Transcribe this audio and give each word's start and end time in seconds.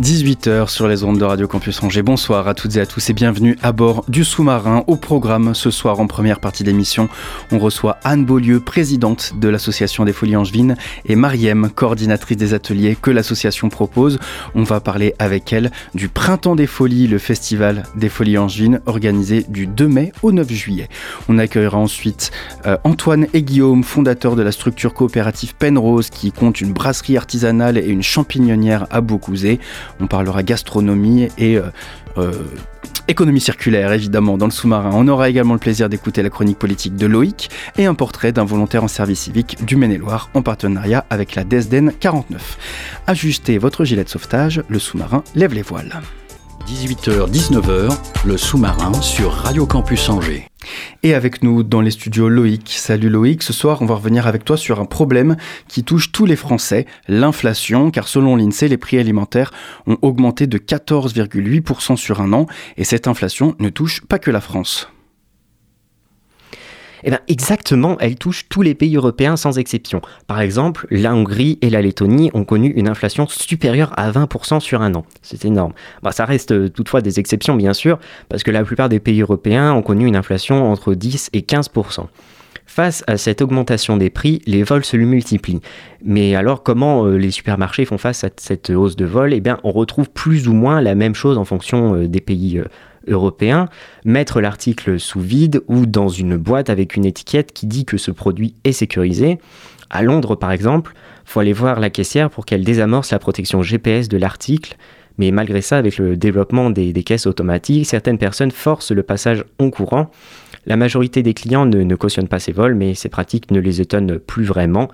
18h 0.00 0.70
sur 0.70 0.88
les 0.88 1.04
ondes 1.04 1.18
de 1.18 1.24
Radio 1.24 1.46
Campus 1.46 1.82
Angers. 1.82 2.02
Bonsoir 2.02 2.48
à 2.48 2.54
toutes 2.54 2.76
et 2.76 2.80
à 2.80 2.86
tous 2.86 3.10
et 3.10 3.12
bienvenue 3.12 3.58
à 3.62 3.72
bord 3.72 4.04
du 4.08 4.24
sous-marin. 4.24 4.84
Au 4.86 4.96
programme 4.96 5.54
ce 5.54 5.70
soir 5.70 6.00
en 6.00 6.06
première 6.06 6.40
partie 6.40 6.64
d'émission, 6.64 7.10
on 7.50 7.58
reçoit 7.58 7.98
Anne 8.02 8.24
Beaulieu, 8.24 8.60
présidente 8.60 9.34
de 9.38 9.48
l'association 9.48 10.06
des 10.06 10.14
Folies 10.14 10.36
Angevines 10.36 10.76
et 11.04 11.14
Mariem, 11.14 11.68
coordinatrice 11.74 12.38
des 12.38 12.54
ateliers 12.54 12.96
que 13.00 13.10
l'association 13.10 13.68
propose. 13.68 14.18
On 14.54 14.62
va 14.62 14.80
parler 14.80 15.14
avec 15.18 15.52
elle 15.52 15.70
du 15.94 16.08
Printemps 16.08 16.56
des 16.56 16.66
Folies, 16.66 17.06
le 17.06 17.18
festival 17.18 17.82
des 17.94 18.08
Folies 18.08 18.38
Angevines 18.38 18.80
organisé 18.86 19.44
du 19.46 19.66
2 19.66 19.88
mai 19.88 20.12
au 20.22 20.32
9 20.32 20.50
juillet. 20.50 20.88
On 21.28 21.36
accueillera 21.36 21.76
ensuite 21.76 22.30
euh, 22.66 22.78
Antoine 22.84 23.26
et 23.34 23.42
Guillaume, 23.42 23.84
fondateurs 23.84 24.36
de 24.36 24.42
la 24.42 24.52
structure 24.52 24.94
coopérative 24.94 25.54
Penrose 25.54 26.08
qui 26.08 26.32
compte 26.32 26.62
une 26.62 26.72
brasserie 26.72 27.18
artisanale 27.18 27.76
et 27.76 27.86
une 27.86 28.02
champignonnière 28.02 28.86
à 28.90 29.02
Beaucouzé. 29.02 29.60
On 30.00 30.06
parlera 30.06 30.42
gastronomie 30.42 31.28
et 31.38 31.56
euh, 31.56 31.62
euh, 32.18 32.32
économie 33.08 33.40
circulaire, 33.40 33.92
évidemment, 33.92 34.38
dans 34.38 34.46
le 34.46 34.52
sous-marin. 34.52 34.90
On 34.94 35.08
aura 35.08 35.28
également 35.28 35.54
le 35.54 35.60
plaisir 35.60 35.88
d'écouter 35.88 36.22
la 36.22 36.30
chronique 36.30 36.58
politique 36.58 36.96
de 36.96 37.06
Loïc 37.06 37.50
et 37.76 37.86
un 37.86 37.94
portrait 37.94 38.32
d'un 38.32 38.44
volontaire 38.44 38.84
en 38.84 38.88
service 38.88 39.20
civique 39.20 39.64
du 39.64 39.76
Maine-et-Loire 39.76 40.30
en 40.34 40.42
partenariat 40.42 41.04
avec 41.10 41.34
la 41.34 41.44
DESDEN 41.44 41.92
49. 41.98 42.58
Ajustez 43.06 43.58
votre 43.58 43.84
gilet 43.84 44.04
de 44.04 44.08
sauvetage, 44.08 44.62
le 44.68 44.78
sous-marin 44.78 45.24
lève 45.34 45.54
les 45.54 45.62
voiles. 45.62 46.00
18h-19h, 46.66 47.96
le 48.24 48.36
sous-marin 48.36 48.92
sur 49.02 49.32
Radio 49.32 49.66
Campus 49.66 50.08
Angers. 50.08 50.51
Et 51.02 51.14
avec 51.14 51.42
nous 51.42 51.62
dans 51.62 51.80
les 51.80 51.90
studios 51.90 52.28
Loïc. 52.28 52.74
Salut 52.76 53.08
Loïc, 53.08 53.42
ce 53.42 53.52
soir 53.52 53.82
on 53.82 53.86
va 53.86 53.94
revenir 53.94 54.26
avec 54.26 54.44
toi 54.44 54.56
sur 54.56 54.80
un 54.80 54.84
problème 54.84 55.36
qui 55.68 55.84
touche 55.84 56.12
tous 56.12 56.26
les 56.26 56.36
Français, 56.36 56.86
l'inflation, 57.08 57.90
car 57.90 58.08
selon 58.08 58.36
l'INSEE, 58.36 58.68
les 58.68 58.76
prix 58.76 58.98
alimentaires 58.98 59.52
ont 59.86 59.98
augmenté 60.02 60.46
de 60.46 60.58
14,8% 60.58 61.96
sur 61.96 62.20
un 62.20 62.32
an, 62.32 62.46
et 62.76 62.84
cette 62.84 63.08
inflation 63.08 63.54
ne 63.58 63.68
touche 63.68 64.02
pas 64.02 64.18
que 64.18 64.30
la 64.30 64.40
France. 64.40 64.88
Eh 67.04 67.10
bien, 67.10 67.20
exactement, 67.28 67.96
elle 68.00 68.16
touche 68.16 68.48
tous 68.48 68.62
les 68.62 68.74
pays 68.74 68.96
européens 68.96 69.36
sans 69.36 69.58
exception. 69.58 70.00
Par 70.26 70.40
exemple, 70.40 70.86
la 70.90 71.14
Hongrie 71.14 71.58
et 71.60 71.70
la 71.70 71.82
Lettonie 71.82 72.30
ont 72.34 72.44
connu 72.44 72.68
une 72.68 72.88
inflation 72.88 73.26
supérieure 73.26 73.92
à 73.96 74.10
20% 74.10 74.60
sur 74.60 74.82
un 74.82 74.94
an. 74.94 75.04
C'est 75.22 75.44
énorme. 75.44 75.72
Bah, 76.02 76.12
ça 76.12 76.24
reste 76.24 76.52
euh, 76.52 76.68
toutefois 76.68 77.00
des 77.00 77.18
exceptions, 77.18 77.56
bien 77.56 77.72
sûr, 77.72 77.98
parce 78.28 78.42
que 78.42 78.50
la 78.50 78.64
plupart 78.64 78.88
des 78.88 79.00
pays 79.00 79.20
européens 79.20 79.72
ont 79.72 79.82
connu 79.82 80.06
une 80.06 80.16
inflation 80.16 80.70
entre 80.70 80.94
10 80.94 81.30
et 81.32 81.40
15%. 81.40 82.06
Face 82.66 83.04
à 83.06 83.18
cette 83.18 83.42
augmentation 83.42 83.96
des 83.96 84.08
prix, 84.08 84.40
les 84.46 84.62
vols 84.62 84.84
se 84.84 84.96
multiplient. 84.96 85.60
Mais 86.04 86.36
alors, 86.36 86.62
comment 86.62 87.04
euh, 87.04 87.16
les 87.16 87.30
supermarchés 87.30 87.84
font 87.84 87.98
face 87.98 88.24
à 88.24 88.30
cette 88.36 88.70
hausse 88.70 88.96
de 88.96 89.04
vol 89.04 89.34
Eh 89.34 89.40
bien, 89.40 89.58
on 89.64 89.72
retrouve 89.72 90.08
plus 90.08 90.48
ou 90.48 90.52
moins 90.52 90.80
la 90.80 90.94
même 90.94 91.14
chose 91.14 91.36
en 91.36 91.44
fonction 91.44 91.96
euh, 91.96 92.08
des 92.08 92.20
pays 92.20 92.62
européen, 93.06 93.68
mettre 94.04 94.40
l'article 94.40 94.98
sous 94.98 95.20
vide 95.20 95.62
ou 95.68 95.86
dans 95.86 96.08
une 96.08 96.36
boîte 96.36 96.70
avec 96.70 96.96
une 96.96 97.04
étiquette 97.04 97.52
qui 97.52 97.66
dit 97.66 97.84
que 97.84 97.96
ce 97.96 98.10
produit 98.10 98.54
est 98.64 98.72
sécurisé. 98.72 99.38
À 99.90 100.02
Londres, 100.02 100.36
par 100.36 100.52
exemple, 100.52 100.94
faut 101.24 101.40
aller 101.40 101.52
voir 101.52 101.80
la 101.80 101.90
caissière 101.90 102.30
pour 102.30 102.46
qu'elle 102.46 102.64
désamorce 102.64 103.10
la 103.10 103.18
protection 103.18 103.62
GPS 103.62 104.08
de 104.08 104.16
l'article. 104.16 104.76
Mais 105.18 105.30
malgré 105.30 105.60
ça, 105.60 105.76
avec 105.76 105.98
le 105.98 106.16
développement 106.16 106.70
des, 106.70 106.92
caisses 107.02 107.26
automatiques, 107.26 107.86
certaines 107.86 108.18
personnes 108.18 108.50
forcent 108.50 108.92
le 108.92 109.02
passage 109.02 109.44
en 109.58 109.70
courant. 109.70 110.10
La 110.66 110.76
majorité 110.76 111.22
des 111.22 111.34
clients 111.34 111.66
ne, 111.66 111.82
ne 111.82 111.94
cautionnent 111.96 112.28
pas 112.28 112.38
ces 112.38 112.52
vols, 112.52 112.74
mais 112.74 112.94
ces 112.94 113.08
pratiques 113.08 113.50
ne 113.50 113.60
les 113.60 113.80
étonnent 113.80 114.18
plus 114.18 114.44
vraiment. 114.44 114.88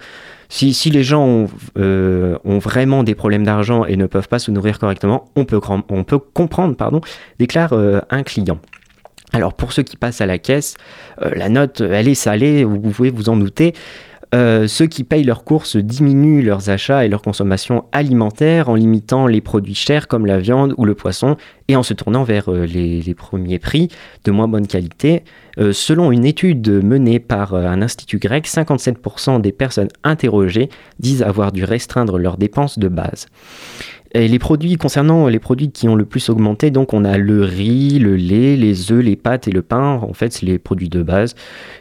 Si, 0.48 0.72
les 0.90 1.02
gens 1.02 1.26
ont, 1.26 1.48
euh, 1.78 2.38
ont, 2.44 2.58
vraiment 2.58 3.04
des 3.04 3.14
problèmes 3.14 3.44
d'argent 3.44 3.84
et 3.84 3.96
ne 3.96 4.06
peuvent 4.06 4.28
pas 4.28 4.38
se 4.38 4.50
nourrir 4.50 4.78
correctement, 4.78 5.30
on 5.36 5.44
peut, 5.44 5.60
on 5.90 6.04
peut 6.04 6.18
comprendre, 6.18 6.74
pardon, 6.74 7.02
déclare 7.38 7.74
euh, 7.74 8.00
un 8.08 8.22
client. 8.22 8.58
Alors 9.34 9.52
pour 9.52 9.72
ceux 9.72 9.82
qui 9.82 9.96
passent 9.96 10.22
à 10.22 10.26
la 10.26 10.38
caisse, 10.38 10.76
euh, 11.20 11.30
la 11.36 11.50
note, 11.50 11.82
elle 11.82 12.08
est 12.08 12.14
salée, 12.14 12.64
vous 12.64 12.80
pouvez 12.80 13.10
vous 13.10 13.28
en 13.28 13.36
douter. 13.36 13.74
Euh, 14.34 14.66
ceux 14.66 14.86
qui 14.86 15.04
payent 15.04 15.24
leurs 15.24 15.44
courses 15.44 15.76
diminuent 15.76 16.42
leurs 16.42 16.68
achats 16.68 17.04
et 17.04 17.08
leur 17.08 17.22
consommation 17.22 17.86
alimentaire 17.92 18.68
en 18.68 18.74
limitant 18.74 19.26
les 19.26 19.40
produits 19.40 19.74
chers 19.74 20.06
comme 20.06 20.26
la 20.26 20.38
viande 20.38 20.74
ou 20.76 20.84
le 20.84 20.94
poisson 20.94 21.36
et 21.68 21.76
en 21.76 21.82
se 21.82 21.94
tournant 21.94 22.24
vers 22.24 22.50
euh, 22.52 22.66
les, 22.66 23.14
premiers 23.14 23.58
prix 23.58 23.88
de 24.24 24.30
moins 24.30 24.46
bonne 24.46 24.66
qualité. 24.66 25.24
Euh, 25.58 25.72
selon 25.72 26.12
une 26.12 26.26
étude 26.26 26.68
menée 26.84 27.20
par 27.20 27.54
un 27.54 27.80
institut 27.80 28.18
grec, 28.18 28.46
57% 28.46 29.40
des 29.40 29.52
personnes 29.52 29.88
interrogées 30.04 30.68
disent 30.98 31.22
avoir 31.22 31.50
dû 31.50 31.64
restreindre 31.64 32.18
leurs 32.18 32.36
dépenses 32.36 32.78
de 32.78 32.88
base. 32.88 33.26
Et 34.14 34.26
les 34.26 34.38
produits, 34.38 34.76
concernant 34.76 35.28
les 35.28 35.38
produits 35.38 35.70
qui 35.70 35.88
ont 35.88 35.94
le 35.94 36.06
plus 36.06 36.30
augmenté, 36.30 36.70
donc 36.70 36.94
on 36.94 37.04
a 37.04 37.18
le 37.18 37.42
riz, 37.42 37.98
le 37.98 38.16
lait, 38.16 38.56
les 38.56 38.90
œufs, 38.90 39.04
les 39.04 39.16
pâtes 39.16 39.48
et 39.48 39.50
le 39.50 39.60
pain. 39.60 40.00
En 40.02 40.14
fait, 40.14 40.32
c'est 40.32 40.46
les 40.46 40.58
produits 40.58 40.88
de 40.88 41.02
base. 41.02 41.34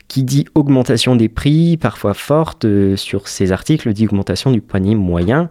Qui 0.09 0.23
dit 0.23 0.45
augmentation 0.53 1.15
des 1.15 1.29
prix, 1.29 1.77
parfois 1.77 2.13
forte 2.13 2.65
euh, 2.65 2.97
sur 2.97 3.27
ces 3.27 3.51
articles, 3.51 3.91
dit 3.93 4.05
augmentation 4.05 4.51
du 4.51 4.61
panier 4.61 4.95
moyen. 4.95 5.49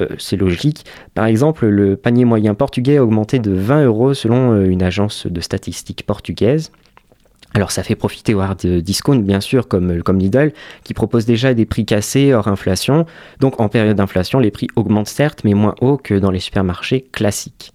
Euh, 0.00 0.06
c'est 0.18 0.36
logique. 0.36 0.84
Par 1.14 1.24
exemple, 1.24 1.66
le 1.66 1.96
panier 1.96 2.26
moyen 2.26 2.54
portugais 2.54 2.98
a 2.98 3.04
augmenté 3.04 3.38
de 3.38 3.52
20 3.52 3.84
euros 3.86 4.12
selon 4.12 4.52
euh, 4.52 4.68
une 4.68 4.82
agence 4.82 5.26
de 5.26 5.40
statistiques 5.40 6.04
portugaise. 6.06 6.72
Alors 7.54 7.70
ça 7.70 7.82
fait 7.82 7.94
profiter 7.94 8.34
au 8.34 8.40
hard 8.40 8.66
discount 8.66 9.18
bien 9.18 9.40
sûr 9.40 9.68
comme, 9.68 10.02
comme 10.02 10.18
Lidl 10.18 10.52
qui 10.84 10.94
propose 10.94 11.24
déjà 11.24 11.54
des 11.54 11.64
prix 11.64 11.86
cassés 11.86 12.34
hors 12.34 12.48
inflation. 12.48 13.06
Donc 13.40 13.60
en 13.60 13.68
période 13.68 13.96
d'inflation 13.96 14.38
les 14.38 14.50
prix 14.50 14.68
augmentent 14.76 15.08
certes 15.08 15.40
mais 15.44 15.54
moins 15.54 15.74
haut 15.80 15.96
que 15.96 16.14
dans 16.14 16.30
les 16.30 16.40
supermarchés 16.40 17.06
classiques. 17.10 17.72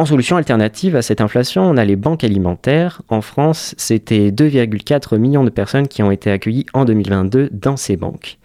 En 0.00 0.06
solution 0.06 0.36
alternative 0.38 0.96
à 0.96 1.02
cette 1.02 1.20
inflation, 1.20 1.62
on 1.62 1.76
a 1.76 1.84
les 1.84 1.94
banques 1.94 2.24
alimentaires. 2.24 3.02
En 3.10 3.20
France, 3.20 3.74
c'était 3.76 4.30
2,4 4.30 5.18
millions 5.18 5.44
de 5.44 5.50
personnes 5.50 5.88
qui 5.88 6.02
ont 6.02 6.10
été 6.10 6.30
accueillies 6.30 6.64
en 6.72 6.86
2022 6.86 7.50
dans 7.52 7.76
ces 7.76 7.98
banques. 7.98 8.38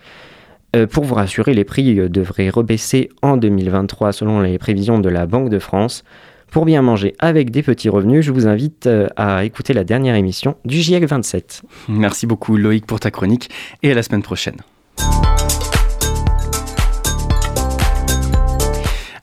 Euh, 0.76 0.86
pour 0.86 1.06
vous 1.06 1.16
rassurer, 1.16 1.54
les 1.54 1.64
prix 1.64 1.98
euh, 1.98 2.10
devraient 2.10 2.50
rebaisser 2.50 3.10
en 3.22 3.38
2023 3.38 4.12
selon 4.12 4.42
les 4.42 4.58
prévisions 4.58 5.00
de 5.00 5.08
la 5.08 5.26
Banque 5.26 5.50
de 5.50 5.60
France. 5.60 6.04
Pour 6.52 6.66
bien 6.66 6.82
manger 6.82 7.16
avec 7.20 7.52
des 7.52 7.64
petits 7.64 7.90
revenus, 7.90 8.24
je 8.26 8.32
vous 8.32 8.48
invite 8.48 8.88
euh, 8.88 9.08
à 9.16 9.44
écouter 9.44 9.74
la 9.74 9.84
dernière 9.84 10.16
émission 10.16 10.56
du 10.66 10.78
GIEC 10.78 11.06
27. 11.06 11.64
Merci 11.90 12.28
beaucoup 12.28 12.56
Loïc 12.56 12.86
pour 12.86 13.00
ta 13.00 13.12
chronique 13.12 13.50
et 13.84 13.92
à 13.92 13.94
la 13.94 14.04
semaine 14.04 14.24
prochaine. 14.24 14.58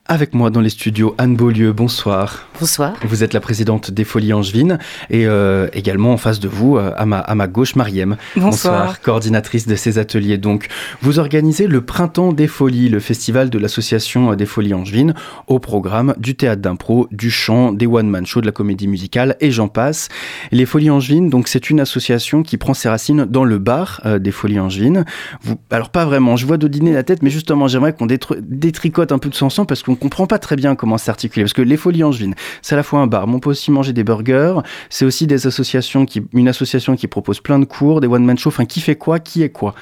Avec 0.08 0.34
moi 0.34 0.50
dans 0.50 0.60
les 0.60 0.68
studios, 0.68 1.14
Anne 1.16 1.36
Beaulieu, 1.36 1.72
bonsoir. 1.72 2.48
Bonsoir. 2.58 2.94
Vous 3.04 3.22
êtes 3.22 3.32
la 3.32 3.40
présidente 3.40 3.92
des 3.92 4.02
Folies 4.02 4.32
Angevines 4.32 4.80
et 5.10 5.26
euh, 5.28 5.68
également 5.74 6.12
en 6.12 6.16
face 6.16 6.41
de 6.41 6.48
vous, 6.48 6.77
euh, 6.77 6.91
à, 6.97 7.06
ma, 7.06 7.21
à 7.21 7.36
ma 7.36 7.47
gauche, 7.47 7.77
Mariem. 7.77 8.16
Bonsoir. 8.36 9.00
Coordinatrice 9.00 9.68
de 9.68 9.77
ces 9.77 9.98
ateliers. 9.98 10.38
Donc, 10.38 10.66
vous 11.03 11.21
organisez 11.21 11.68
le 11.68 11.82
Printemps 11.82 12.32
des 12.32 12.48
Folies, 12.48 12.88
le 12.88 12.98
festival 12.98 13.48
de 13.48 13.59
l'association 13.60 14.34
des 14.34 14.44
Folies 14.44 14.74
Angevines, 14.74 15.15
au 15.47 15.60
programme 15.60 16.15
du 16.18 16.34
théâtre 16.34 16.62
d'impro, 16.62 17.06
du 17.12 17.30
chant, 17.30 17.71
des 17.71 17.86
one-man 17.86 18.27
shows, 18.27 18.41
de 18.41 18.47
la 18.47 18.53
comédie 18.53 18.88
musicale 18.88 19.36
et 19.38 19.53
j'en 19.53 19.68
passe. 19.68 20.09
Les 20.50 20.66
Folies 20.66 20.91
Angevines, 20.91 21.30
donc 21.30 21.47
c'est 21.47 21.71
une 21.71 21.78
association 21.78 22.42
qui 22.42 22.56
prend 22.56 22.74
ses 22.74 22.88
racines 22.88 23.24
dans 23.24 23.44
le 23.44 23.59
bar 23.59 24.00
euh, 24.04 24.18
des 24.18 24.32
Folies 24.32 24.59
Angevines. 24.59 25.04
Vous, 25.42 25.54
alors 25.71 25.91
pas 25.91 26.04
vraiment, 26.04 26.36
je 26.36 26.44
vois 26.44 26.56
dîner 26.59 26.92
la 26.92 27.04
tête, 27.04 27.22
mais 27.22 27.30
justement 27.30 27.68
j'aimerais 27.68 27.92
qu'on 27.92 28.06
détricote 28.06 29.12
un 29.12 29.18
peu 29.18 29.28
de 29.28 29.34
son 29.36 29.48
sang 29.48 29.65
parce 29.65 29.82
qu'on 29.82 29.91
comprend 29.94 30.27
pas 30.27 30.39
très 30.39 30.56
bien 30.56 30.74
comment 30.74 30.98
s'articuler. 30.98 31.44
Parce 31.44 31.53
que 31.53 31.62
les 31.62 31.77
Folies 31.77 32.04
Angevines, 32.04 32.34
c'est 32.62 32.74
à 32.74 32.77
la 32.77 32.83
fois 32.83 33.00
un 33.00 33.06
bar, 33.06 33.27
mais 33.27 33.34
on 33.34 33.41
peut 33.41 33.50
aussi 33.50 33.71
manger 33.71 33.92
des 33.92 34.04
burgers. 34.04 34.54
C'est 34.91 35.04
aussi 35.04 35.27
une 35.27 36.48
association 36.48 36.97
qui 36.97 37.06
propose 37.06 37.41
plein 37.41 37.59
de 37.59 37.65
cours, 37.65 38.00
des 38.00 38.06
one-man 38.06 38.39
shows. 38.39 38.48
Enfin, 38.48 38.65
qui 38.65 38.80
fait 38.80 38.97
quoi 38.97 39.18
Qui 39.18 39.42
est 39.42 39.50
quoi? 39.50 39.74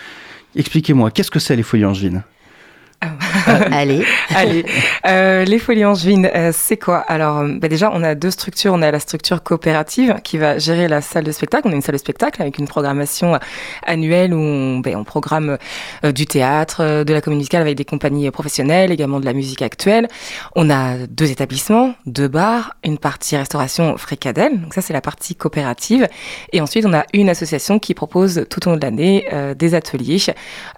Expliquez-moi, 0.56 1.10
qu'est-ce 1.10 1.30
que 1.30 1.38
c'est 1.38 1.56
les 1.56 1.62
Folies 1.62 1.84
Angevines? 1.84 2.22
Allez. 3.72 4.04
Allez, 4.34 4.64
euh, 5.06 5.44
les 5.44 5.58
Folies 5.58 5.84
Angevines, 5.84 6.30
euh, 6.34 6.50
c'est 6.54 6.76
quoi 6.76 6.98
Alors, 6.98 7.38
euh, 7.38 7.48
bah 7.58 7.68
déjà, 7.68 7.90
on 7.92 8.02
a 8.02 8.14
deux 8.14 8.30
structures. 8.30 8.72
On 8.74 8.82
a 8.82 8.90
la 8.90 9.00
structure 9.00 9.42
coopérative 9.42 10.16
qui 10.22 10.38
va 10.38 10.58
gérer 10.58 10.86
la 10.86 11.00
salle 11.00 11.24
de 11.24 11.32
spectacle. 11.32 11.66
On 11.66 11.72
a 11.72 11.74
une 11.74 11.82
salle 11.82 11.94
de 11.94 12.00
spectacle 12.00 12.42
avec 12.42 12.58
une 12.58 12.68
programmation 12.68 13.38
annuelle 13.86 14.34
où 14.34 14.38
on, 14.38 14.78
ben, 14.80 14.96
on 14.96 15.04
programme 15.04 15.56
euh, 16.04 16.12
du 16.12 16.26
théâtre, 16.26 17.04
de 17.04 17.12
la 17.12 17.20
comédie 17.20 17.38
musicale 17.38 17.62
avec 17.62 17.76
des 17.76 17.84
compagnies 17.84 18.30
professionnelles, 18.30 18.92
également 18.92 19.20
de 19.20 19.24
la 19.24 19.32
musique 19.32 19.62
actuelle. 19.62 20.08
On 20.54 20.68
a 20.68 21.06
deux 21.08 21.30
établissements, 21.30 21.94
deux 22.06 22.28
bars, 22.28 22.76
une 22.84 22.98
partie 22.98 23.36
restauration 23.36 23.96
fricadelle. 23.96 24.60
Donc 24.60 24.74
ça, 24.74 24.82
c'est 24.82 24.92
la 24.92 25.00
partie 25.00 25.34
coopérative. 25.34 26.06
Et 26.52 26.60
ensuite, 26.60 26.84
on 26.84 26.92
a 26.92 27.04
une 27.14 27.28
association 27.28 27.78
qui 27.78 27.94
propose 27.94 28.44
tout 28.50 28.66
au 28.66 28.70
long 28.70 28.76
de 28.76 28.82
l'année 28.82 29.26
euh, 29.32 29.54
des 29.54 29.74
ateliers 29.74 30.18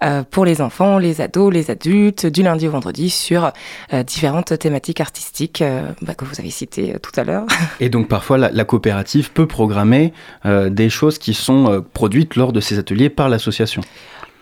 euh, 0.03 0.23
pour 0.29 0.45
les 0.45 0.61
enfants, 0.61 0.97
les 0.97 1.21
ados, 1.21 1.51
les 1.53 1.69
adultes, 1.69 2.12
du 2.21 2.43
lundi 2.43 2.67
au 2.67 2.71
vendredi 2.71 3.09
sur 3.09 3.51
euh, 3.93 4.03
différentes 4.03 4.57
thématiques 4.57 5.01
artistiques 5.01 5.61
euh, 5.61 5.89
bah, 6.01 6.13
que 6.13 6.25
vous 6.25 6.39
avez 6.39 6.49
citées 6.49 6.93
euh, 6.93 6.99
tout 6.99 7.11
à 7.19 7.23
l'heure. 7.23 7.45
Et 7.79 7.89
donc 7.89 8.07
parfois 8.07 8.37
la, 8.37 8.65
coopérative 8.65 9.31
peut 9.31 9.47
programmer 9.47 10.13
des 10.45 10.89
choses 10.89 11.17
qui 11.17 11.33
sont 11.33 11.83
produites 11.93 12.35
lors 12.35 12.53
de 12.53 12.59
ces 12.59 12.79
ateliers 12.79 13.09
par 13.09 13.29
l'association. 13.29 13.81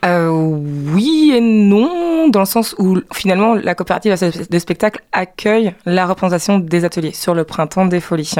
Euh, 0.03 0.29
oui 0.29 1.31
et 1.35 1.41
non, 1.41 2.27
dans 2.29 2.39
le 2.39 2.45
sens 2.45 2.75
où 2.79 2.99
finalement 3.13 3.53
la 3.53 3.75
coopérative 3.75 4.15
de 4.49 4.59
spectacle 4.59 5.01
accueille 5.11 5.73
la 5.85 6.07
représentation 6.07 6.57
des 6.59 6.85
ateliers 6.85 7.13
sur 7.13 7.33
le 7.35 7.43
printemps 7.43 7.85
des 7.85 7.99
folies. 7.99 8.33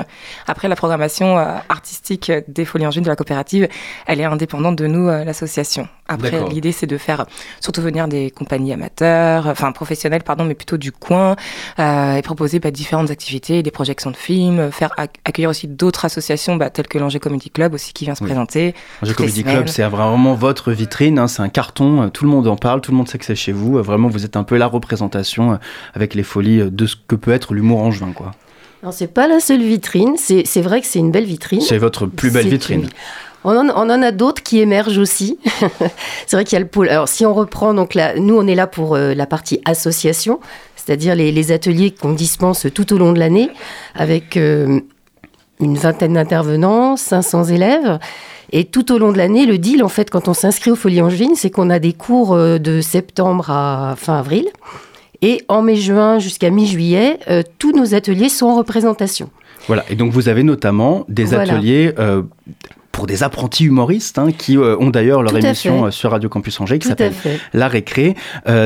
Après, 0.48 0.68
la 0.68 0.76
programmation 0.76 1.38
euh, 1.38 1.58
artistique 1.70 2.32
des 2.48 2.66
folies 2.66 2.88
en 2.88 2.92
juin 2.92 3.04
de 3.04 3.08
la 3.08 3.16
coopérative, 3.16 3.68
elle 4.08 4.20
est 4.20 4.24
indépendante 4.26 4.76
de 4.76 4.88
nous, 4.88 5.08
euh, 5.08 5.24
l'association. 5.24 5.88
Après, 6.08 6.44
l'idée 6.50 6.72
c'est 6.74 6.88
de 6.88 6.98
faire 6.98 7.26
surtout 7.62 7.82
venir 7.82 8.08
des 8.10 8.32
compagnies 8.32 8.74
amateurs, 8.74 9.48
enfin 9.48 9.72
professionnelles, 9.72 10.24
pardon, 10.24 10.44
mais 10.44 10.56
plutôt 10.56 10.78
du 10.78 10.92
coin, 10.92 11.36
euh, 11.80 12.16
et 12.18 12.22
proposer 12.22 12.60
bah, 12.60 12.70
différentes 12.72 13.12
activités, 13.12 13.64
des 13.64 13.72
projections 13.72 14.12
de 14.12 14.18
films, 14.18 14.72
faire 14.72 14.90
ac- 14.98 15.10
accueillir 15.24 15.50
aussi 15.50 15.68
d'autres 15.68 16.04
associations 16.06 16.58
bah, 16.58 16.70
telles 16.70 16.88
que 16.88 16.98
l'Angers 16.98 17.20
Comedy 17.20 17.50
Club 17.50 17.74
aussi 17.74 17.94
qui 17.94 18.04
vient 18.06 18.16
se 18.16 18.24
Oui. 18.24 18.30
présenter. 18.30 18.74
Angers 19.02 19.14
Toutes 19.14 19.20
les 19.28 19.32
Comedy 19.32 19.44
Club, 19.44 19.68
c'est 19.68 19.84
vraiment 19.84 20.34
votre 20.34 20.72
vitrine, 20.74 21.18
hein, 21.18 21.28
c'est 21.28 21.42
un 21.42 21.50
carton, 21.52 22.04
euh, 22.04 22.08
tout 22.10 22.24
le 22.26 22.32
monde 22.32 22.48
en 22.48 22.56
parle, 22.56 22.82
tout 22.82 22.92
le 22.92 22.98
monde 22.98 23.08
sait 23.08 23.18
que 23.18 23.26
c'est 23.26 23.36
chez 23.36 23.52
vous. 23.52 23.78
euh, 23.78 23.82
Vraiment, 23.82 24.08
vous 24.10 24.26
êtes 24.26 24.36
un 24.36 24.44
peu 24.44 24.58
la 24.58 24.68
représentation 24.68 25.54
euh, 25.54 25.56
avec 25.94 26.16
les 26.16 26.24
folies 26.24 26.70
de 26.72 26.86
ce 26.86 26.96
que 27.08 27.16
peut 27.16 27.32
être 27.32 27.54
l'humour 27.54 27.80
angevin. 27.80 28.12
quoi. 28.14 28.32
Alors, 28.84 28.94
c'est 28.94 29.14
pas 29.14 29.28
la 29.28 29.40
seule 29.40 29.62
vitrine. 29.62 30.16
C'est 30.18 30.44
c'est 30.46 30.62
vrai 30.62 30.82
que 30.82 30.88
c'est 30.88 31.00
une 31.00 31.12
belle 31.12 31.26
vitrine. 31.26 31.62
C'est 31.62 31.78
votre 31.78 32.08
plus 32.08 32.32
belle 32.32 32.48
vitrine. 32.48 32.82
une- 32.82 32.90
On 33.44 33.56
en, 33.58 33.70
on 33.70 33.90
en 33.90 34.02
a 34.04 34.12
d'autres 34.12 34.42
qui 34.44 34.60
émergent 34.60 34.98
aussi. 35.00 35.38
c'est 36.28 36.36
vrai 36.36 36.44
qu'il 36.46 36.54
y 36.54 36.58
a 36.58 36.60
le 36.60 36.68
pôle. 36.68 36.90
Alors, 36.90 37.08
si 37.08 37.26
on 37.26 37.34
reprend, 37.34 37.74
donc 37.74 37.94
là, 37.96 38.16
nous, 38.20 38.36
on 38.38 38.46
est 38.48 38.56
là 38.56 38.68
pour 38.68 38.96
euh, 38.96 39.14
la 39.16 39.26
partie 39.26 39.60
association, 39.66 40.40
c'est-à-dire 40.76 41.16
les, 41.16 41.32
les 41.32 41.52
ateliers 41.52 41.92
qu'on 41.92 42.14
dispense 42.14 42.68
tout 42.74 42.94
au 42.94 42.98
long 42.98 43.14
de 43.14 43.20
l'année, 43.20 43.50
avec 43.96 44.38
euh, 44.38 44.80
une 45.62 45.78
vingtaine 45.78 46.14
d'intervenants, 46.14 46.98
500 46.98 47.46
élèves. 47.46 48.00
Et 48.52 48.66
tout 48.66 48.92
au 48.92 48.98
long 48.98 49.12
de 49.12 49.18
l'année, 49.18 49.46
le 49.46 49.58
deal, 49.58 49.84
en 49.84 49.88
fait, 49.90 50.10
quand 50.10 50.28
on 50.28 50.34
s'inscrit 50.34 50.72
aux 50.72 50.76
Folies 50.76 51.02
Angevines, 51.02 51.36
c'est 51.36 51.50
qu'on 51.50 51.70
a 51.70 51.80
des 51.80 51.94
cours 51.94 52.34
euh, 52.34 52.58
de 52.58 52.82
septembre 52.82 53.50
à 53.50 53.96
fin 53.98 54.18
avril. 54.20 54.48
Et 55.22 55.44
en 55.48 55.62
mai-juin 55.62 56.20
jusqu'à 56.20 56.50
mi-juillet, 56.50 57.20
euh, 57.30 57.44
tous 57.60 57.72
nos 57.74 57.94
ateliers 57.94 58.28
sont 58.30 58.48
en 58.48 58.56
représentation. 58.56 59.30
Voilà, 59.68 59.86
et 59.90 59.96
donc 59.96 60.12
vous 60.12 60.28
avez 60.30 60.42
notamment 60.44 61.06
des 61.08 61.26
Voilà. 61.26 61.54
ateliers 61.54 61.94
euh, 62.00 62.24
pour 62.92 63.06
des 63.06 63.22
apprentis 63.22 63.66
humoristes 63.66 64.18
hein, 64.18 64.32
qui 64.36 64.58
euh, 64.58 64.76
ont 64.80 64.90
d'ailleurs 64.90 65.22
leur 65.22 65.32
Tout 65.34 65.38
émission 65.38 65.92
sur 65.92 66.10
Radio 66.12 66.28
Campus 66.28 66.60
Angers 66.60 66.80
qui 66.80 66.88
s'appelle. 66.88 67.14
La 67.54 67.68
Récré. 67.68 68.16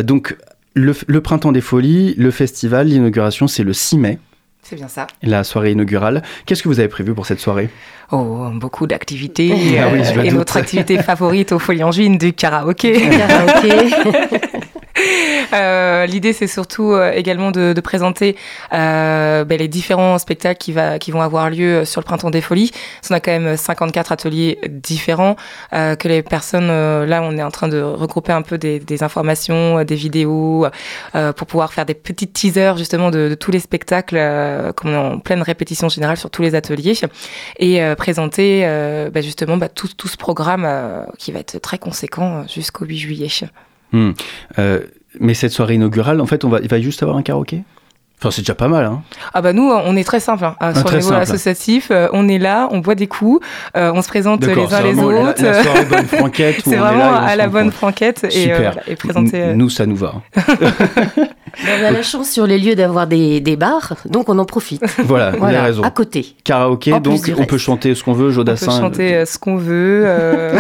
Donc 0.06 0.38
le, 0.74 0.94
le 1.08 1.22
Printemps 1.22 1.52
des 1.52 1.62
Folies, 1.62 2.16
le 2.18 2.32
festival, 2.32 2.88
l'inauguration, 2.88 3.48
c'est 3.48 3.64
le 3.64 3.74
6 3.74 3.98
mai, 3.98 4.20
C'est 4.68 4.76
bien 4.76 4.88
ça. 4.88 5.06
la 5.22 5.44
soirée 5.44 5.74
inaugurale. 5.74 6.24
Qu'est-ce 6.48 6.64
que 6.64 6.68
vous 6.70 6.80
avez 6.80 6.88
prévu 6.90 7.14
pour 7.14 7.28
cette 7.28 7.40
soirée? 7.40 7.70
Oh, 8.12 8.50
beaucoup 8.52 8.88
d'activités. 8.88 9.52
Ah 9.80 9.90
oui, 9.94 10.04
je 10.04 10.14
me 10.20 10.26
et 10.26 10.30
doute. 10.30 10.40
notre 10.40 10.58
activité 10.58 10.98
favorite 11.04 11.52
aux 11.52 11.60
Folies 11.60 11.84
Angevines, 11.84 12.18
du 12.18 12.34
karaoké. 12.34 12.94
Karaoké. 13.10 13.70
Euh, 15.54 16.06
L'idée, 16.06 16.34
c'est 16.34 16.48
surtout 16.48 16.92
euh, 16.92 17.12
également 17.12 17.52
de, 17.52 17.80
présenter 17.82 18.36
euh, 18.74 19.44
ben, 19.44 19.58
les 19.60 19.68
différents 19.68 20.18
spectacles 20.18 20.60
qui, 20.60 21.12
vont 21.12 21.22
avoir 21.22 21.50
lieu 21.50 21.86
sur 21.86 22.02
le 22.02 22.06
Printemps 22.06 22.30
des 22.30 22.42
Folies. 22.42 22.72
On 23.10 23.14
a 23.14 23.20
quand 23.20 23.32
même 23.32 23.56
54 23.56 24.12
ateliers 24.12 24.60
différents 24.70 25.36
que 25.72 26.08
les 26.08 26.24
personnes, 26.24 26.68
là, 26.68 27.22
on 27.22 27.38
est 27.38 27.44
en 27.44 27.52
train 27.52 27.68
de 27.68 27.80
regrouper 27.80 28.32
un 28.32 28.42
peu 28.42 28.58
des, 28.58 29.04
informations, 29.04 29.84
des 29.84 29.96
vidéos, 29.96 30.68
pour 31.14 31.48
pouvoir 31.48 31.74
faire 31.74 31.86
des 31.86 31.94
petites 31.94 32.34
teasers 32.34 32.78
justement 32.78 33.12
de, 33.12 33.36
tous 33.40 33.52
les 33.52 33.60
spectacles, 33.60 34.20
comme 34.76 34.96
en 34.96 35.20
pleine 35.20 35.42
répétition 35.42 35.90
générale 35.90 36.18
sur 36.18 36.30
tous 36.30 36.42
les 36.42 36.56
ateliers, 36.56 36.94
et 37.60 37.82
présenter 37.96 38.62
ben, 39.14 39.24
justement 39.24 39.58
ben, 39.58 39.70
tout, 39.70 40.08
ce 40.08 40.18
programme 40.18 40.68
qui 41.18 41.32
va 41.32 41.40
être 41.40 41.60
très 41.60 41.78
conséquent 41.78 42.46
jusqu'au 42.48 42.86
8 42.86 42.98
juillet. 42.98 43.30
Euh, 44.60 44.82
Mais 45.20 45.34
cette 45.34 45.52
soirée 45.52 45.76
inaugurale, 45.76 46.22
en 46.22 46.26
fait, 46.26 46.44
on 46.44 46.50
va, 46.50 46.60
il 46.60 46.68
va 46.68 46.80
juste 46.82 47.04
avoir 47.04 47.18
un 47.18 47.24
karaoké? 47.24 47.64
Enfin, 48.26 48.32
c'est 48.32 48.42
déjà 48.42 48.56
pas 48.56 48.68
mal, 48.68 48.86
hein 48.86 49.04
Ah 49.36 49.44
bah 49.44 49.54
nous, 49.54 49.70
on 49.70 49.96
est 49.96 50.04
très 50.04 50.20
simple. 50.20 50.46
Hein. 50.46 50.56
Ah, 50.60 50.74
sur 50.74 50.84
très 50.86 50.96
le 50.96 51.02
niveau 51.04 51.10
simple. 51.12 51.22
associatif, 51.22 51.90
euh, 51.92 52.08
on 52.12 52.28
est 52.28 52.40
là, 52.40 52.68
on 52.72 52.80
boit 52.80 52.96
des 52.96 53.06
coups, 53.06 53.46
euh, 53.78 53.92
on 53.94 54.02
se 54.02 54.08
présente 54.08 54.42
les 54.42 54.48
D'accord, 54.48 54.74
uns 54.74 54.82
les 54.82 54.94
la- 54.94 55.04
autres. 55.04 55.44
La, 55.44 55.62
soirée 55.64 55.86
bonne 55.90 56.06
franquette. 56.08 56.58
où 56.66 56.70
C'est 56.72 56.76
vraiment 56.78 57.12
là 57.12 57.18
à 57.22 57.36
la 57.36 57.48
bonne 57.48 57.70
franquette 57.72 58.24
et, 58.24 58.28
euh, 58.28 58.30
Super. 58.56 58.58
voilà, 58.74 58.82
et 58.88 58.96
présenter. 58.96 59.42
euh, 59.44 59.52
N- 59.52 59.58
Nous, 59.60 59.70
ça 59.70 59.86
nous 59.86 59.96
va. 59.96 60.16
On 61.64 61.86
a 61.86 61.92
la 61.92 62.02
chance 62.04 62.30
sur 62.32 62.46
les 62.48 62.60
lieux 62.60 62.76
d'avoir 62.76 63.08
des, 63.08 63.40
des 63.40 63.56
bars, 63.56 63.94
donc 64.10 64.28
on 64.28 64.38
en 64.40 64.44
profite. 64.46 64.84
Voilà, 65.06 65.28
vous 65.30 65.36
avez 65.36 65.40
Voilà, 65.40 65.64
raison. 65.64 65.84
à 65.84 65.90
côté. 65.92 66.36
Karaoké, 66.44 66.92
En 66.92 67.00
donc 67.00 67.22
on 67.38 67.46
peut 67.46 67.58
chanter 67.58 67.96
ce 67.96 68.04
qu'on 68.04 68.12
veut, 68.12 68.26
on 68.26 68.28
peut 68.28 68.34
Jodassin. 68.34 68.72
chanter 68.82 69.16
euh, 69.16 69.26
ce 69.26 69.38
qu'on 69.40 69.56
veut. 69.56 70.04
euh, 70.06 70.60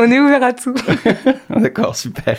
on 0.00 0.10
est 0.10 0.18
ouvert 0.18 0.42
à 0.42 0.52
tout. 0.52 0.74
D'accord, 1.50 1.94
super. 1.94 2.38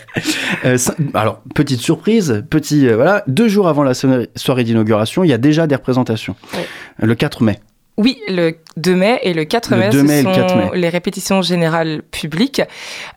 Euh, 0.66 0.78
ça- 0.78 0.96
alors, 1.14 1.40
petite 1.56 1.80
surprise, 1.80 2.44
petit, 2.50 2.88
euh, 2.90 2.96
voilà, 2.96 3.24
deux 3.28 3.48
jours 3.48 3.67
avant 3.68 3.84
la 3.84 3.94
soirée 3.94 4.30
soirée 4.36 4.64
d'inauguration, 4.64 5.24
il 5.24 5.30
y 5.30 5.34
a 5.34 5.38
déjà 5.38 5.68
des 5.68 5.76
représentations. 5.76 6.36
Ouais. 6.54 6.66
Le 7.00 7.16
4 7.16 7.44
mai. 7.44 7.60
Oui, 7.98 8.20
le 8.28 8.54
2 8.78 8.94
mai 8.96 9.20
et 9.24 9.34
le 9.34 9.44
4 9.44 9.72
Le 9.72 9.78
mai, 9.78 9.90
2 9.90 9.98
ce 9.98 10.04
le 10.14 10.22
sont 10.24 10.32
4 10.34 10.56
mai. 10.56 10.70
les 10.76 10.90
répétitions 10.90 11.42
générales 11.42 12.04
publiques. 12.12 12.62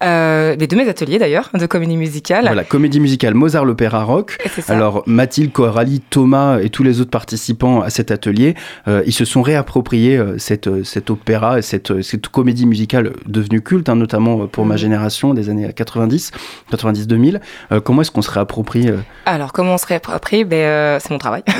Euh, 0.03 0.57
les 0.57 0.67
deux 0.67 0.77
mes 0.77 0.89
ateliers 0.89 1.19
d'ailleurs, 1.19 1.51
de 1.53 1.67
comédie 1.67 1.99
musicale. 1.99 2.47
Voilà, 2.47 2.65
comédie 2.65 2.99
musicale 2.99 3.35
Mozart 3.35 3.67
l'Opéra 3.67 4.05
Rock. 4.05 4.39
Alors 4.69 5.03
Mathilde, 5.07 5.53
Coralie, 5.53 6.01
Thomas 6.01 6.61
et 6.61 6.71
tous 6.71 6.83
les 6.83 7.03
autres 7.03 7.11
participants 7.11 7.83
à 7.83 7.91
cet 7.91 8.11
atelier, 8.11 8.55
euh, 8.89 9.03
ils 9.05 9.13
se 9.13 9.27
sont 9.27 9.43
réappropriés 9.43 10.17
euh, 10.17 10.39
cette, 10.39 10.67
euh, 10.67 10.83
cet 10.83 11.11
opéra 11.11 11.59
et 11.59 11.63
cette, 11.63 11.91
euh, 11.91 12.01
cette 12.03 12.29
comédie 12.29 12.65
musicale 12.65 13.13
devenue 13.27 13.61
culte, 13.61 13.91
hein, 13.91 13.97
notamment 13.97 14.43
euh, 14.43 14.47
pour 14.47 14.65
ma 14.65 14.75
Mhm. 14.77 14.79
génération 14.81 15.35
des 15.35 15.51
années 15.51 15.71
90, 15.71 16.31
90-2000. 16.73 17.41
Euh, 17.73 17.81
comment 17.81 18.01
est-ce 18.01 18.11
qu'on 18.11 18.23
se 18.23 18.31
réapproprie 18.31 18.89
euh, 18.89 18.97
Alors, 19.27 19.53
comment 19.53 19.75
on 19.75 19.79
serait 19.79 20.01
après 20.11 20.45
ben, 20.45 20.57
euh, 20.57 20.99
C'est 21.01 21.11
mon 21.11 21.19
travail. 21.19 21.43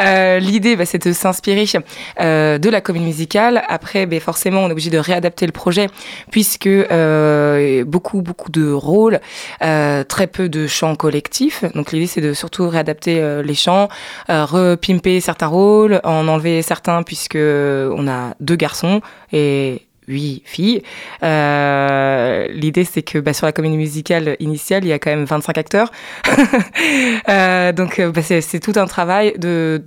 Euh, 0.00 0.38
L'idée, 0.40 0.74
ben, 0.74 0.84
c'est 0.86 1.06
de 1.06 1.12
s'inspirer 1.12 1.66
euh, 2.20 2.58
de 2.58 2.70
la 2.70 2.80
comédie 2.80 3.04
musicale. 3.04 3.62
Après, 3.68 4.06
ben, 4.06 4.20
forcément, 4.20 4.60
on 4.60 4.68
est 4.68 4.72
obligé 4.72 4.90
de 4.90 4.98
réadapter 4.98 5.46
le 5.46 5.52
projet, 5.52 5.88
puisque 6.30 6.66
euh, 6.66 7.84
beaucoup, 7.84 8.22
beaucoup 8.22 8.50
de 8.50 8.70
rôles, 8.70 9.20
euh, 9.62 10.04
très 10.04 10.26
peu 10.26 10.48
de 10.48 10.66
chants 10.66 10.96
collectifs. 10.96 11.64
Donc, 11.74 11.92
l'idée, 11.92 12.06
c'est 12.06 12.20
de 12.20 12.32
surtout 12.32 12.68
réadapter 12.68 13.20
euh, 13.20 13.42
les 13.42 13.54
chants, 13.54 13.88
euh, 14.30 14.44
repimper 14.44 15.20
certains 15.20 15.46
rôles, 15.46 16.00
en 16.04 16.28
enlever 16.28 16.62
certains, 16.62 17.02
puisque 17.02 17.36
on 17.36 18.08
a 18.08 18.34
deux 18.40 18.56
garçons 18.56 19.00
et 19.32 19.82
huit 20.08 20.42
filles. 20.44 20.82
Euh, 21.22 22.46
L'idée, 22.50 22.84
c'est 22.84 23.02
que 23.02 23.18
bah, 23.18 23.32
sur 23.32 23.46
la 23.46 23.52
comédie 23.52 23.76
musicale 23.76 24.36
initiale, 24.40 24.84
il 24.84 24.88
y 24.88 24.92
a 24.92 24.98
quand 24.98 25.10
même 25.10 25.24
25 25.24 25.58
acteurs. 25.58 25.90
Euh, 27.28 27.72
donc, 27.72 27.98
euh, 27.98 28.10
bah, 28.10 28.20
c'est 28.22 28.60
tout 28.60 28.72
un 28.76 28.86
travail 28.86 29.34
de, 29.38 29.82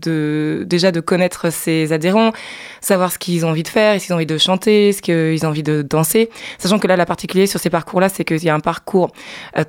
déjà 0.65 0.91
de 0.91 0.99
connaître 0.99 1.51
ses 1.51 1.93
adhérents, 1.93 2.31
savoir 2.81 3.11
ce 3.11 3.19
qu'ils 3.19 3.45
ont 3.45 3.49
envie 3.49 3.63
de 3.63 3.67
faire, 3.67 3.97
qu'ils 3.99 4.11
ont 4.13 4.15
envie 4.15 4.25
de 4.25 4.37
chanter, 4.37 4.89
est-ce 4.89 5.01
qu'ils 5.01 5.45
ont 5.45 5.49
envie 5.49 5.63
de 5.63 5.81
danser. 5.81 6.29
Sachant 6.57 6.79
que 6.79 6.87
là, 6.87 6.95
la 6.95 7.05
particulier 7.05 7.45
sur 7.45 7.59
ces 7.59 7.69
parcours-là, 7.69 8.09
c'est 8.09 8.23
qu'il 8.25 8.43
y 8.43 8.49
a 8.49 8.55
un 8.55 8.59
parcours 8.59 9.11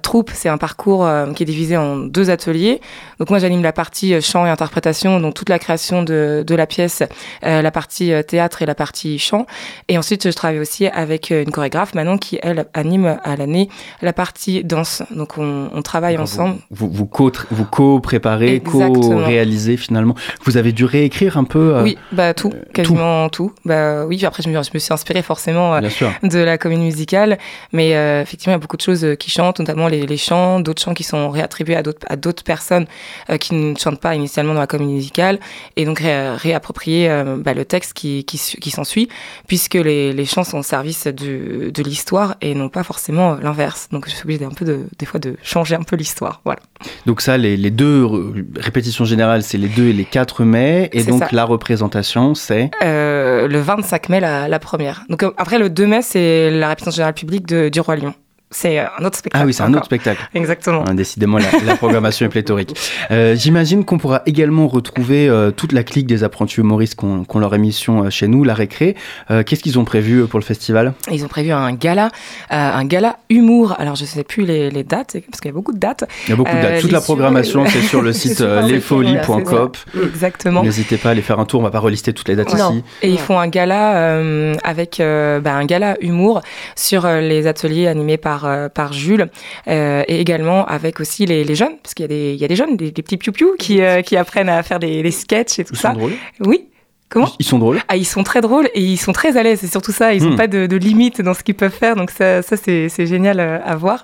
troupe, 0.02 0.30
c'est 0.32 0.48
un 0.48 0.56
parcours 0.56 1.08
qui 1.34 1.42
est 1.42 1.46
divisé 1.46 1.76
en 1.76 1.96
deux 1.96 2.30
ateliers. 2.30 2.80
Donc 3.18 3.30
moi, 3.30 3.38
j'anime 3.38 3.62
la 3.62 3.72
partie 3.72 4.20
chant 4.22 4.46
et 4.46 4.50
interprétation, 4.50 5.20
donc 5.20 5.34
toute 5.34 5.50
la 5.50 5.58
création 5.58 6.02
de, 6.02 6.44
la 6.48 6.66
pièce, 6.66 7.02
la 7.42 7.70
partie 7.70 8.12
théâtre 8.26 8.62
et 8.62 8.66
la 8.66 8.74
partie 8.74 9.18
chant. 9.18 9.46
Et 9.88 9.98
ensuite, 9.98 10.30
je 10.30 10.37
travaille 10.38 10.58
aussi 10.60 10.86
avec 10.86 11.30
une 11.30 11.50
chorégraphe 11.50 11.94
Manon 11.94 12.16
qui 12.18 12.38
elle 12.42 12.66
anime 12.72 13.18
à 13.24 13.36
l'année 13.36 13.68
la 14.00 14.12
partie 14.12 14.64
danse. 14.64 15.02
Donc 15.10 15.36
on, 15.36 15.68
on 15.74 15.82
travaille 15.82 16.16
ensemble. 16.18 16.56
Vous, 16.70 16.88
vous, 16.90 17.06
co, 17.06 17.30
vous 17.50 17.64
co-préparez, 17.66 18.60
co-réalisez 18.60 19.76
finalement. 19.76 20.14
Vous 20.44 20.56
avez 20.56 20.72
dû 20.72 20.84
réécrire 20.84 21.36
un 21.36 21.44
peu 21.44 21.76
euh, 21.76 21.82
Oui, 21.82 21.98
bah 22.12 22.32
tout, 22.34 22.52
quasiment 22.72 23.28
tout. 23.28 23.52
Bah 23.64 24.06
oui, 24.06 24.24
après 24.24 24.42
je 24.42 24.48
me, 24.48 24.62
je 24.62 24.70
me 24.72 24.78
suis 24.78 24.92
inspirée 24.92 25.22
forcément 25.22 25.74
euh, 25.74 25.80
de 26.22 26.38
la 26.38 26.56
comédie 26.58 26.82
musicale, 26.82 27.38
mais 27.72 27.94
euh, 27.96 28.22
effectivement 28.22 28.52
il 28.52 28.58
y 28.58 28.60
a 28.60 28.60
beaucoup 28.60 28.76
de 28.76 28.82
choses 28.82 29.04
euh, 29.04 29.14
qui 29.14 29.30
chantent, 29.30 29.58
notamment 29.58 29.88
les, 29.88 30.06
les 30.06 30.16
chants, 30.16 30.60
d'autres 30.60 30.82
chants 30.82 30.94
qui 30.94 31.04
sont 31.04 31.30
réattribués 31.30 31.76
à 31.76 32.16
d'autres 32.16 32.44
personnes 32.44 32.86
euh, 33.30 33.36
qui 33.36 33.54
ne 33.54 33.76
chantent 33.76 34.00
pas 34.00 34.14
initialement 34.14 34.54
dans 34.54 34.60
la 34.60 34.66
comédie 34.66 34.92
musicale, 34.92 35.38
et 35.76 35.84
donc 35.84 35.98
ré- 35.98 36.36
réapproprier 36.36 37.08
euh, 37.10 37.36
bah, 37.38 37.54
le 37.54 37.64
texte 37.64 37.92
qui 37.94 38.24
qui 38.24 38.70
s'ensuit, 38.70 39.08
puisque 39.46 39.74
les, 39.74 40.12
les 40.12 40.24
chants 40.28 40.44
sont 40.44 40.58
au 40.58 40.62
service 40.62 41.06
du, 41.06 41.72
de 41.72 41.82
l'histoire 41.82 42.36
et 42.40 42.54
non 42.54 42.68
pas 42.68 42.82
forcément 42.82 43.32
euh, 43.32 43.36
l'inverse. 43.42 43.88
Donc 43.90 44.06
je 44.08 44.14
suis 44.14 44.22
obligée 44.22 44.44
d'un 44.44 44.50
peu 44.50 44.64
de 44.64 44.86
des 44.98 45.06
fois 45.06 45.20
de 45.20 45.36
changer 45.42 45.74
un 45.74 45.82
peu 45.82 45.96
l'histoire. 45.96 46.40
Voilà. 46.44 46.60
Donc 47.06 47.20
ça, 47.20 47.36
les, 47.36 47.56
les 47.56 47.70
deux 47.70 48.04
euh, 48.04 48.46
répétitions 48.56 49.04
générales, 49.04 49.42
c'est 49.42 49.58
les 49.58 49.68
2 49.68 49.88
et 49.88 49.92
les 49.92 50.04
4 50.04 50.44
mai. 50.44 50.90
Et 50.92 51.02
donc 51.04 51.20
ça. 51.20 51.28
la 51.32 51.44
représentation, 51.44 52.34
c'est... 52.34 52.70
Euh, 52.82 53.48
le 53.48 53.60
25 53.60 54.08
mai 54.08 54.20
la, 54.20 54.48
la 54.48 54.58
première. 54.58 55.04
Donc 55.08 55.22
euh, 55.22 55.30
après 55.36 55.58
le 55.58 55.70
2 55.70 55.86
mai 55.86 56.02
c'est 56.02 56.50
la 56.50 56.68
répétition 56.68 56.90
générale 56.90 57.14
publique 57.14 57.46
de, 57.46 57.68
du 57.68 57.80
roi 57.80 57.96
Lion. 57.96 58.14
C'est 58.50 58.78
euh, 58.78 58.84
un 58.98 59.04
autre 59.04 59.18
spectacle. 59.18 59.42
Ah 59.42 59.46
oui, 59.46 59.52
c'est 59.52 59.62
un 59.62 59.74
autre 59.74 59.84
spectacle. 59.84 60.26
Exactement. 60.34 60.84
Hein, 60.88 60.94
décidément, 60.94 61.38
la, 61.38 61.46
la 61.66 61.76
programmation 61.76 62.26
est 62.26 62.30
pléthorique. 62.30 62.74
Euh, 63.10 63.34
J'imagine 63.36 63.84
qu'on 63.84 63.96
pourra 63.96 64.22
également 64.26 64.66
retrouver 64.68 65.28
euh, 65.28 65.50
toute 65.50 65.72
la 65.72 65.82
clique 65.82 66.06
des 66.06 66.24
apprentis 66.24 66.60
humoristes 66.60 66.94
qu'on 66.94 67.24
qu'on 67.24 67.38
leur 67.38 67.54
émission 67.54 68.04
euh, 68.04 68.10
chez 68.10 68.28
nous, 68.28 68.44
la 68.44 68.54
récré. 68.54 68.96
Qu'est-ce 69.28 69.62
qu'ils 69.62 69.78
ont 69.78 69.84
prévu 69.84 70.26
pour 70.26 70.38
le 70.38 70.44
festival? 70.44 70.92
Ils 71.10 71.24
ont 71.24 71.28
prévu 71.28 71.52
un 71.52 71.72
gala, 71.72 72.10
un 72.50 72.84
gala 72.84 73.16
humour. 73.30 73.74
Alors 73.78 73.94
je 73.94 74.04
sais 74.04 74.24
plus 74.24 74.44
les, 74.44 74.70
les 74.70 74.84
dates 74.84 75.16
parce 75.30 75.40
qu'il 75.40 75.48
y 75.48 75.52
a 75.52 75.54
beaucoup 75.54 75.72
de 75.72 75.78
dates. 75.78 76.04
Il 76.26 76.30
y 76.30 76.32
a 76.32 76.36
beaucoup 76.36 76.54
de 76.54 76.60
dates. 76.60 76.80
Toute 76.80 76.92
la 76.92 77.00
programmation, 77.00 77.64
c'est 77.68 77.80
sur 77.80 78.02
le 78.02 78.12
site 78.12 78.36
sur 78.38 78.46
le 78.46 78.62
site, 78.62 78.70
lesfolies.coop. 78.70 79.76
Exactement. 80.04 80.62
N'hésitez 80.62 80.96
pas 80.98 81.10
à 81.10 81.12
aller 81.12 81.22
faire 81.22 81.38
un 81.38 81.44
tour. 81.44 81.60
On 81.60 81.64
va 81.64 81.70
pas 81.70 81.80
relister 81.80 82.12
toutes 82.12 82.28
les 82.28 82.36
dates 82.36 82.54
Non. 82.54 82.72
ici. 82.72 82.84
Et 83.02 83.08
ils 83.10 83.18
font 83.18 83.38
un 83.38 83.48
gala 83.48 84.20
avec 84.64 84.98
bah, 84.98 85.54
un 85.54 85.64
gala 85.64 85.96
humour 86.00 86.42
sur 86.76 87.06
les 87.06 87.46
ateliers 87.46 87.86
animés 87.86 88.16
par 88.18 88.37
euh, 88.44 88.68
par 88.68 88.92
Jules 88.92 89.28
euh, 89.68 90.02
et 90.08 90.20
également 90.20 90.64
avec 90.66 91.00
aussi 91.00 91.26
les, 91.26 91.44
les 91.44 91.54
jeunes 91.54 91.76
parce 91.82 91.94
qu'il 91.94 92.04
y 92.04 92.06
a 92.06 92.08
des 92.08 92.32
il 92.34 92.40
y 92.40 92.44
a 92.44 92.48
des 92.48 92.56
jeunes 92.56 92.76
des, 92.76 92.90
des 92.90 93.02
petits 93.02 93.16
piou 93.16 93.32
piou 93.32 93.54
qui 93.58 93.80
euh, 93.82 94.02
qui 94.02 94.16
apprennent 94.16 94.48
à 94.48 94.62
faire 94.62 94.78
des, 94.78 95.02
des 95.02 95.10
sketchs 95.10 95.58
et 95.58 95.64
tout 95.64 95.74
Ils 95.74 95.78
ça. 95.78 95.92
sont 95.92 95.98
drôles. 95.98 96.12
Oui. 96.40 96.64
Comment 97.10 97.30
Ils 97.38 97.46
sont 97.46 97.58
drôles. 97.58 97.80
Ah, 97.88 97.96
ils 97.96 98.04
sont 98.04 98.22
très 98.22 98.42
drôles 98.42 98.68
et 98.74 98.82
ils 98.82 98.98
sont 98.98 99.12
très 99.12 99.38
à 99.38 99.42
l'aise. 99.42 99.60
C'est 99.60 99.66
surtout 99.66 99.92
ça. 99.92 100.12
Ils 100.12 100.22
n'ont 100.22 100.32
Hmm. 100.34 100.36
pas 100.36 100.46
de, 100.46 100.66
de 100.66 100.76
limite 100.76 101.22
dans 101.22 101.32
ce 101.32 101.42
qu'ils 101.42 101.54
peuvent 101.54 101.72
faire. 101.72 101.96
Donc 101.96 102.10
ça, 102.10 102.42
ça 102.42 102.58
c'est 102.58 103.06
génial 103.06 103.40
à 103.40 103.76
voir. 103.76 104.02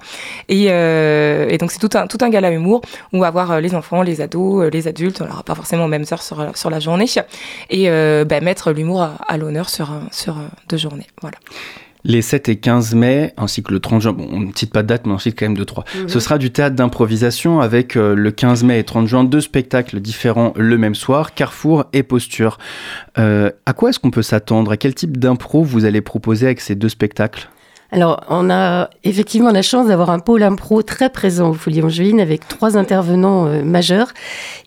Et, 0.49 0.69
euh, 0.71 1.47
et 1.51 1.59
donc 1.59 1.71
c'est 1.71 1.79
tout 1.87 1.91
un 1.99 2.07
tout 2.07 2.17
un 2.23 2.31
gala 2.31 2.51
humour 2.51 2.81
où 3.13 3.19
on 3.19 3.21
va 3.21 3.31
voir 3.31 3.51
euh, 3.51 3.61
les 3.61 3.75
enfants, 3.75 4.01
les 4.01 4.23
ados, 4.23 4.71
les 4.73 4.89
adultes. 4.89 5.21
On 5.21 5.27
n'aura 5.27 5.43
pas 5.43 5.55
forcément 5.55 5.85
aux 5.85 5.89
mêmes 5.89 6.07
heures 6.13 6.23
sur 6.23 6.57
sur 6.57 6.71
la 6.71 6.81
journée 6.81 7.05
et 7.69 7.91
euh, 7.91 8.25
bah, 8.25 8.41
mettre 8.41 8.73
l'humour 8.73 9.03
à, 9.03 9.17
à 9.29 9.37
l'honneur 9.37 9.69
sur 9.69 9.91
sur 10.11 10.37
deux 10.71 10.79
journées. 10.79 11.07
Voilà. 11.21 11.37
Les 12.05 12.23
7 12.23 12.49
et 12.49 12.57
15 12.57 12.95
mai, 12.95 13.33
ainsi 13.37 13.63
que 13.63 13.73
le 13.73 13.81
30 13.81 14.03
juin, 14.03 14.13
bon, 14.13 14.29
on 14.31 14.41
ne 14.41 14.53
cite 14.55 14.73
pas 14.73 14.83
de 14.83 14.89
date, 14.89 15.07
mais 15.07 15.13
on 15.13 15.19
cite 15.19 15.39
quand 15.39 15.47
même 15.47 15.57
deux, 15.57 15.65
trois. 15.65 15.85
Mhm. 15.97 16.09
Ce 16.09 16.21
sera 16.21 16.39
du 16.39 16.51
théâtre 16.51 16.77
d'improvisation 16.77 17.61
avec 17.61 17.97
euh, 17.97 18.15
le 18.15 18.31
15 18.31 18.65
mai 18.65 18.79
et 18.79 18.85
30 18.85 19.07
juin 19.07 19.25
deux 19.25 19.41
spectacles 19.41 20.01
différents 20.01 20.53
le 20.57 20.77
même 20.79 20.95
soir, 20.95 21.35
Carrefour 21.35 21.87
et 21.93 22.03
Posture. 22.03 22.59
Euh, 23.19 23.51
à 23.67 23.73
quoi 23.73 23.91
est-ce 23.91 23.99
qu'on 23.99 24.11
peut 24.11 24.23
s'attendre? 24.23 24.73
À 24.73 24.77
quel 24.77 24.95
type 24.95 25.17
d'impro 25.17 25.63
vous 25.63 25.85
allez 25.85 26.01
proposer 26.01 26.47
avec 26.47 26.61
ces 26.61 26.75
deux 26.75 26.89
spectacles? 26.89 27.49
Alors, 27.95 28.25
on 28.29 28.51
a 28.51 28.91
effectivement 29.05 29.53
la 29.53 29.63
chance 29.63 29.87
d'avoir 29.87 30.11
un 30.11 30.19
pôle 30.19 30.43
impro 30.43 30.83
très 30.83 31.11
présent 31.11 31.51
au 31.51 31.53
Folie 31.55 31.81
Angevine 31.81 32.19
avec 32.19 32.49
trois 32.49 32.77
intervenants 32.77 33.47
euh, 33.47 33.63
majeurs. 33.63 34.13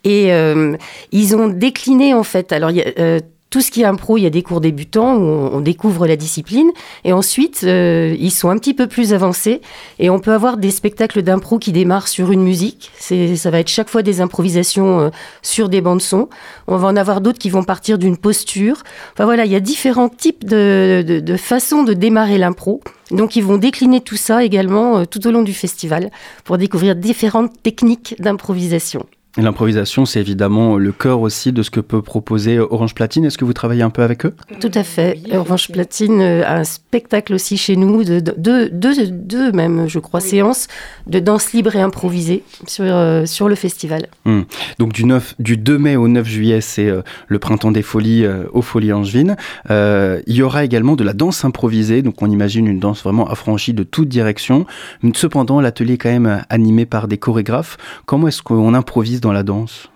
Et 0.02 0.32
euh, 0.32 0.76
ils 1.12 1.36
ont 1.36 1.48
décliné, 1.48 2.14
en 2.14 2.22
fait. 2.22 2.52
Alors, 2.52 2.70
il 2.70 2.78
y 2.78 2.82
a, 2.82 2.86
euh, 2.98 3.20
tout 3.50 3.62
ce 3.62 3.70
qui 3.70 3.82
est 3.82 3.86
impro, 3.86 4.18
il 4.18 4.22
y 4.22 4.26
a 4.26 4.30
des 4.30 4.42
cours 4.42 4.60
débutants 4.60 5.16
où 5.16 5.22
on, 5.24 5.60
découvre 5.60 6.06
la 6.06 6.16
discipline. 6.16 6.70
Et 7.04 7.12
ensuite, 7.12 7.62
euh, 7.64 8.14
ils 8.18 8.30
sont 8.30 8.50
un 8.50 8.58
petit 8.58 8.74
peu 8.74 8.86
plus 8.86 9.14
avancés. 9.14 9.62
Et 9.98 10.10
on 10.10 10.18
peut 10.18 10.32
avoir 10.32 10.58
des 10.58 10.70
spectacles 10.70 11.22
d'impro 11.22 11.58
qui 11.58 11.72
démarrent 11.72 12.08
sur 12.08 12.30
une 12.30 12.42
musique. 12.42 12.90
Ça 12.98 13.50
va 13.50 13.60
être 13.60 13.68
chaque 13.68 13.88
fois 13.88 14.02
des 14.02 14.20
improvisations 14.20 15.00
euh, 15.00 15.10
sur 15.42 15.68
des 15.68 15.80
bandes 15.80 16.02
son. 16.02 16.28
On 16.66 16.76
va 16.76 16.88
en 16.88 16.96
avoir 16.96 17.20
d'autres 17.20 17.38
qui 17.38 17.48
vont 17.48 17.64
partir 17.64 17.98
d'une 17.98 18.18
posture. 18.18 18.82
Enfin 19.14 19.24
voilà, 19.24 19.46
il 19.46 19.52
y 19.52 19.56
a 19.56 19.60
différents 19.60 20.10
types 20.10 20.44
de, 20.44 21.02
de, 21.06 21.20
de 21.20 21.36
façons 21.36 21.84
de 21.84 21.94
démarrer 21.94 22.36
l'impro. 22.36 22.82
Donc 23.10 23.36
ils 23.36 23.44
vont 23.44 23.56
décliner 23.56 24.02
tout 24.02 24.16
ça 24.16 24.44
également 24.44 24.98
euh, 24.98 25.04
tout 25.04 25.26
au 25.26 25.30
long 25.30 25.42
du 25.42 25.54
festival 25.54 26.10
pour 26.44 26.58
découvrir 26.58 26.94
différentes 26.96 27.62
techniques 27.62 28.14
d'improvisation. 28.18 29.06
L'improvisation, 29.36 30.04
c'est 30.04 30.18
évidemment 30.20 30.78
le 30.78 30.90
cœur 30.90 31.20
aussi 31.20 31.52
de 31.52 31.62
ce 31.62 31.70
que 31.70 31.78
peut 31.80 32.02
proposer 32.02 32.58
Orange 32.58 32.94
Platine. 32.94 33.24
Est-ce 33.24 33.38
que 33.38 33.44
vous 33.44 33.52
travaillez 33.52 33.82
un 33.82 33.90
peu 33.90 34.02
avec 34.02 34.26
eux? 34.26 34.34
Tout 34.60 34.70
à 34.74 34.82
fait. 34.82 35.20
Orange 35.32 35.68
Platine 35.70 36.20
euh, 36.20 36.42
a 36.44 36.56
un 36.56 36.64
spectacle 36.64 37.34
aussi 37.34 37.56
chez 37.56 37.76
nous, 37.76 38.02
de 38.02 38.18
de- 38.20 38.34
deux, 38.36 38.68
deux, 38.70 39.06
deux 39.08 39.52
même, 39.52 39.86
je 39.86 39.98
crois, 40.00 40.20
séances 40.20 40.66
de 41.06 41.20
danse 41.20 41.52
libre 41.52 41.76
et 41.76 41.80
improvisée 41.80 42.42
sur, 42.66 42.84
euh, 42.86 43.26
sur 43.26 43.48
le 43.48 43.54
festival. 43.54 44.06
Donc 44.78 44.92
du, 44.92 45.04
9, 45.04 45.34
du 45.38 45.56
2 45.56 45.78
mai 45.78 45.94
au 45.96 46.08
9 46.08 46.26
juillet, 46.26 46.60
c'est 46.60 46.88
euh, 46.88 47.02
le 47.28 47.38
printemps 47.38 47.70
des 47.70 47.82
folies 47.82 48.24
euh, 48.24 48.44
aux 48.52 48.62
Folies 48.62 48.92
Angevines. 48.92 49.36
Euh, 49.70 50.20
il 50.26 50.34
y 50.34 50.42
aura 50.42 50.64
également 50.64 50.96
de 50.96 51.04
la 51.04 51.12
danse 51.12 51.44
improvisée, 51.44 52.02
donc 52.02 52.22
on 52.22 52.30
imagine 52.30 52.66
une 52.66 52.80
danse 52.80 53.02
vraiment 53.04 53.28
affranchie 53.28 53.74
de 53.74 53.84
toute 53.84 54.08
direction. 54.08 54.66
Cependant, 55.14 55.60
l'atelier 55.60 55.94
est 55.94 55.98
quand 55.98 56.10
même 56.10 56.42
animé 56.48 56.86
par 56.86 57.06
des 57.08 57.18
chorégraphes. 57.18 57.76
Comment 58.06 58.26
est-ce 58.28 58.42
qu'on 58.42 58.74
improvise 58.74 59.17
dans 59.20 59.32
la 59.32 59.42
danse 59.42 59.90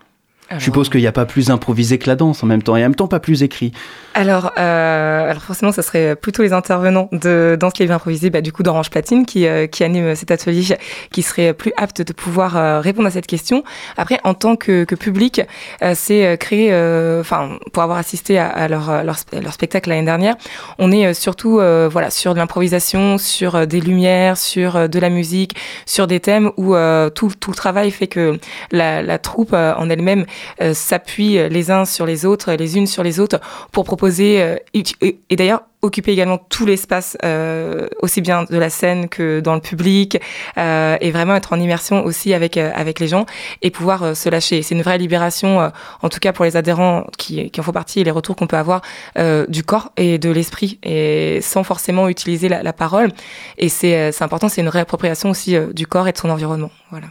Je 0.51 0.63
suppose 0.63 0.89
qu'il 0.89 1.01
n'y 1.01 1.07
a 1.07 1.11
pas 1.11 1.25
plus 1.25 1.49
improvisé 1.49 1.97
que 1.97 2.07
la 2.07 2.15
danse 2.15 2.43
en 2.43 2.47
même 2.47 2.61
temps, 2.61 2.75
et 2.75 2.81
en 2.81 2.83
même 2.83 2.95
temps 2.95 3.07
pas 3.07 3.19
plus 3.19 3.43
écrit. 3.43 3.71
Alors, 4.13 4.51
euh, 4.59 5.29
alors 5.29 5.41
forcément, 5.41 5.71
ça 5.71 5.81
serait 5.81 6.15
plutôt 6.15 6.43
les 6.43 6.53
intervenants 6.53 7.09
de 7.11 7.57
Danse 7.59 7.79
Libre 7.79 7.93
Improvisée, 7.93 8.29
bah, 8.29 8.41
du 8.41 8.51
coup 8.51 8.61
d'Orange 8.61 8.89
Platine, 8.89 9.25
qui, 9.25 9.47
euh, 9.47 9.65
qui 9.67 9.83
anime 9.83 10.15
cet 10.15 10.29
atelier, 10.29 10.77
qui 11.11 11.23
serait 11.23 11.53
plus 11.53 11.73
apte 11.77 12.01
de 12.01 12.13
pouvoir 12.13 12.55
euh, 12.55 12.79
répondre 12.79 13.07
à 13.07 13.11
cette 13.11 13.25
question. 13.25 13.63
Après, 13.97 14.19
en 14.23 14.33
tant 14.35 14.55
que, 14.55 14.83
que 14.83 14.95
public, 14.95 15.41
euh, 15.81 15.93
c'est 15.95 16.27
euh, 16.27 16.37
euh, 16.51 17.21
enfin, 17.21 17.57
pour 17.71 17.81
avoir 17.81 17.97
assisté 17.97 18.37
à, 18.37 18.47
à 18.47 18.67
leur, 18.67 19.03
leur, 19.03 19.15
leur 19.41 19.53
spectacle 19.53 19.89
l'année 19.89 20.05
dernière, 20.05 20.35
on 20.77 20.91
est 20.91 21.13
surtout, 21.13 21.59
euh, 21.59 21.89
voilà, 21.91 22.11
sur 22.11 22.33
de 22.33 22.39
l'improvisation, 22.39 23.17
sur 23.17 23.65
des 23.65 23.81
lumières, 23.81 24.37
sur 24.37 24.87
de 24.87 24.99
la 24.99 25.09
musique, 25.09 25.55
sur 25.85 26.05
des 26.05 26.19
thèmes 26.19 26.51
où 26.57 26.75
euh, 26.75 27.09
tout, 27.09 27.31
tout 27.39 27.51
le 27.51 27.55
travail 27.55 27.89
fait 27.91 28.07
que 28.07 28.39
la, 28.71 29.01
la 29.01 29.17
troupe 29.17 29.51
euh, 29.53 29.73
en 29.77 29.89
elle-même 29.89 30.25
euh, 30.61 30.73
s'appuie 30.73 31.37
les 31.49 31.71
uns 31.71 31.85
sur 31.85 32.05
les 32.05 32.25
autres, 32.25 32.53
les 32.53 32.77
unes 32.77 32.87
sur 32.87 33.03
les 33.03 33.19
autres, 33.19 33.39
pour 33.71 33.83
proposer 33.83 34.41
euh, 34.41 34.55
et, 34.73 35.35
d'ailleurs 35.35 35.63
occuper 35.81 36.13
également 36.13 36.37
tout 36.37 36.65
l'espace, 36.65 37.17
euh, 37.25 37.87
aussi 38.01 38.21
bien 38.21 38.45
de 38.45 38.57
la 38.57 38.69
scène 38.69 39.09
que 39.09 39.41
dans 39.41 39.53
le 39.53 39.59
public, 39.59 40.17
euh, 40.57 40.95
et 41.01 41.11
vraiment 41.11 41.35
être 41.35 41.51
en 41.51 41.59
immersion 41.59 42.05
aussi 42.05 42.33
avec 42.33 42.55
euh, 42.55 42.71
avec 42.73 43.01
les 43.01 43.07
gens 43.09 43.25
et 43.61 43.69
pouvoir 43.69 44.03
euh, 44.03 44.13
se 44.13 44.29
lâcher. 44.29 44.61
C'est 44.61 44.75
une 44.75 44.81
vraie 44.81 44.97
libération, 44.97 45.59
euh, 45.59 45.69
en 46.01 46.07
tout 46.07 46.19
cas 46.19 46.31
pour 46.31 46.45
les 46.45 46.55
adhérents 46.55 47.05
qui, 47.17 47.51
qui 47.51 47.59
en 47.59 47.63
font 47.63 47.73
partie 47.73 47.99
et 47.99 48.03
les 48.05 48.11
retours 48.11 48.37
qu'on 48.37 48.47
peut 48.47 48.57
avoir 48.57 48.81
euh, 49.17 49.45
du 49.49 49.63
corps 49.63 49.91
et 49.97 50.17
de 50.17 50.29
l'esprit, 50.29 50.79
et 50.83 51.39
sans 51.41 51.63
forcément 51.63 52.07
utiliser 52.07 52.47
la, 52.47 52.63
la 52.63 52.73
parole. 52.73 53.11
Et 53.57 53.67
c'est 53.67 53.97
euh, 53.97 54.11
important, 54.21 54.47
c'est 54.47 54.61
une 54.61 54.69
réappropriation 54.69 55.29
aussi 55.31 55.55
euh, 55.57 55.73
du 55.73 55.85
corps 55.85 56.07
et 56.07 56.13
de 56.13 56.17
son 56.17 56.29
environnement. 56.29 56.71
Voilà. 56.91 57.07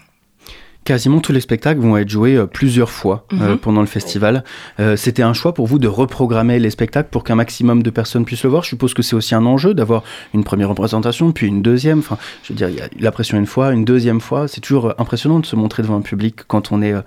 Quasiment 0.85 1.21
tous 1.21 1.31
les 1.33 1.41
spectacles 1.41 1.81
vont 1.81 1.97
être 1.97 2.09
joués 2.09 2.35
euh, 2.37 2.47
plusieurs 2.47 2.91
fois 2.91 3.25
euh, 3.33 3.53
Mhm. 3.53 3.59
pendant 3.59 3.81
le 3.83 3.87
festival. 3.87 4.43
Euh, 4.81 4.97
C'était 4.97 5.23
un 5.23 5.33
choix 5.33 5.55
pour 5.55 5.67
vous 5.69 5.79
de 5.79 5.87
reprogrammer 5.87 6.59
les 6.59 6.71
spectacles 6.71 7.09
pour 7.11 7.23
qu'un 7.23 7.37
maximum 7.37 7.83
de 7.85 7.91
personnes 7.91 8.25
puissent 8.25 8.43
le 8.43 8.51
voir. 8.51 8.65
Je 8.65 8.71
suppose 8.71 8.93
que 8.93 9.03
c'est 9.03 9.15
aussi 9.15 9.35
un 9.37 9.47
enjeu 9.47 9.75
d'avoir 9.75 10.03
une 10.35 10.43
première 10.43 10.69
représentation, 10.71 11.31
puis 11.31 11.47
une 11.47 11.62
deuxième. 11.62 12.01
Enfin, 12.01 12.19
je 12.43 12.53
veux 12.53 12.57
dire, 12.57 12.69
il 12.69 12.77
y 12.77 12.81
a 12.81 12.89
la 12.99 13.12
pression 13.12 13.39
une 13.39 13.47
fois, 13.47 13.71
une 13.73 13.85
deuxième 13.85 14.21
fois. 14.21 14.49
C'est 14.49 14.61
toujours 14.61 14.93
impressionnant 14.99 15.39
de 15.39 15.47
se 15.47 15.55
montrer 15.55 15.83
devant 15.85 15.97
un 15.97 16.01
public 16.03 16.41
quand 16.49 16.73
on 16.73 16.83
est 16.83 16.93
euh, 16.95 17.03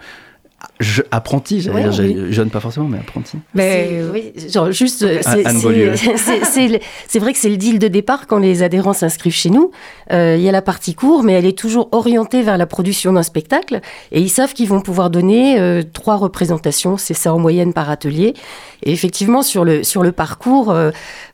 je- 0.79 1.01
apprenti, 1.11 1.61
j'allais 1.61 1.85
Ouais, 1.85 1.89
dire, 1.89 2.03
oui. 2.25 2.33
jeune 2.33 2.49
pas 2.49 2.59
forcément, 2.59 2.87
mais 2.87 2.97
apprenti. 2.99 3.37
Mais 3.53 3.87
C'est- 3.89 4.03
oui, 4.11 4.33
genre 4.51 4.71
juste, 4.71 5.03
euh, 5.03 5.19
c'est- 5.23 7.19
vrai 7.19 7.33
que 7.33 7.39
c'est 7.39 7.49
le 7.49 7.57
deal 7.57 7.79
de 7.79 7.87
départ 7.87 8.27
quand 8.27 8.37
les 8.37 8.63
adhérents 8.63 8.93
s'inscrivent 8.93 9.33
chez 9.33 9.49
nous. 9.49 9.71
Euh, 10.11 10.35
Il 10.37 10.43
y 10.43 10.49
a 10.49 10.51
la 10.51 10.61
partie 10.61 10.93
cours, 10.95 11.23
mais 11.23 11.33
elle 11.33 11.45
est 11.45 11.57
toujours 11.57 11.89
orientée 11.91 12.41
vers 12.43 12.57
la 12.57 12.65
production 12.65 13.13
d'un 13.13 13.23
spectacle. 13.23 13.79
Et 14.11 14.19
ils 14.21 14.29
savent 14.29 14.53
qu'ils 14.53 14.67
vont 14.67 14.81
pouvoir 14.81 15.09
donner 15.09 15.59
euh, 15.59 15.81
trois 15.93 16.15
représentations, 16.17 16.97
c'est 16.97 17.13
ça 17.13 17.33
en 17.33 17.39
moyenne 17.39 17.73
par 17.73 17.89
atelier. 17.89 18.33
Et 18.83 18.91
effectivement, 18.91 19.41
sur 19.41 19.63
le, 19.65 19.83
sur 19.83 20.03
le 20.03 20.11
parcours, 20.11 20.71
euh, 20.71 20.91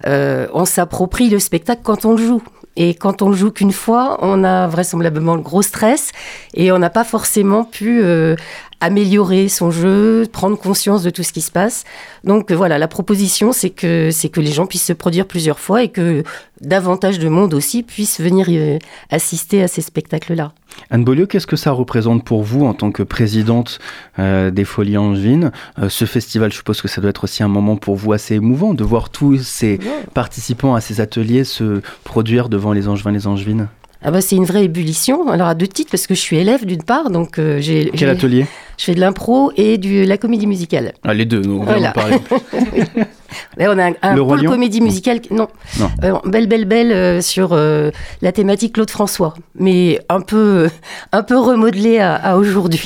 euh, 0.07 0.47
on 0.53 0.65
s'approprie 0.65 1.29
le 1.29 1.39
spectacle 1.39 1.81
quand 1.83 2.05
on 2.05 2.11
le 2.15 2.23
joue. 2.23 2.41
Et 2.77 2.93
quand 2.93 3.21
on 3.21 3.27
le 3.29 3.35
joue 3.35 3.51
qu'une 3.51 3.73
fois, 3.73 4.17
on 4.21 4.45
a 4.45 4.65
vraisemblablement 4.67 5.35
le 5.35 5.41
gros 5.41 5.61
stress 5.61 6.11
et 6.53 6.71
on 6.71 6.79
n'a 6.79 6.89
pas 6.89 7.03
forcément 7.03 7.65
pu 7.65 8.01
euh, 8.01 8.35
améliorer 8.81 9.47
son 9.47 9.71
jeu, 9.71 10.25
prendre 10.31 10.57
conscience 10.57 11.03
de 11.03 11.09
tout 11.09 11.23
ce 11.23 11.31
qui 11.31 11.41
se 11.41 11.51
passe. 11.51 11.85
Donc 12.23 12.51
euh, 12.51 12.55
voilà, 12.55 12.77
la 12.77 12.87
proposition, 12.87 13.53
c'est 13.53 13.69
que, 13.69 14.09
c'est 14.11 14.29
que 14.29 14.41
les 14.41 14.51
gens 14.51 14.65
puissent 14.65 14.85
se 14.85 14.93
produire 14.93 15.27
plusieurs 15.27 15.59
fois 15.59 15.83
et 15.83 15.89
que 15.89 16.23
davantage 16.61 17.19
de 17.19 17.27
monde 17.27 17.53
aussi 17.53 17.83
puisse 17.83 18.19
venir 18.21 18.47
euh, 18.49 18.77
assister 19.09 19.63
à 19.63 19.67
ces 19.67 19.81
spectacles-là. 19.81 20.53
Anne 20.89 21.03
Beaulieu, 21.03 21.25
qu'est-ce 21.25 21.47
que 21.47 21.55
ça 21.55 21.71
représente 21.71 22.23
pour 22.23 22.43
vous 22.43 22.65
en 22.65 22.73
tant 22.73 22.91
que 22.91 23.03
présidente 23.03 23.79
euh, 24.19 24.51
des 24.51 24.63
Folies 24.63 24.97
Angevines 24.97 25.51
Euh, 25.79 25.89
Ce 25.89 26.05
festival, 26.05 26.51
je 26.51 26.57
suppose 26.57 26.81
que 26.81 26.87
ça 26.87 27.01
doit 27.01 27.09
être 27.09 27.25
aussi 27.25 27.43
un 27.43 27.47
moment 27.47 27.75
pour 27.75 27.95
vous 27.95 28.13
assez 28.13 28.35
émouvant 28.35 28.73
de 28.73 28.83
voir 28.83 29.09
tous 29.09 29.37
ces 29.43 29.79
participants 30.13 30.75
à 30.75 30.81
ces 30.81 31.01
ateliers 31.01 31.43
se 31.43 31.81
produire 32.03 32.49
devant 32.49 32.73
les 32.73 32.87
Angevins 32.87 33.11
et 33.11 33.15
les 33.15 33.27
Angevines. 33.27 33.67
Ah 34.03 34.09
bah 34.11 34.19
c'est 34.21 34.35
une 34.35 34.45
vraie 34.45 34.63
ébullition. 34.65 35.29
Alors 35.29 35.47
à 35.47 35.53
deux 35.55 35.67
titres 35.67 35.91
parce 35.91 36.07
que 36.07 36.15
je 36.15 36.19
suis 36.19 36.37
élève 36.37 36.65
d'une 36.65 36.81
part, 36.83 37.09
donc 37.11 37.37
euh, 37.37 37.59
j'ai 37.61 37.91
Quel 37.95 38.09
atelier? 38.09 38.45
Je 38.77 38.85
fais 38.85 38.95
de 38.95 38.99
l'impro 38.99 39.51
et 39.57 39.77
de 39.77 40.05
la 40.07 40.17
comédie 40.17 40.47
musicale. 40.47 40.93
ah, 41.03 41.13
Les 41.13 41.25
deux, 41.25 41.43
on 41.47 41.59
va 41.63 41.73
Voilà. 41.73 41.89
en 41.89 41.93
parler. 41.93 42.17
On 43.59 43.77
a 43.77 43.89
un, 43.89 43.93
un 44.01 44.15
Le 44.15 44.25
pôle 44.25 44.43
comédie 44.45 44.81
musicale. 44.81 45.21
Non, 45.29 45.47
Non. 45.79 45.89
Euh, 46.03 46.13
belle, 46.25 46.47
belle, 46.47 46.65
belle 46.65 46.91
euh, 46.91 47.21
sur 47.21 47.55
la 47.55 48.31
thématique 48.31 48.73
Claude 48.73 48.89
François, 48.89 49.35
mais 49.55 49.99
un 50.09 50.21
peu, 50.21 50.67
un 51.11 51.21
peu 51.23 51.37
remodelé 51.37 51.99
à, 51.99 52.15
à 52.15 52.37
aujourd'hui. 52.37 52.81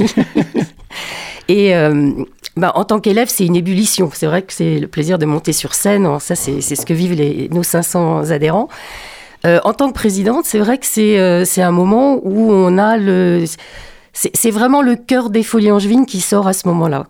Et 1.47 1.73
bah, 2.57 2.71
en 2.75 2.83
tant 2.85 2.99
qu'élève, 2.99 3.27
c'est 3.29 3.45
une 3.45 3.55
ébullition. 3.55 4.09
C'est 4.13 4.25
vrai 4.27 4.41
que 4.41 4.51
c'est 4.53 4.79
le 4.79 4.87
plaisir 4.87 5.17
de 5.19 5.25
monter 5.25 5.53
sur 5.53 5.73
scène. 5.73 6.07
Ça, 6.19 6.35
c'est 6.35 6.61
c'est 6.61 6.75
ce 6.75 6.85
que 6.85 6.93
vivent 6.93 7.13
les, 7.13 7.49
nos 7.49 7.63
500 7.63 8.31
adhérents. 8.31 8.67
Euh, 9.45 9.59
en 9.63 9.73
tant 9.73 9.89
que 9.89 9.93
présidente, 9.93 10.45
c'est 10.45 10.59
vrai 10.59 10.77
que 10.77 10.85
c'est 10.85 11.19
euh, 11.19 11.43
un 11.57 11.71
moment 11.71 12.19
où 12.23 12.51
on 12.51 12.77
a 12.77 12.97
le. 12.97 13.45
C'est 14.13 14.49
vraiment 14.49 14.81
le 14.81 14.95
cœur 14.95 15.29
des 15.29 15.43
Folies 15.43 15.73
Angevines 15.73 16.05
qui 16.05 16.21
sort 16.21 16.47
à 16.47 16.53
ce 16.53 16.69
moment-là. 16.69 17.05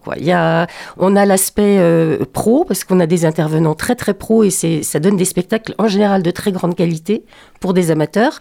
on 0.97 1.15
a 1.15 1.25
l'aspect 1.25 1.77
euh, 1.77 2.17
pro, 2.33 2.65
parce 2.65 2.83
qu'on 2.83 2.99
a 2.99 3.05
des 3.05 3.25
intervenants 3.25 3.75
très 3.75 3.93
très 3.93 4.15
pro 4.15 4.43
et 4.43 4.49
ça 4.49 4.99
donne 4.99 5.15
des 5.15 5.25
spectacles 5.25 5.75
en 5.77 5.87
général 5.87 6.23
de 6.23 6.31
très 6.31 6.51
grande 6.51 6.75
qualité 6.75 7.23
pour 7.59 7.75
des 7.75 7.91
amateurs. 7.91 8.39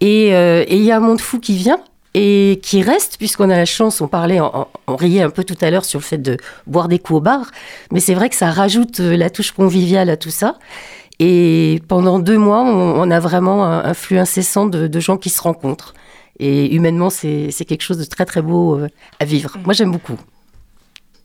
Et 0.00 0.28
il 0.30 0.82
y 0.82 0.90
a 0.90 0.96
un 0.96 1.00
monde 1.00 1.20
fou 1.20 1.40
qui 1.40 1.56
vient 1.56 1.78
et 2.14 2.58
qui 2.62 2.80
reste, 2.82 3.18
puisqu'on 3.18 3.50
a 3.50 3.56
la 3.56 3.66
chance, 3.66 4.00
on 4.00 4.08
parlait, 4.08 4.40
on, 4.40 4.96
riait 4.96 5.22
un 5.22 5.30
peu 5.30 5.44
tout 5.44 5.58
à 5.60 5.70
l'heure 5.70 5.84
sur 5.84 6.00
le 6.00 6.04
fait 6.04 6.18
de 6.18 6.38
boire 6.66 6.88
des 6.88 6.98
coups 6.98 7.18
au 7.18 7.20
bar, 7.20 7.50
mais 7.92 8.00
c'est 8.00 8.14
vrai 8.14 8.30
que 8.30 8.34
ça 8.34 8.50
rajoute 8.50 8.98
la 8.98 9.28
touche 9.28 9.52
conviviale 9.52 10.08
à 10.08 10.16
tout 10.16 10.30
ça. 10.30 10.56
Et 11.22 11.82
pendant 11.86 12.18
deux 12.18 12.38
mois, 12.38 12.62
on, 12.62 13.00
on 13.00 13.10
a 13.10 13.20
vraiment 13.20 13.64
un, 13.64 13.84
un 13.84 13.94
flux 13.94 14.18
incessant 14.18 14.66
de, 14.66 14.88
de 14.88 15.00
gens 15.00 15.18
qui 15.18 15.28
se 15.30 15.40
rencontrent. 15.42 15.94
Et 16.38 16.74
humainement, 16.74 17.10
c'est 17.10 17.52
quelque 17.68 17.82
chose 17.82 17.98
de 17.98 18.04
très 18.04 18.24
très 18.24 18.40
beau 18.40 18.78
euh, 18.78 18.88
à 19.20 19.26
vivre. 19.26 19.58
Moi, 19.64 19.74
j'aime 19.74 19.92
beaucoup. 19.92 20.18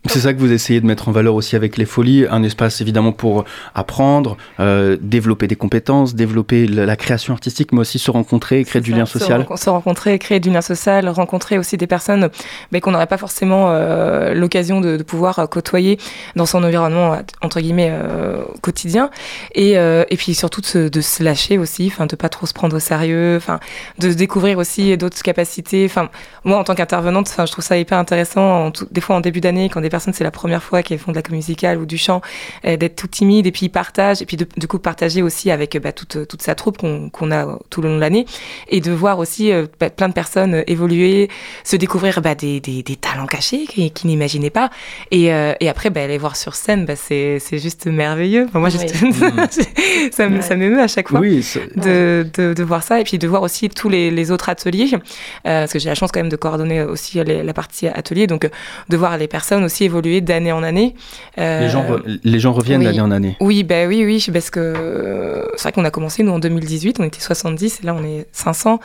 C'est 0.07 0.19
ça 0.19 0.33
que 0.33 0.39
vous 0.39 0.51
essayez 0.51 0.79
de 0.81 0.85
mettre 0.85 1.09
en 1.09 1.11
valeur 1.11 1.33
aussi 1.35 1.55
avec 1.55 1.77
les 1.77 1.85
folies, 1.85 2.25
un 2.29 2.43
espace 2.43 2.79
évidemment 2.79 3.11
pour 3.11 3.43
apprendre, 3.73 4.37
euh, 4.59 4.97
développer 5.01 5.47
des 5.47 5.55
compétences, 5.55 6.13
développer 6.13 6.67
la, 6.67 6.85
la 6.85 6.95
création 6.95 7.33
artistique, 7.33 7.71
mais 7.71 7.79
aussi 7.79 7.97
se 7.99 8.11
rencontrer, 8.11 8.63
créer 8.65 8.81
du 8.81 8.91
Ça, 8.91 8.97
lien 8.97 9.05
se 9.05 9.17
social. 9.19 9.45
Se 9.55 9.69
rencontrer, 9.69 10.19
créer 10.19 10.39
du 10.39 10.51
lien 10.51 10.61
social, 10.61 11.09
rencontrer 11.09 11.57
aussi 11.57 11.75
des 11.77 11.87
personnes 11.87 12.29
mais 12.71 12.81
qu'on 12.81 12.91
n'aurait 12.91 13.07
pas 13.07 13.17
forcément 13.17 13.69
euh, 13.69 14.33
l'occasion 14.35 14.79
de, 14.79 14.95
de 14.97 15.03
pouvoir 15.03 15.39
euh, 15.39 15.47
côtoyer 15.47 15.97
dans 16.35 16.45
son 16.45 16.63
environnement 16.63 17.17
entre 17.41 17.59
guillemets 17.59 17.89
euh, 17.91 18.43
quotidien 18.61 19.09
et, 19.53 19.71
et 19.73 20.17
puis 20.17 20.33
surtout 20.35 20.61
de 20.61 20.65
se, 20.65 20.87
de 20.89 21.01
se 21.01 21.23
lâcher 21.23 21.57
aussi, 21.57 21.87
enfin 21.91 22.05
de 22.05 22.15
pas 22.15 22.29
trop 22.29 22.45
se 22.45 22.53
prendre 22.53 22.75
au 22.75 22.79
sérieux, 22.79 23.35
enfin 23.37 23.59
de 23.99 24.09
découvrir 24.13 24.57
aussi 24.59 24.97
d'autres 24.97 25.21
capacités. 25.23 25.85
Enfin 25.85 26.09
moi 26.43 26.57
en 26.57 26.63
tant 26.63 26.75
qu'intervenante, 26.75 27.27
enfin 27.29 27.45
je 27.45 27.51
trouve 27.51 27.63
ça 27.65 27.77
hyper 27.77 27.97
intéressant. 27.97 28.65
En 28.67 28.71
tout- 28.71 28.87
des 28.91 29.01
fois 29.01 29.15
en 29.15 29.21
début 29.21 29.41
d'année 29.41 29.69
quand 29.69 29.81
des 29.81 29.89
personnes 29.95 30.13
c'est 30.13 30.23
la 30.23 30.31
première 30.31 30.61
fois 30.63 30.83
qu'elles 30.83 30.99
font 30.99 31.11
de 31.11 31.15
la 31.17 31.21
comédie 31.21 31.45
musicale 31.45 31.77
ou 31.79 31.85
du 31.85 31.97
chant, 31.97 32.21
euh, 32.65 32.77
d'être 32.77 32.95
tout 32.95 33.07
timide 33.07 33.45
et 33.47 33.51
puis 33.51 33.65
ils 33.67 33.69
partagent 33.69 34.21
et 34.21 34.25
puis 34.25 34.37
de, 34.37 34.47
du 34.57 34.67
coup 34.67 34.79
partager 34.79 35.21
aussi 35.21 35.51
avec 35.51 35.77
bah, 35.81 35.91
toute, 35.91 36.27
toute 36.27 36.41
sa 36.41 36.55
troupe 36.55 36.77
qu'on 36.77 37.09
qu'on 37.09 37.31
a 37.31 37.59
tout 37.69 37.81
le 37.81 37.89
long 37.89 37.95
de 37.95 38.01
l'année. 38.01 38.25
Et 38.69 38.79
de 38.81 38.91
voir 38.91 39.19
aussi 39.19 39.51
euh, 39.51 39.65
bah, 39.79 39.89
plein 39.89 40.07
de 40.09 40.13
personnes 40.13 40.55
euh, 40.55 40.63
évoluer, 40.67 41.29
se 41.63 41.75
découvrir 41.75 42.21
bah, 42.21 42.35
des, 42.35 42.59
des, 42.59 42.83
des 42.83 42.95
talents 42.95 43.25
cachés 43.27 43.65
qui, 43.65 43.91
qui 43.91 44.07
n'imaginaient 44.07 44.49
pas. 44.49 44.69
Et, 45.11 45.33
euh, 45.33 45.53
et 45.59 45.69
après 45.69 45.89
bah, 45.89 46.05
les 46.07 46.17
voir 46.17 46.35
sur 46.35 46.55
scène 46.55 46.85
bah, 46.85 46.95
c'est 46.95 47.39
c'est 47.39 47.59
juste 47.59 47.87
merveilleux. 47.87 48.45
Enfin, 48.47 48.59
moi 48.59 48.69
Oui. 48.69 48.79
juste- 48.79 49.65
ça 50.11 50.29
me- 50.29 50.41
ça 50.41 50.55
m'émeut 50.55 50.81
à 50.81 50.87
chaque 50.87 51.09
fois 51.09 51.19
Oui, 51.19 51.45
de, 51.75 52.25
de, 52.33 52.53
de 52.53 52.63
voir 52.63 52.83
ça. 52.83 52.99
Et 52.99 53.03
puis 53.03 53.17
de 53.17 53.27
voir 53.27 53.41
aussi 53.41 53.69
tous 53.69 53.89
les, 53.89 54.11
les 54.11 54.31
autres 54.31 54.49
ateliers 54.49 54.89
euh, 54.93 54.99
parce 55.43 55.73
que 55.73 55.79
j'ai 55.79 55.89
la 55.89 55.95
chance 55.95 56.11
quand 56.11 56.19
même 56.19 56.29
de 56.29 56.35
coordonner 56.35 56.81
aussi 56.83 57.23
les- 57.23 57.43
la 57.43 57.53
partie 57.53 57.87
atelier. 57.87 58.27
Donc 58.27 58.45
euh, 58.45 58.49
de 58.89 58.97
voir 58.97 59.17
les 59.17 59.27
personnes 59.27 59.63
aussi 59.63 59.84
évoluer 59.85 60.21
d'année 60.21 60.51
en 60.51 60.63
année 60.63 60.95
Euh, 61.37 61.61
les, 61.61 61.69
gens 61.69 61.83
re- 61.83 62.19
les 62.23 62.39
gens 62.39 62.53
reviennent 62.53 62.79
oui. 62.79 62.85
d'année 62.85 63.01
en 63.01 63.11
année. 63.11 63.35
oui 63.39 63.63
bah 63.63 63.85
oui 63.87 64.03
oui 64.05 64.25
parce 64.33 64.49
que 64.49 64.59
euh, 64.59 65.45
c'est 65.55 65.63
vrai 65.63 65.71
qu'on 65.73 65.85
a 65.85 65.91
commencé 65.91 66.23
nous 66.23 66.31
en 66.31 66.39
2018 66.39 66.99
on 66.99 67.03
était 67.03 67.19
70 67.19 67.79
et 67.81 67.85
là 67.85 67.93
on 67.93 68.03
est 68.03 68.27
500 68.31 68.79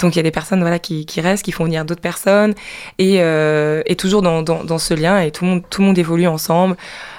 donc 0.00 0.14
il 0.14 0.16
y 0.16 0.20
a 0.20 0.22
des 0.22 0.30
personnes 0.30 0.60
voilà 0.60 0.78
qui, 0.78 1.06
qui 1.06 1.20
restent 1.20 1.44
qui 1.44 1.52
font 1.52 1.64
venir 1.64 1.84
d'autres 1.84 2.00
personnes 2.00 2.54
et, 2.98 3.16
euh, 3.20 3.82
et 3.86 3.96
toujours 3.96 4.22
dans, 4.22 4.42
dans, 4.42 4.64
dans 4.64 4.78
ce 4.78 4.94
lien 4.94 5.20
et 5.20 5.30
tout 5.30 5.44
le 5.44 5.50
monde 5.50 5.62
tout 5.70 5.80
le 5.80 5.86
monde 5.88 5.98
évolue 5.98 6.26
ensemble 6.26 6.76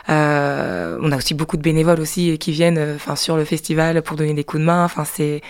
on 0.07 1.11
a 1.11 1.17
aussi 1.17 1.33
beaucoup 1.33 1.57
de 1.57 1.61
bénévoles 1.61 1.99
aussi 1.99 2.37
qui 2.37 2.51
viennent 2.51 2.77
euh, 2.77 2.95
enfin 2.95 3.15
sur 3.15 3.37
le 3.37 3.45
festival 3.45 4.01
pour 4.01 4.15
donner 4.17 4.33
des 4.33 4.43
coups 4.43 4.61
de 4.61 4.65
main. 4.65 4.85
Enfin 4.85 5.03
c'est 5.05 5.41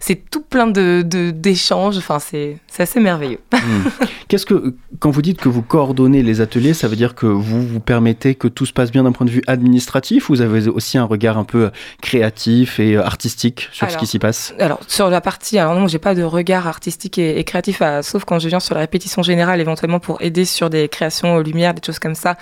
c'est 0.00 0.30
tout 0.30 0.42
plein 0.42 0.66
de 0.66 1.02
d'échanges. 1.02 1.96
Enfin 1.98 2.18
c'est 2.18 2.58
c'est 2.66 2.82
assez 2.82 3.00
merveilleux. 3.00 3.38
Hmm. 3.52 3.88
Qu'est-ce 4.28 4.46
que, 4.46 4.74
quand 5.00 5.10
vous 5.10 5.22
dites 5.22 5.40
que 5.40 5.48
vous 5.48 5.62
coordonnez 5.62 6.22
les 6.22 6.40
ateliers, 6.40 6.72
ça 6.72 6.86
veut 6.86 6.96
dire 6.96 7.14
que 7.14 7.26
vous 7.26 7.66
vous 7.66 7.80
permettez 7.80 8.36
que 8.36 8.46
tout 8.46 8.66
se 8.66 8.72
passe 8.72 8.92
bien 8.92 9.02
d'un 9.02 9.12
point 9.12 9.26
de 9.26 9.30
vue 9.30 9.42
administratif 9.48 10.30
ou 10.30 10.34
vous 10.34 10.40
avez 10.40 10.68
aussi 10.68 10.98
un 10.98 11.04
regard 11.04 11.36
un 11.36 11.44
peu 11.44 11.70
créatif 12.00 12.78
et 12.78 12.96
euh, 12.96 13.04
artistique 13.04 13.68
sur 13.72 13.90
ce 13.90 13.96
qui 13.96 14.06
s'y 14.06 14.18
passe? 14.18 14.54
Alors 14.58 14.80
sur 14.86 15.10
la 15.10 15.20
partie, 15.20 15.58
alors 15.58 15.74
non, 15.74 15.88
j'ai 15.88 15.98
pas 15.98 16.14
de 16.14 16.22
regard 16.22 16.68
artistique 16.68 17.18
et, 17.18 17.38
et 17.38 17.44
créatif, 17.44 17.82
à- 17.82 18.02
sauf 18.02 18.24
quand 18.24 18.38
je 18.38 18.48
viens 18.48 18.60
sur 18.60 18.74
la 18.74 18.82
répétition 18.82 19.22
générale, 19.22 19.60
éventuellement 19.60 20.00
pour 20.00 20.22
aider 20.22 20.44
sur 20.44 20.70
des 20.70 20.88
créations 20.88 21.34
aux 21.34 21.42
lumières, 21.42 21.74
des 21.74 21.82
choses 21.84 21.98
comme 21.98 22.14
ça, 22.14 22.36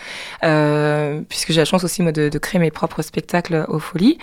euh, 0.45 1.21
puisque 1.29 1.53
j'ai 1.59 1.63
la 1.63 1.65
chance 1.65 1.83
aussi 1.83 2.03
moi 2.03 2.13
de, 2.13 2.39
créer 2.39 2.61
mes 2.61 2.71
propres 2.71 3.03
spectacles 3.03 3.65
aux 3.67 3.81
folies. 3.81 4.17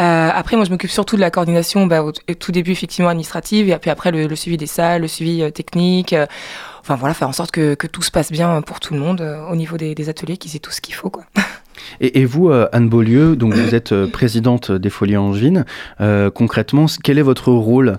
Euh, 0.00 0.30
après, 0.34 0.56
moi, 0.56 0.64
je 0.64 0.70
m'occupe 0.70 0.90
surtout 0.90 1.14
de 1.14 1.20
la 1.20 1.30
coordination, 1.30 1.86
bah, 1.86 2.02
au, 2.02 2.10
tout 2.10 2.50
début 2.50 2.72
effectivement 2.72 3.08
administrative, 3.08 3.68
et 3.68 3.76
puis 3.78 3.90
après 3.90 4.10
le, 4.10 4.34
suivi 4.34 4.56
des 4.56 4.66
salles, 4.66 5.02
le 5.02 5.08
suivi 5.08 5.42
euh, 5.42 5.50
technique. 5.50 6.12
euh, 6.12 6.26
Enfin 6.84 6.96
voilà, 6.96 7.14
faire 7.14 7.30
en 7.30 7.32
sorte 7.32 7.50
que, 7.50 7.74
tout 7.86 8.02
se 8.02 8.10
passe 8.10 8.30
bien 8.30 8.60
pour 8.60 8.78
tout 8.78 8.92
le 8.92 9.00
monde 9.00 9.22
euh, 9.22 9.48
au 9.50 9.56
niveau 9.56 9.78
des, 9.78 10.08
ateliers, 10.10 10.36
qu'ils 10.36 10.54
aient 10.54 10.58
tout 10.58 10.70
ce 10.70 10.82
qu'il 10.82 10.94
faut. 10.94 11.08
Quoi. 11.08 11.24
et, 12.00 12.26
vous, 12.26 12.50
euh, 12.50 12.68
Anne 12.72 12.90
Beaulieu, 12.90 13.36
donc 13.36 13.54
vous 13.54 13.74
êtes 13.74 13.92
euh, 13.92 14.06
présidente 14.06 14.70
des 14.70 14.90
Folies 14.90 15.16
Angevines. 15.16 15.64
Euh, 16.02 16.30
concrètement, 16.30 16.84
quel 17.02 17.18
est 17.18 17.22
votre 17.22 17.50
rôle? 17.52 17.96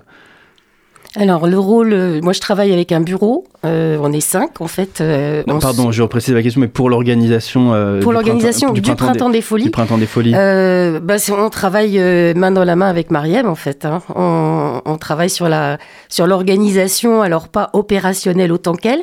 Alors, 1.18 1.46
le 1.46 1.58
rôle, 1.58 1.92
euh, 1.94 2.20
moi 2.22 2.32
je 2.34 2.40
travaille 2.40 2.72
avec 2.72 2.92
un 2.92 3.00
bureau, 3.00 3.44
euh, 3.64 3.96
on 4.02 4.12
est 4.12 4.20
cinq 4.20 4.60
en 4.60 4.66
fait. 4.66 5.00
euh, 5.00 5.42
Non, 5.46 5.56
on 5.56 5.58
Pardon, 5.60 5.90
je 5.90 6.02
reprécise 6.02 6.34
la 6.34 6.42
question, 6.42 6.60
mais 6.60 6.68
pour 6.68 6.90
l'organisation 6.90 7.72
euh, 7.72 8.00
Pour 8.00 8.10
du 8.12 8.14
l'organisation 8.16 8.72
du, 8.72 8.82
printemps, 8.82 9.06
printemps, 9.06 9.30
des, 9.30 9.38
des, 9.38 9.42
Folies. 9.42 9.64
du 9.64 9.70
printemps 9.70 9.96
des 9.98 10.06
Folies. 10.06 10.34
Euh, 10.36 11.00
bah, 11.00 11.18
c'est- 11.18 11.32
on 11.32 11.48
travaille 11.48 11.98
euh, 11.98 12.34
main 12.34 12.50
dans 12.50 12.64
la 12.64 12.76
main 12.76 12.88
avec 12.88 13.10
Mariem 13.10 13.48
en 13.48 13.54
fait. 13.54 13.86
hein. 13.86 14.02
On, 14.14 14.82
on 14.84 14.98
travaille 14.98 15.30
sur 15.30 15.48
la 15.48 15.78
sur 16.10 16.26
l'organisation, 16.26 17.22
alors 17.22 17.48
pas 17.48 17.70
opérationnelle 17.72 18.52
autant 18.52 18.74
qu'elle. 18.74 19.00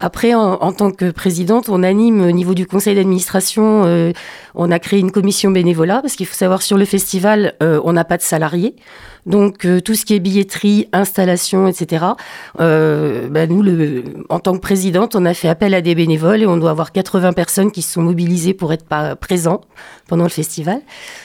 Après, 0.00 0.34
en, 0.34 0.54
en 0.54 0.72
tant 0.72 0.90
que 0.90 1.12
présidente, 1.12 1.68
on 1.68 1.84
anime 1.84 2.20
au 2.26 2.32
niveau 2.32 2.54
du 2.54 2.66
conseil 2.66 2.96
d'administration. 2.96 3.84
euh, 3.86 4.12
on 4.56 4.72
a 4.72 4.80
créé 4.80 4.98
une 4.98 5.12
commission 5.12 5.52
bénévolat 5.52 6.00
parce 6.02 6.14
qu'il 6.16 6.26
faut 6.26 6.34
savoir 6.34 6.62
sur 6.62 6.76
le 6.76 6.84
festival, 6.84 7.54
euh, 7.62 7.80
on 7.84 7.92
n'a 7.92 8.04
pas 8.04 8.16
de 8.16 8.22
salariés. 8.22 8.74
Donc 9.26 9.64
euh, 9.64 9.80
tout 9.80 9.94
ce 9.94 10.04
qui 10.04 10.14
est 10.14 10.20
billetterie, 10.20 10.88
installation, 10.92 11.66
etc. 11.66 12.04
Euh, 12.60 13.28
bah, 13.28 13.46
nous, 13.46 13.62
le, 13.62 14.04
en 14.28 14.38
tant 14.38 14.54
que 14.54 14.60
présidente, 14.60 15.16
on 15.16 15.24
a 15.24 15.34
fait 15.34 15.48
appel 15.48 15.74
à 15.74 15.80
des 15.80 15.94
bénévoles 15.94 16.42
et 16.42 16.46
on 16.46 16.56
doit 16.56 16.70
avoir 16.70 16.92
80 16.92 17.32
personnes 17.32 17.70
qui 17.70 17.82
se 17.82 17.92
sont 17.92 18.02
mobilisées 18.02 18.54
pour 18.54 18.72
être 18.72 18.84
pas 18.84 19.16
présents 19.16 19.60
pendant 20.08 20.24
le 20.24 20.30
festival. 20.30 20.80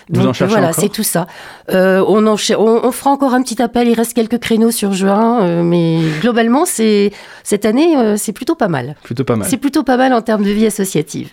Vous 0.09 0.21
en 0.21 0.25
Donc 0.25 0.41
voilà, 0.43 0.73
c'est 0.73 0.89
tout 0.89 1.03
ça. 1.03 1.27
Euh, 1.71 2.03
on, 2.07 2.25
en 2.27 2.35
on, 2.57 2.79
on 2.83 2.91
fera 2.91 3.11
encore 3.11 3.33
un 3.33 3.41
petit 3.41 3.61
appel. 3.61 3.87
Il 3.87 3.93
reste 3.93 4.13
quelques 4.13 4.39
créneaux 4.39 4.71
sur 4.71 4.93
juin, 4.93 5.41
euh, 5.41 5.63
mais 5.63 5.99
globalement, 6.21 6.65
c'est 6.65 7.11
cette 7.43 7.65
année, 7.65 7.97
euh, 7.97 8.15
c'est 8.17 8.33
plutôt 8.33 8.55
pas 8.55 8.67
mal. 8.67 8.95
Plutôt 9.03 9.23
pas 9.23 9.35
mal. 9.35 9.47
C'est 9.47 9.57
plutôt 9.57 9.83
pas 9.83 9.97
mal 9.97 10.13
en 10.13 10.21
termes 10.21 10.43
de 10.43 10.51
vie 10.51 10.65
associative. 10.65 11.31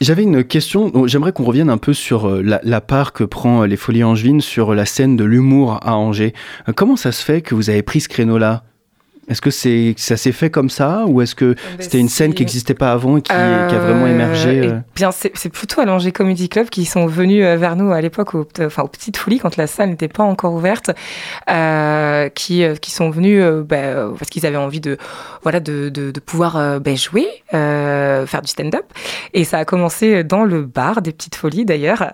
J'avais 0.00 0.24
une 0.24 0.42
question. 0.42 1.06
J'aimerais 1.06 1.32
qu'on 1.32 1.44
revienne 1.44 1.70
un 1.70 1.78
peu 1.78 1.92
sur 1.92 2.28
euh, 2.28 2.42
la, 2.42 2.80
part 2.80 3.12
que 3.12 3.22
prend 3.22 3.62
euh, 3.62 3.66
les 3.66 3.76
Folies 3.76 4.02
Angevines 4.02 4.40
sur 4.40 4.74
la 4.74 4.86
scène 4.86 5.16
de 5.16 5.24
l'humour 5.24 5.78
à 5.82 5.96
Angers. 5.96 6.34
Euh, 6.68 6.72
Comment 6.74 6.96
ça 6.96 7.12
se 7.12 7.24
fait 7.24 7.42
que 7.42 7.54
vous 7.54 7.70
avez 7.70 7.82
pris 7.82 8.00
ce 8.00 8.08
créneau-là? 8.08 8.64
Est-ce 9.28 9.40
que 9.40 9.50
c'est 9.50 9.94
ça 9.96 10.16
s'est 10.16 10.32
fait 10.32 10.50
comme 10.50 10.70
ça 10.70 11.04
ou 11.06 11.22
est-ce 11.22 11.34
que 11.34 11.54
Ben, 11.54 11.76
c'était 11.78 11.98
une 11.98 12.08
scène 12.08 12.34
qui 12.34 12.42
n'existait 12.42 12.74
pas 12.74 12.92
avant 12.92 13.16
et 13.16 13.22
qui, 13.22 13.32
qui 13.32 13.34
a 13.34 13.66
vraiment 13.78 14.04
Euh, 14.06 14.14
émergé 14.14 14.60
eh 14.62 14.68
euh, 14.68 14.78
bien, 14.94 15.10
c'est 15.12 15.48
plutôt 15.48 15.80
à 15.80 15.84
l'Angers 15.84 16.12
Comedy 16.12 16.48
Club 16.48 16.68
qui 16.68 16.84
sont 16.84 17.06
venus 17.06 17.44
euh, 17.44 17.56
vers 17.56 17.76
nous 17.76 17.92
à 17.92 18.00
l'époque, 18.00 18.34
au, 18.34 18.46
enfin, 18.60 18.82
aux 18.82 18.88
Petites 18.88 19.16
Folies, 19.16 19.38
quand 19.38 19.56
la 19.56 19.66
salle 19.66 19.90
n'était 19.90 20.08
pas 20.08 20.22
encore 20.22 20.54
ouverte, 20.54 20.90
euh, 21.50 22.28
qui, 22.28 22.64
qui 22.80 22.90
sont 22.90 23.10
venus 23.10 23.42
bah, 23.68 24.10
parce 24.18 24.30
qu'ils 24.30 24.46
avaient 24.46 24.56
envie 24.56 24.80
de, 24.80 24.98
voilà, 25.42 25.60
de, 25.60 25.88
de, 25.88 26.10
de 26.10 26.20
pouvoir 26.20 26.80
bah, 26.80 26.94
jouer, 26.94 27.26
euh, 27.54 28.26
faire 28.26 28.42
du 28.42 28.48
stand-up. 28.48 28.84
Et 29.32 29.44
ça 29.44 29.58
a 29.58 29.64
commencé 29.64 30.24
dans 30.24 30.44
le 30.44 30.62
bar 30.62 31.02
des 31.02 31.12
Petites 31.12 31.34
Folies, 31.34 31.64
d'ailleurs, 31.64 32.12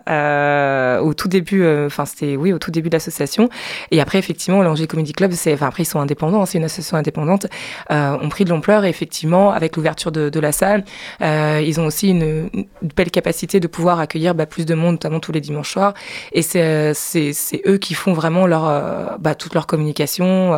au 1.02 1.14
tout 1.14 1.28
début, 1.28 1.66
enfin, 1.86 2.04
c'était, 2.04 2.36
oui, 2.36 2.52
au 2.52 2.58
tout 2.58 2.70
début 2.70 2.88
de 2.88 2.94
l'association. 2.94 3.48
Et 3.90 4.00
après, 4.00 4.18
effectivement, 4.18 4.62
l'Angers 4.62 4.86
Comedy 4.86 5.12
Club, 5.12 5.32
c'est, 5.32 5.54
enfin, 5.54 5.66
après, 5.68 5.82
ils 5.82 5.86
sont 5.86 6.00
indépendants, 6.00 6.42
hein, 6.42 6.46
c'est 6.46 6.58
une 6.58 6.64
association 6.64 6.96
indépendante, 7.00 7.46
euh, 7.90 8.16
ont 8.20 8.28
pris 8.28 8.44
de 8.44 8.50
l'ampleur. 8.50 8.84
Et 8.84 8.88
effectivement, 8.88 9.50
avec 9.50 9.76
l'ouverture 9.76 10.12
de, 10.12 10.40
la 10.40 10.52
salle, 10.52 10.84
euh, 11.20 11.62
ils 11.64 11.80
ont 11.80 11.86
aussi 11.86 12.10
une, 12.10 12.48
belle 12.96 13.10
capacité 13.10 13.60
de 13.60 13.66
pouvoir 13.66 14.00
accueillir 14.00 14.34
bah, 14.34 14.46
plus 14.46 14.64
de 14.64 14.74
monde, 14.74 14.92
notamment 14.92 15.20
tous 15.20 15.32
les 15.32 15.40
dimanches 15.40 15.72
soirs. 15.72 15.94
Et 16.32 16.42
c'est 16.42 16.62
euh, 16.62 17.32
eux 17.66 17.78
qui 17.78 17.94
font 17.94 18.12
vraiment 18.12 18.46
leur, 18.46 19.18
bah, 19.18 19.34
toute 19.34 19.54
leur 19.54 19.66
communication. 19.66 20.52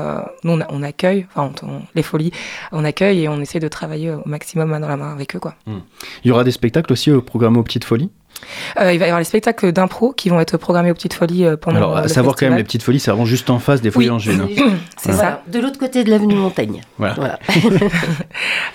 Nous, 0.44 0.59
on, 0.68 0.83
accueille, 0.83 1.26
enfin, 1.35 1.52
les 1.94 2.02
folies, 2.02 2.33
on 2.70 2.85
accueille 2.85 3.22
et 3.22 3.28
on 3.28 3.40
essaie 3.40 3.61
de 3.61 3.68
travailler 3.68 4.11
au 4.11 4.22
maximum 4.26 4.70
main 4.70 4.81
dans 4.81 4.88
la 4.88 4.96
main 4.96 5.12
avec 5.12 5.35
eux. 5.37 5.40
Quoi. 5.40 5.55
Il 5.66 6.28
y 6.28 6.31
aura 6.31 6.44
des 6.44 6.50
spectacles 6.50 6.92
aussi 6.92 7.11
au 7.11 7.22
programme 7.22 7.57
aux 7.57 7.62
Petites 7.62 7.85
Folies? 7.85 8.11
Euh, 8.81 8.92
il 8.92 8.98
va 8.98 9.05
y 9.07 9.09
avoir 9.09 9.18
les 9.18 9.24
spectacles 9.24 9.72
d'impro 9.72 10.12
qui 10.12 10.28
vont 10.28 10.40
être 10.40 10.57
programmés 10.57 10.90
aux 10.90 10.94
Petites 10.94 11.14
Folies 11.14 11.44
euh, 11.44 11.57
pendant 11.57 11.76
Alors, 11.76 11.96
à 11.96 12.02
le 12.02 12.09
savoir 12.09 12.37
quand 12.37 12.46
même, 12.46 12.57
les. 12.57 12.64
Petites 12.64 12.83
Folies, 12.83 13.00
c'est 13.00 13.11
vraiment 13.11 13.26
juste 13.26 13.50
en 13.50 13.59
face 13.59 13.81
des 13.81 13.90
Folies 13.90 14.07
Oui. 14.09 14.14
Angevines. 14.14 14.48
C'est 14.96 15.12
Voilà, 15.12 15.31
ça. 15.31 15.42
De 15.50 15.59
l'autre 15.59 15.78
côté 15.78 16.05
de 16.05 16.11
l'avenue 16.11 16.35
Montaigne. 16.35 16.81
Voilà. 16.98 17.14
Voilà. 17.14 17.38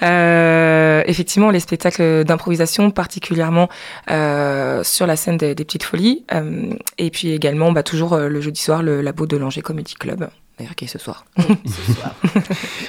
Euh, 0.04 1.02
effectivement, 1.08 1.50
les 1.50 1.60
spectacles 1.60 2.24
d'improvisation, 2.24 2.92
particulièrement 2.92 3.68
euh, 4.12 4.84
sur 4.84 5.08
la 5.08 5.16
scène 5.16 5.38
des, 5.38 5.56
des 5.56 5.66
Petites 5.66 5.84
Folies. 5.84 6.24
Euh, 6.34 6.70
et 6.98 7.10
puis 7.10 7.32
également, 7.32 7.72
bah, 7.72 7.84
toujours 7.84 8.14
euh, 8.14 8.28
le 8.28 8.42
jeudi 8.42 8.62
soir, 8.62 8.84
le 8.84 9.02
labo 9.02 9.26
de 9.26 9.38
l'Angers 9.38 9.62
Comedy 9.62 9.96
Club. 9.96 10.30
D'ailleurs, 10.58 10.74
qui 10.76 10.86
est 10.86 10.88
ce 10.88 10.98
soir. 10.98 11.24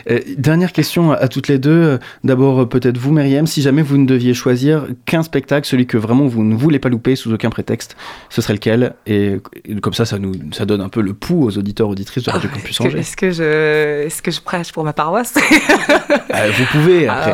Euh, 0.09 0.21
dernière 0.39 0.73
question 0.73 1.13
à, 1.13 1.17
à 1.17 1.29
toutes 1.29 1.49
les 1.49 1.59
deux. 1.59 1.71
Euh, 1.71 1.99
D'abord, 2.25 2.63
euh, 2.63 2.65
peut-être 2.67 2.97
vous, 2.97 3.13
Myriam, 3.13 3.47
si 3.47 3.61
jamais 3.61 3.83
vous 3.83 3.99
ne 3.99 4.07
deviez 4.07 4.33
choisir 4.33 4.87
qu'un 5.05 5.23
spectacle, 5.23 5.67
celui 5.67 5.87
que 5.87 5.99
vraiment 5.99 6.27
vous 6.27 6.43
ne 6.45 6.55
voulez 6.55 6.79
pas 6.79 6.89
louper 6.89 7.15
sous 7.15 7.31
aucun 7.33 7.51
prétexte, 7.51 7.95
ce 8.31 8.41
serait 8.41 8.55
lequel 8.55 8.95
et, 9.07 9.37
et 9.67 9.75
comme 9.83 9.93
ça, 9.93 10.07
ça 10.07 10.19
nous 10.19 10.33
ça 10.53 10.65
donne 10.65 10.81
un 10.81 10.89
peu 10.89 11.03
le 11.03 11.13
pouls 11.13 11.45
aux 11.45 11.59
auditeurs 11.59 11.89
auditrices 11.91 12.25
de 12.25 12.31
Radio 12.31 12.49
Campus 12.49 12.71
Est-ce 12.71 12.79
que, 12.81 12.85
Angers. 12.89 12.99
est-ce 13.01 13.17
que 13.17 13.31
je, 13.33 14.07
est-ce 14.07 14.23
que 14.23 14.31
je 14.31 14.41
prêche 14.41 14.73
pour 14.73 14.85
ma 14.85 14.95
paroisse 14.95 15.35
Euh, 15.37 16.51
vous 16.57 16.65
pouvez 16.73 17.07
après. 17.09 17.33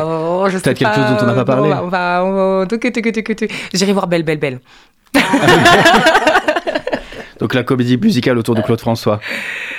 Je 0.51 0.57
Peut-être 0.57 0.77
quelque 0.79 0.95
chose 0.95 1.05
dont 1.17 1.23
on 1.23 1.27
n'a 1.27 1.33
pas 1.33 1.55
Bon, 1.55 1.69
parlé. 1.69 1.73
On 1.81 1.87
va, 1.87 2.23
on 2.25 2.65
va. 2.65 2.67
J'irai 3.73 3.93
voir 3.93 4.07
Belle, 4.07 4.23
Belle, 4.23 4.39
Belle. 4.39 4.59
Donc 7.45 7.53
la 7.53 7.63
comédie 7.63 7.95
musicale 7.95 8.39
autour 8.39 8.55
de 8.55 8.61
Claude 8.63 8.79
François. 8.79 9.19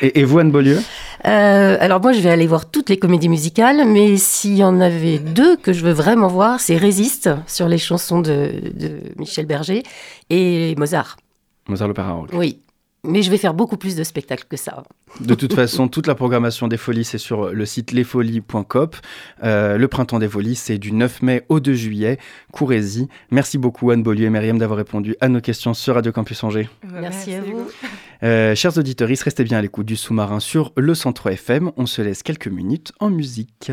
Et, 0.00 0.20
et 0.20 0.24
vous, 0.24 0.38
Anne 0.38 0.52
Beaulieu? 0.52 0.78
Euh, 1.24 1.76
alors 1.80 2.00
moi, 2.00 2.12
je 2.12 2.20
vais 2.20 2.30
aller 2.30 2.46
voir 2.46 2.70
toutes 2.70 2.88
les 2.88 2.96
comédies 2.96 3.28
musicales, 3.28 3.84
mais 3.84 4.16
s'il 4.18 4.56
y 4.56 4.62
en 4.62 4.80
avait 4.80 5.18
deux 5.18 5.56
que 5.56 5.72
je 5.72 5.82
veux 5.82 5.90
vraiment 5.90 6.28
voir, 6.28 6.60
c'est 6.60 6.76
Résiste 6.76 7.28
sur 7.48 7.66
les 7.66 7.78
chansons 7.78 8.20
de, 8.20 8.52
de 8.72 9.00
Michel 9.18 9.46
Berger 9.46 9.82
et 10.30 10.76
Mozart. 10.76 11.16
Mozart 11.66 11.88
l'Opéra 11.88 12.12
Rock. 12.12 12.28
Oui, 12.34 12.60
mais 13.06 13.22
je 13.22 13.30
vais 13.30 13.38
faire 13.38 13.54
beaucoup 13.54 13.76
plus 13.76 13.96
de 13.96 14.04
spectacles 14.04 14.44
que 14.48 14.56
ça. 14.56 14.82
De 15.20 15.34
toute 15.34 15.54
façon, 15.54 15.88
toute 15.88 16.06
la 16.06 16.14
programmation 16.14 16.68
des 16.68 16.76
folies, 16.76 17.04
c'est 17.04 17.18
sur 17.18 17.50
le 17.50 17.66
site 17.66 17.92
lesfolies.com. 17.92 18.90
Euh, 19.42 19.78
le 19.78 19.88
printemps 19.88 20.18
des 20.18 20.28
folies, 20.28 20.56
c'est 20.56 20.78
du 20.78 20.92
9 20.92 21.22
mai 21.22 21.44
au 21.48 21.60
2 21.60 21.74
juillet. 21.74 22.18
Courez-y. 22.52 23.08
Merci 23.30 23.58
beaucoup, 23.58 23.90
Anne 23.90 24.02
Beaulieu 24.02 24.26
et 24.26 24.30
Myriam, 24.30 24.58
d'avoir 24.58 24.78
répondu 24.78 25.16
à 25.20 25.28
nos 25.28 25.40
questions 25.40 25.74
sur 25.74 25.94
Radio 25.94 26.12
Campus 26.12 26.42
Angers. 26.44 26.68
Merci, 26.84 27.34
à 27.34 27.40
vous. 27.40 27.66
Euh, 28.22 28.54
chers 28.54 28.76
auditeurs, 28.78 29.08
restez 29.08 29.44
bien 29.44 29.58
à 29.58 29.62
l'écoute 29.62 29.86
du 29.86 29.96
sous-marin 29.96 30.40
sur 30.40 30.72
le 30.76 30.94
103 30.94 31.32
FM. 31.32 31.72
On 31.76 31.86
se 31.86 32.02
laisse 32.02 32.22
quelques 32.22 32.48
minutes 32.48 32.92
en 33.00 33.10
musique. 33.10 33.70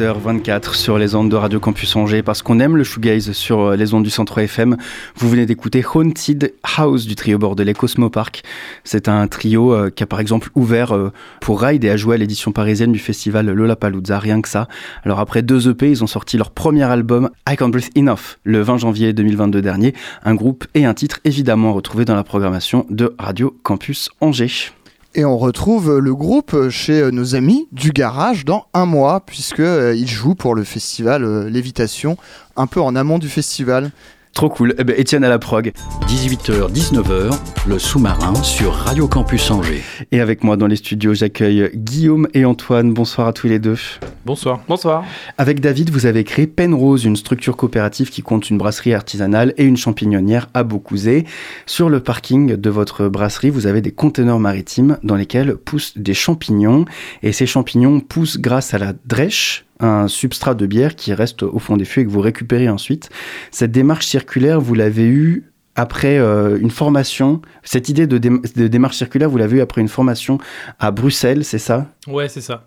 18h24 0.00 0.74
sur 0.74 0.96
les 0.96 1.14
ondes 1.14 1.30
de 1.30 1.36
Radio 1.36 1.60
Campus 1.60 1.94
Angers 1.94 2.22
parce 2.22 2.40
qu'on 2.40 2.58
aime 2.58 2.74
le 2.74 2.84
shoegaze 2.84 3.32
sur 3.32 3.60
euh, 3.60 3.76
les 3.76 3.92
ondes 3.92 4.02
du 4.02 4.08
centre 4.08 4.38
FM. 4.38 4.78
Vous 5.16 5.28
venez 5.28 5.44
d'écouter 5.44 5.84
Haunted 5.94 6.54
House 6.78 7.04
du 7.04 7.16
trio 7.16 7.36
bordelais 7.36 7.74
Cosmo 7.74 8.08
Park. 8.08 8.42
C'est 8.82 9.08
un 9.08 9.28
trio 9.28 9.74
euh, 9.74 9.90
qui 9.90 10.02
a 10.02 10.06
par 10.06 10.20
exemple 10.20 10.48
ouvert 10.54 10.94
euh, 10.94 11.12
pour 11.42 11.60
Ride 11.60 11.84
et 11.84 11.90
a 11.90 11.98
joué 11.98 12.14
à 12.14 12.18
l'édition 12.18 12.50
parisienne 12.50 12.92
du 12.92 12.98
festival 12.98 13.50
Lollapalooza, 13.50 14.18
rien 14.18 14.40
que 14.40 14.48
ça. 14.48 14.68
Alors 15.04 15.20
après 15.20 15.42
deux 15.42 15.68
EP, 15.68 15.90
ils 15.90 16.02
ont 16.02 16.06
sorti 16.06 16.38
leur 16.38 16.50
premier 16.50 16.84
album 16.84 17.28
I 17.46 17.56
Can't 17.56 17.68
Breathe 17.68 17.90
Enough 17.94 18.38
le 18.44 18.62
20 18.62 18.78
janvier 18.78 19.12
2022 19.12 19.60
dernier. 19.60 19.92
Un 20.24 20.34
groupe 20.34 20.64
et 20.72 20.86
un 20.86 20.94
titre 20.94 21.20
évidemment 21.24 21.74
retrouvés 21.74 22.06
dans 22.06 22.16
la 22.16 22.24
programmation 22.24 22.86
de 22.88 23.14
Radio 23.18 23.54
Campus 23.62 24.08
Angers. 24.22 24.79
Et 25.16 25.24
on 25.24 25.36
retrouve 25.36 25.98
le 25.98 26.14
groupe 26.14 26.68
chez 26.68 27.10
nos 27.10 27.34
amis 27.34 27.66
du 27.72 27.90
garage 27.90 28.44
dans 28.44 28.66
un 28.74 28.86
mois, 28.86 29.20
puisqu'ils 29.20 30.06
jouent 30.06 30.36
pour 30.36 30.54
le 30.54 30.62
festival 30.62 31.24
euh, 31.24 31.50
Lévitation, 31.50 32.16
un 32.56 32.68
peu 32.68 32.80
en 32.80 32.94
amont 32.94 33.18
du 33.18 33.28
festival. 33.28 33.90
Trop 34.32 34.48
cool. 34.48 34.74
Eh 34.78 34.84
ben, 34.84 34.94
Étienne 34.98 35.24
à 35.24 35.28
la 35.28 35.38
prog. 35.38 35.72
18h, 36.06 36.72
19h, 36.72 37.38
le 37.66 37.78
sous-marin 37.78 38.34
sur 38.42 38.72
Radio 38.72 39.06
Campus 39.06 39.50
Angers. 39.50 39.82
Et 40.12 40.20
avec 40.20 40.44
moi 40.44 40.56
dans 40.56 40.66
les 40.66 40.76
studios, 40.76 41.14
j'accueille 41.14 41.70
Guillaume 41.74 42.28
et 42.32 42.44
Antoine. 42.44 42.94
Bonsoir 42.94 43.26
à 43.28 43.32
tous 43.32 43.48
les 43.48 43.58
deux. 43.58 43.76
Bonsoir. 44.24 44.60
Bonsoir. 44.68 45.04
Avec 45.36 45.60
David, 45.60 45.90
vous 45.90 46.06
avez 46.06 46.24
créé 46.24 46.46
Penrose, 46.46 47.04
une 47.04 47.16
structure 47.16 47.56
coopérative 47.56 48.10
qui 48.10 48.22
compte 48.22 48.50
une 48.50 48.58
brasserie 48.58 48.94
artisanale 48.94 49.52
et 49.56 49.64
une 49.64 49.76
champignonnière 49.76 50.48
à 50.54 50.62
Beaucouzé. 50.62 51.24
Sur 51.66 51.88
le 51.88 52.00
parking 52.00 52.56
de 52.56 52.70
votre 52.70 53.08
brasserie, 53.08 53.50
vous 53.50 53.66
avez 53.66 53.80
des 53.80 53.92
conteneurs 53.92 54.38
maritimes 54.38 54.98
dans 55.02 55.16
lesquels 55.16 55.56
poussent 55.56 55.98
des 55.98 56.14
champignons. 56.14 56.84
Et 57.22 57.32
ces 57.32 57.46
champignons 57.46 58.00
poussent 58.00 58.38
grâce 58.38 58.74
à 58.74 58.78
la 58.78 58.92
drèche, 59.06 59.64
un 59.80 60.08
substrat 60.08 60.54
de 60.54 60.66
bière 60.66 60.94
qui 60.96 61.12
reste 61.12 61.42
au 61.42 61.58
fond 61.58 61.76
des 61.76 61.84
fûts 61.84 62.00
et 62.00 62.04
que 62.04 62.10
vous 62.10 62.20
récupérez 62.20 62.68
ensuite. 62.68 63.10
Cette 63.50 63.72
démarche 63.72 64.06
circulaire, 64.06 64.60
vous 64.60 64.74
l'avez 64.74 65.06
eue 65.06 65.49
après 65.76 66.18
euh, 66.18 66.58
une 66.60 66.70
formation. 66.70 67.40
Cette 67.62 67.88
idée 67.88 68.06
de, 68.06 68.18
dé- 68.18 68.30
de 68.56 68.66
démarche 68.66 68.96
circulaire, 68.96 69.30
vous 69.30 69.38
l'avez 69.38 69.58
eue 69.58 69.60
après 69.60 69.80
une 69.80 69.88
formation 69.88 70.38
à 70.78 70.90
Bruxelles, 70.90 71.44
c'est 71.44 71.58
ça? 71.58 71.86
Ouais, 72.06 72.28
c'est 72.28 72.40
ça. 72.40 72.64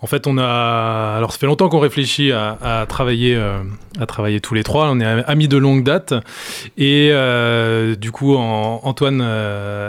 En 0.00 0.06
fait, 0.06 0.26
on 0.26 0.36
a. 0.38 1.14
Alors, 1.16 1.32
ça 1.32 1.38
fait 1.38 1.46
longtemps 1.46 1.68
qu'on 1.68 1.78
réfléchit 1.78 2.32
à, 2.32 2.86
travailler, 2.88 3.36
euh, 3.36 3.62
à 4.00 4.06
travailler 4.06 4.40
tous 4.40 4.54
les 4.54 4.62
trois. 4.62 4.90
On 4.90 5.00
est 5.00 5.04
amis 5.04 5.48
de 5.48 5.56
longue 5.56 5.84
date. 5.84 6.14
Et 6.76 7.10
euh, 7.12 7.94
du 7.94 8.10
coup, 8.10 8.34
Antoine 8.36 9.24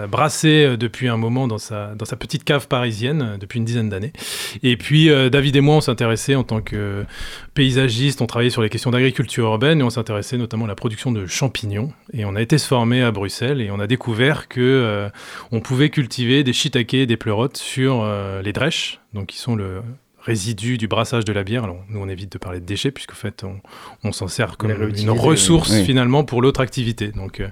brassait 0.09 0.77
depuis 0.77 1.07
un 1.07 1.17
moment 1.17 1.47
dans 1.47 1.57
sa, 1.57 1.95
dans 1.95 2.05
sa 2.05 2.15
petite 2.15 2.43
cave 2.43 2.67
parisienne, 2.67 3.37
depuis 3.39 3.59
une 3.59 3.65
dizaine 3.65 3.89
d'années. 3.89 4.13
Et 4.61 4.77
puis, 4.77 5.09
David 5.31 5.55
et 5.55 5.61
moi, 5.61 5.77
on 5.77 5.81
s'intéressait 5.81 6.35
en 6.35 6.43
tant 6.43 6.61
que 6.61 7.05
paysagistes. 7.53 8.21
On 8.21 8.27
travaillait 8.27 8.51
sur 8.51 8.61
les 8.61 8.69
questions 8.69 8.91
d'agriculture 8.91 9.45
urbaine 9.45 9.79
et 9.79 9.83
on 9.83 9.89
s'intéressait 9.89 10.37
notamment 10.37 10.65
à 10.65 10.67
la 10.67 10.75
production 10.75 11.11
de 11.11 11.25
champignons. 11.25 11.91
Et 12.13 12.25
on 12.25 12.35
a 12.35 12.41
été 12.41 12.50
se 12.57 12.67
former 12.67 13.01
à 13.01 13.11
Bruxelles 13.11 13.61
et 13.61 13.71
on 13.71 13.79
a 13.79 13.87
découvert 13.87 14.47
que 14.47 14.59
euh, 14.61 15.09
on 15.51 15.59
pouvait 15.59 15.89
cultiver 15.89 16.43
des 16.43 16.53
shiitake 16.53 16.93
et 16.93 17.05
des 17.05 17.17
pleurotes 17.17 17.57
sur 17.57 18.01
euh, 18.01 18.41
les 18.41 18.53
drèches, 18.53 18.99
donc 19.13 19.27
qui 19.27 19.37
sont 19.37 19.55
le 19.55 19.81
résidu 20.21 20.77
du 20.77 20.87
brassage 20.87 21.25
de 21.25 21.33
la 21.33 21.43
bière. 21.43 21.63
Alors, 21.63 21.83
nous, 21.89 21.99
on 21.99 22.07
évite 22.07 22.31
de 22.31 22.37
parler 22.37 22.59
de 22.59 22.65
déchets, 22.65 22.91
puisqu'en 22.91 23.15
fait, 23.15 23.43
on, 23.43 23.59
on 24.03 24.11
s'en 24.11 24.27
sert 24.27 24.57
comme 24.57 24.71
une 24.71 25.09
ressource, 25.09 25.71
oui. 25.71 25.83
finalement, 25.83 26.23
pour 26.23 26.41
l'autre 26.41 26.61
activité. 26.61 27.09
Donc, 27.09 27.39
euh, 27.39 27.47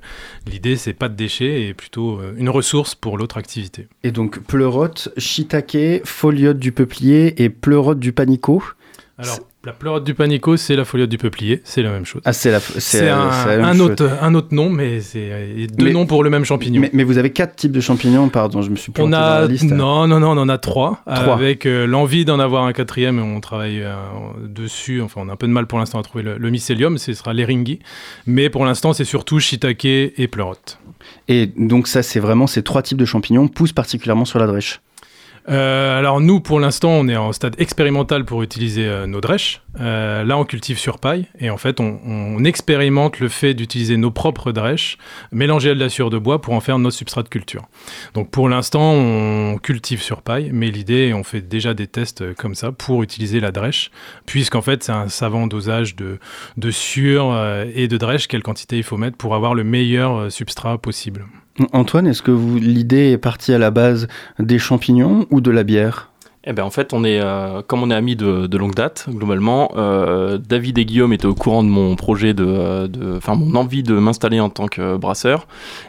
l'idée, 0.46 0.76
c'est 0.76 0.94
pas 0.94 1.10
de 1.10 1.16
déchets, 1.16 1.64
et 1.64 1.74
plutôt 1.74 2.20
euh, 2.20 2.34
une 2.38 2.50
ressource 2.50 2.96
pour 2.96 3.18
l'autre 3.18 3.38
activité. 3.38 3.88
Et 4.04 4.12
donc 4.12 4.40
pleurote, 4.40 5.10
shiitake, 5.18 6.06
foliote 6.06 6.60
du 6.60 6.72
peuplier 6.72 7.42
et 7.44 7.50
pleurote 7.50 8.00
du 8.00 8.14
panico. 8.14 8.64
Alors, 9.18 9.40
la 9.66 9.74
pleurote 9.74 10.06
du 10.06 10.14
panico, 10.14 10.56
c'est 10.56 10.78
la 10.78 10.86
foliote 10.86 11.10
du 11.10 11.18
peuplier, 11.18 11.60
c'est 11.66 11.82
la 11.82 11.92
même 11.92 12.06
chose. 12.06 12.22
Ah, 12.24 12.32
c'est 12.32 12.50
la, 12.50 12.62
c'est 12.62 13.10
un, 13.10 13.74
chose. 13.74 13.82
autre, 13.82 14.10
un 14.22 14.34
autre 14.34 14.54
nom, 14.56 14.70
mais 14.70 15.02
c'est 15.02 15.68
deux 15.68 15.86
Mais- 15.86 15.92
noms 15.92 16.06
pour 16.06 16.24
le 16.24 16.30
même 16.30 16.46
champignon. 16.46 16.80
Mais, 16.80 16.90
mais 16.94 17.04
vous 17.04 17.18
avez 17.18 17.32
quatre 17.32 17.58
types 17.58 17.74
de 17.74 17.82
champignons, 17.82 18.30
pardon, 18.30 18.62
je 18.62 18.70
me 18.70 18.78
suis 18.78 18.94
planté 18.94 19.08
On 19.08 19.12
dans 19.12 19.20
la 19.20 19.46
liste. 19.48 19.66
non 19.66 20.08
non 20.08 20.22
non 20.22 20.30
on 20.32 20.38
en 20.42 20.48
a 20.50 20.58
trois, 20.58 21.02
Trois. 21.06 21.34
avec 21.34 21.66
euh, 21.66 21.86
l'envie 21.86 22.24
d'en 22.24 22.40
avoir 22.40 22.64
un 22.64 22.72
quatrième 22.74 23.20
on 23.20 23.42
travaille 23.42 23.82
euh, 23.84 23.96
dessus 24.48 25.02
enfin 25.02 25.22
on 25.26 25.30
a 25.30 25.34
un 25.34 25.36
peu 25.36 25.48
de 25.48 25.52
mal 25.52 25.68
pour 25.68 25.78
l'instant 25.80 26.00
à 26.00 26.04
trouver 26.04 26.24
le, 26.24 26.38
le 26.38 26.50
mycélium 26.50 26.98
ce 26.98 27.14
sera 27.14 27.34
l'eringi 27.34 27.80
mais 28.26 28.50
pour 28.50 28.64
l'instant 28.66 28.94
c'est 28.94 29.04
surtout 29.04 29.40
shiitake 29.40 29.84
et 29.86 30.28
pleurote 30.32 30.80
Et 31.28 31.48
donc 31.48 31.88
ça, 31.88 32.02
c'est 32.04 32.20
vraiment 32.20 32.48
ces 32.48 32.64
trois 32.64 32.82
types 32.82 32.98
de 32.98 33.06
champignons 33.06 33.48
poussent 33.50 33.74
particulièrement 33.74 34.26
sur 34.26 34.40
la 34.40 34.48
drèche. 34.48 34.80
Euh, 35.50 35.98
alors 35.98 36.22
nous 36.22 36.40
pour 36.42 36.60
l'instant 36.60 36.92
on 36.92 37.08
est 37.08 37.18
en 37.18 37.34
stade 37.34 37.56
expérimental 37.60 38.24
pour 38.24 38.44
utiliser 38.44 38.86
euh, 38.86 39.08
nos 39.08 39.20
drèches. 39.20 39.62
Euh, 39.80 40.24
là 40.24 40.38
on 40.38 40.46
cultive 40.46 40.78
sur 40.78 41.00
paille. 41.00 41.26
Et 41.40 41.50
en 41.50 41.58
fait 41.58 41.80
on, 41.80 42.44
expérimente 42.44 43.20
le 43.20 43.28
fait 43.28 43.54
d'utiliser 43.54 43.98
nos 43.98 44.12
propres 44.12 44.52
drèches 44.52 44.98
mélangées 45.32 45.72
à 45.72 45.76
de 45.76 45.80
la 45.80 45.90
sueur 45.90 46.10
de 46.10 46.18
bois 46.18 46.42
pour 46.42 46.54
en 46.54 46.62
faire 46.62 46.80
nos 46.80 46.90
substrats 46.90 47.24
de 47.24 47.28
culture. 47.28 47.68
Donc 48.14 48.32
pour 48.32 48.48
l'instant, 48.48 48.94
on 48.94 49.58
cultive 49.58 50.02
sur 50.02 50.22
paille, 50.22 50.52
mais 50.54 50.72
l'idée, 50.72 51.14
on 51.14 51.24
fait 51.24 51.42
déjà 51.42 51.74
des 51.74 51.88
tests 51.88 52.34
comme 52.36 52.56
ça 52.56 52.72
pour 52.72 53.04
utiliser 53.04 53.42
la 53.42 53.52
drèche, 53.52 53.92
puisqu'en 54.26 54.62
fait, 54.62 54.84
c'est 54.84 54.94
un 54.94 55.10
savant 55.10 55.48
dosage 55.48 55.98
de, 55.98 56.18
de 56.58 56.70
et 57.76 57.88
de 57.88 57.98
drèche, 57.98 58.28
quelle 58.28 58.44
quantité 58.44 58.78
il 58.78 58.84
faut 58.84 58.98
mettre 58.98 59.18
pour 59.18 59.36
avoir 59.36 59.54
le 59.54 59.66
meilleur 59.66 60.32
substrat 60.32 60.78
possible. 60.78 61.26
Antoine, 61.74 62.08
est-ce 62.08 62.22
que 62.22 62.32
l'idée 62.32 63.12
est 63.12 63.18
partie 63.18 63.54
à 63.54 63.58
la 63.58 63.72
base 63.72 64.08
des 64.40 64.60
champignons 64.60 65.26
ou 65.30 65.42
de 65.42 65.52
la 65.52 65.64
bière? 65.64 66.10
Eh 66.46 66.54
ben 66.54 66.64
en 66.64 66.70
fait, 66.70 66.94
on 66.94 67.04
est, 67.04 67.20
euh, 67.20 67.62
comme 67.62 67.84
on 67.84 67.92
est 67.92 67.96
amis 67.96 68.16
de, 68.16 68.58
longue 68.58 68.74
date, 68.74 69.08
globalement, 69.10 69.72
euh, 69.76 70.38
David 70.38 70.78
et 70.78 70.86
Guillaume 70.86 71.12
étaient 71.12 71.26
au 71.26 71.36
courant 71.36 71.64
de 71.64 71.68
mon 71.68 71.98
projet, 71.98 72.34
de, 72.34 72.90
enfin 73.18 73.36
mon 73.36 73.56
envie 73.56 73.84
de 73.84 73.94
m'installer 73.94 74.40
en 74.40 74.50
tant 74.50 74.68
que 74.68 74.96
brasseur. 74.96 75.48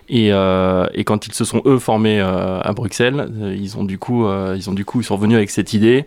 Et, 0.09 0.33
euh, 0.33 0.87
quand 1.07 1.29
ils 1.29 1.35
se 1.35 1.45
sont 1.45 1.63
eux 1.67 1.79
formés 1.79 2.21
à 2.21 2.73
Bruxelles, 2.75 3.29
ils 3.57 3.79
ont 3.79 3.85
du 3.85 3.99
coup, 3.99 4.27
ils 4.29 4.59
ils 4.59 5.05
sont 5.05 5.17
revenus 5.17 5.37
avec 5.37 5.51
cette 5.51 5.73
idée 5.73 6.05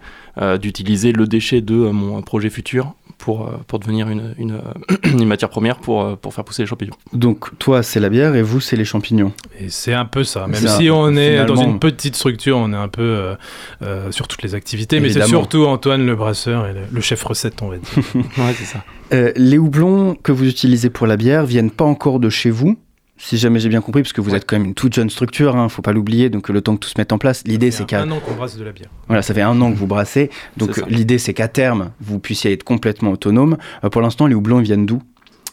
d'utiliser 0.59 1.13
le 1.13 1.25
déchet 1.25 1.61
de 1.61 1.75
mon 1.75 2.21
projet 2.21 2.49
futur 2.49 2.93
pour, 3.23 3.47
euh, 3.47 3.51
pour 3.67 3.79
devenir 3.79 4.09
une, 4.09 4.35
une, 4.37 4.59
une 5.05 5.25
matière 5.25 5.49
première 5.49 5.77
pour, 5.77 6.01
euh, 6.03 6.15
pour 6.17 6.33
faire 6.33 6.43
pousser 6.43 6.63
les 6.63 6.67
champignons. 6.67 6.93
Donc 7.13 7.57
toi, 7.57 7.81
c'est 7.81 8.01
la 8.01 8.09
bière 8.09 8.35
et 8.35 8.41
vous, 8.41 8.59
c'est 8.59 8.75
les 8.75 8.83
champignons. 8.83 9.31
Et 9.61 9.69
c'est 9.69 9.93
un 9.93 10.03
peu 10.03 10.25
ça, 10.25 10.45
même 10.45 10.67
si 10.67 10.89
un- 10.89 10.93
on 10.93 11.15
est 11.15 11.45
dans 11.45 11.55
une 11.55 11.79
petite 11.79 12.17
structure, 12.17 12.57
on 12.57 12.73
est 12.73 12.77
un 12.77 12.89
peu 12.89 13.01
euh, 13.01 13.35
euh, 13.81 14.11
sur 14.11 14.27
toutes 14.27 14.43
les 14.43 14.55
activités, 14.55 14.99
mais 14.99 15.09
c'est 15.09 15.25
surtout 15.25 15.65
Antoine 15.65 16.05
le 16.05 16.17
brasseur 16.17 16.67
et 16.67 16.73
le, 16.73 16.81
le 16.91 16.99
chef 17.01 17.23
recette, 17.23 17.61
on 17.61 17.69
va 17.69 17.77
dire. 17.77 17.87
ouais, 18.15 18.53
c'est 18.57 18.65
ça. 18.65 18.83
Euh, 19.13 19.31
les 19.37 19.57
houblons 19.57 20.15
que 20.15 20.33
vous 20.33 20.45
utilisez 20.49 20.89
pour 20.89 21.07
la 21.07 21.15
bière 21.15 21.45
viennent 21.45 21.71
pas 21.71 21.85
encore 21.85 22.19
de 22.19 22.29
chez 22.29 22.49
vous 22.49 22.77
si 23.23 23.37
jamais 23.37 23.59
j'ai 23.59 23.69
bien 23.69 23.81
compris, 23.81 24.01
parce 24.01 24.13
que 24.13 24.21
vous 24.21 24.35
êtes 24.35 24.45
quand 24.45 24.57
même 24.57 24.65
une 24.65 24.73
toute 24.73 24.93
jeune 24.93 25.09
structure, 25.09 25.55
hein, 25.55 25.69
faut 25.69 25.81
pas 25.81 25.93
l'oublier, 25.93 26.29
donc 26.29 26.49
le 26.49 26.61
temps 26.61 26.75
que 26.75 26.81
tout 26.81 26.89
se 26.89 26.95
mette 26.97 27.13
en 27.13 27.17
place, 27.17 27.43
l'idée 27.45 27.71
c'est 27.71 27.85
qu'à 27.85 28.01
un 28.01 28.11
an 28.11 28.19
qu'on 28.19 28.33
brasse 28.33 28.57
de 28.57 28.63
la 28.63 28.71
bière. 28.71 28.89
Voilà, 29.07 29.21
ça 29.21 29.33
fait 29.33 29.41
un 29.41 29.59
an 29.61 29.71
que 29.71 29.77
vous 29.77 29.87
brassez. 29.87 30.29
Donc 30.57 30.75
ça. 30.75 30.85
l'idée, 30.87 31.17
c'est 31.17 31.33
qu'à 31.33 31.47
terme, 31.47 31.91
vous 32.01 32.19
puissiez 32.19 32.51
être 32.51 32.63
complètement 32.63 33.11
autonome. 33.11 33.57
Euh, 33.83 33.89
pour 33.89 34.01
l'instant, 34.01 34.27
les 34.27 34.35
houblons, 34.35 34.59
ils 34.59 34.65
viennent 34.65 34.85
d'où? 34.85 35.01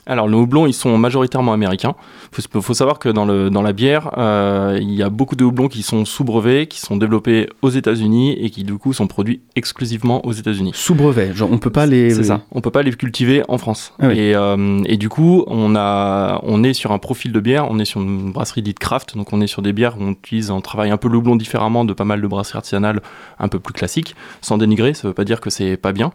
Alors, 0.07 0.29
nos 0.29 0.41
houblons, 0.41 0.67
ils 0.67 0.73
sont 0.73 0.97
majoritairement 0.99 1.53
américains. 1.53 1.95
Il 2.37 2.43
faut, 2.43 2.61
faut 2.61 2.75
savoir 2.75 2.99
que 2.99 3.09
dans, 3.09 3.25
le, 3.25 3.51
dans 3.51 3.63
la 3.63 3.73
bière, 3.73 4.11
euh, 4.19 4.79
il 4.81 4.93
y 4.93 5.03
a 5.03 5.11
beaucoup 5.11 5.37
de 5.37 5.45
houblons 5.45 5.69
qui 5.69 5.83
sont 5.83 6.05
sous 6.05 6.25
brevet, 6.25 6.67
qui 6.67 6.81
sont 6.81 6.97
développés 6.97 7.49
aux 7.63 7.71
États-Unis 7.71 8.33
et 8.33 8.51
qui, 8.51 8.65
du 8.65 8.75
coup, 8.75 8.93
sont 8.93 9.07
produits 9.07 9.41
exclusivement 9.57 10.25
aux 10.27 10.33
États-Unis. 10.33 10.73
Sous 10.75 10.95
brevet. 10.95 11.33
Genre, 11.35 11.51
on 11.51 11.59
peut 11.59 11.71
pas 11.71 11.87
les. 11.87 12.11
C'est 12.11 12.25
ça. 12.25 12.43
On 12.53 12.61
peut 12.61 12.71
pas 12.71 12.83
les 12.83 12.93
cultiver 12.93 13.43
en 13.49 13.59
France. 13.59 13.93
Ah 14.01 14.09
oui. 14.09 14.19
et, 14.19 14.35
euh, 14.35 14.83
et 14.87 14.97
du 14.97 15.09
coup, 15.09 15.45
on 15.47 15.77
a, 15.77 16.41
on 16.43 16.65
est 16.65 16.75
sur 16.75 16.93
un 16.93 16.99
profil 16.99 17.33
de 17.33 17.41
bière. 17.41 17.71
On 17.71 17.79
est 17.79 17.85
sur 17.85 18.01
une 18.01 18.33
brasserie 18.33 18.63
dite 18.63 18.79
craft. 18.79 19.17
Donc, 19.17 19.33
on 19.33 19.41
est 19.41 19.47
sur 19.47 19.63
des 19.63 19.73
bières 19.73 19.97
où 19.99 20.03
on 20.03 20.11
utilise, 20.13 20.51
on 20.51 20.61
travaille 20.61 20.91
un 20.91 20.97
peu 20.97 21.09
le 21.09 21.19
houblon 21.19 21.37
différemment 21.37 21.85
de 21.85 21.93
pas 21.93 22.05
mal 22.05 22.21
de 22.21 22.27
brasseries 22.27 22.59
artisanales 22.59 23.01
un 23.39 23.49
peu 23.49 23.59
plus 23.59 23.75
classiques. 23.75 24.15
Sans 24.41 24.59
dénigrer, 24.59 24.95
ça 24.95 25.09
veut 25.09 25.15
pas 25.15 25.25
dire 25.25 25.41
que 25.41 25.51
c'est 25.51 25.77
pas 25.77 25.93
bien. 25.93 26.13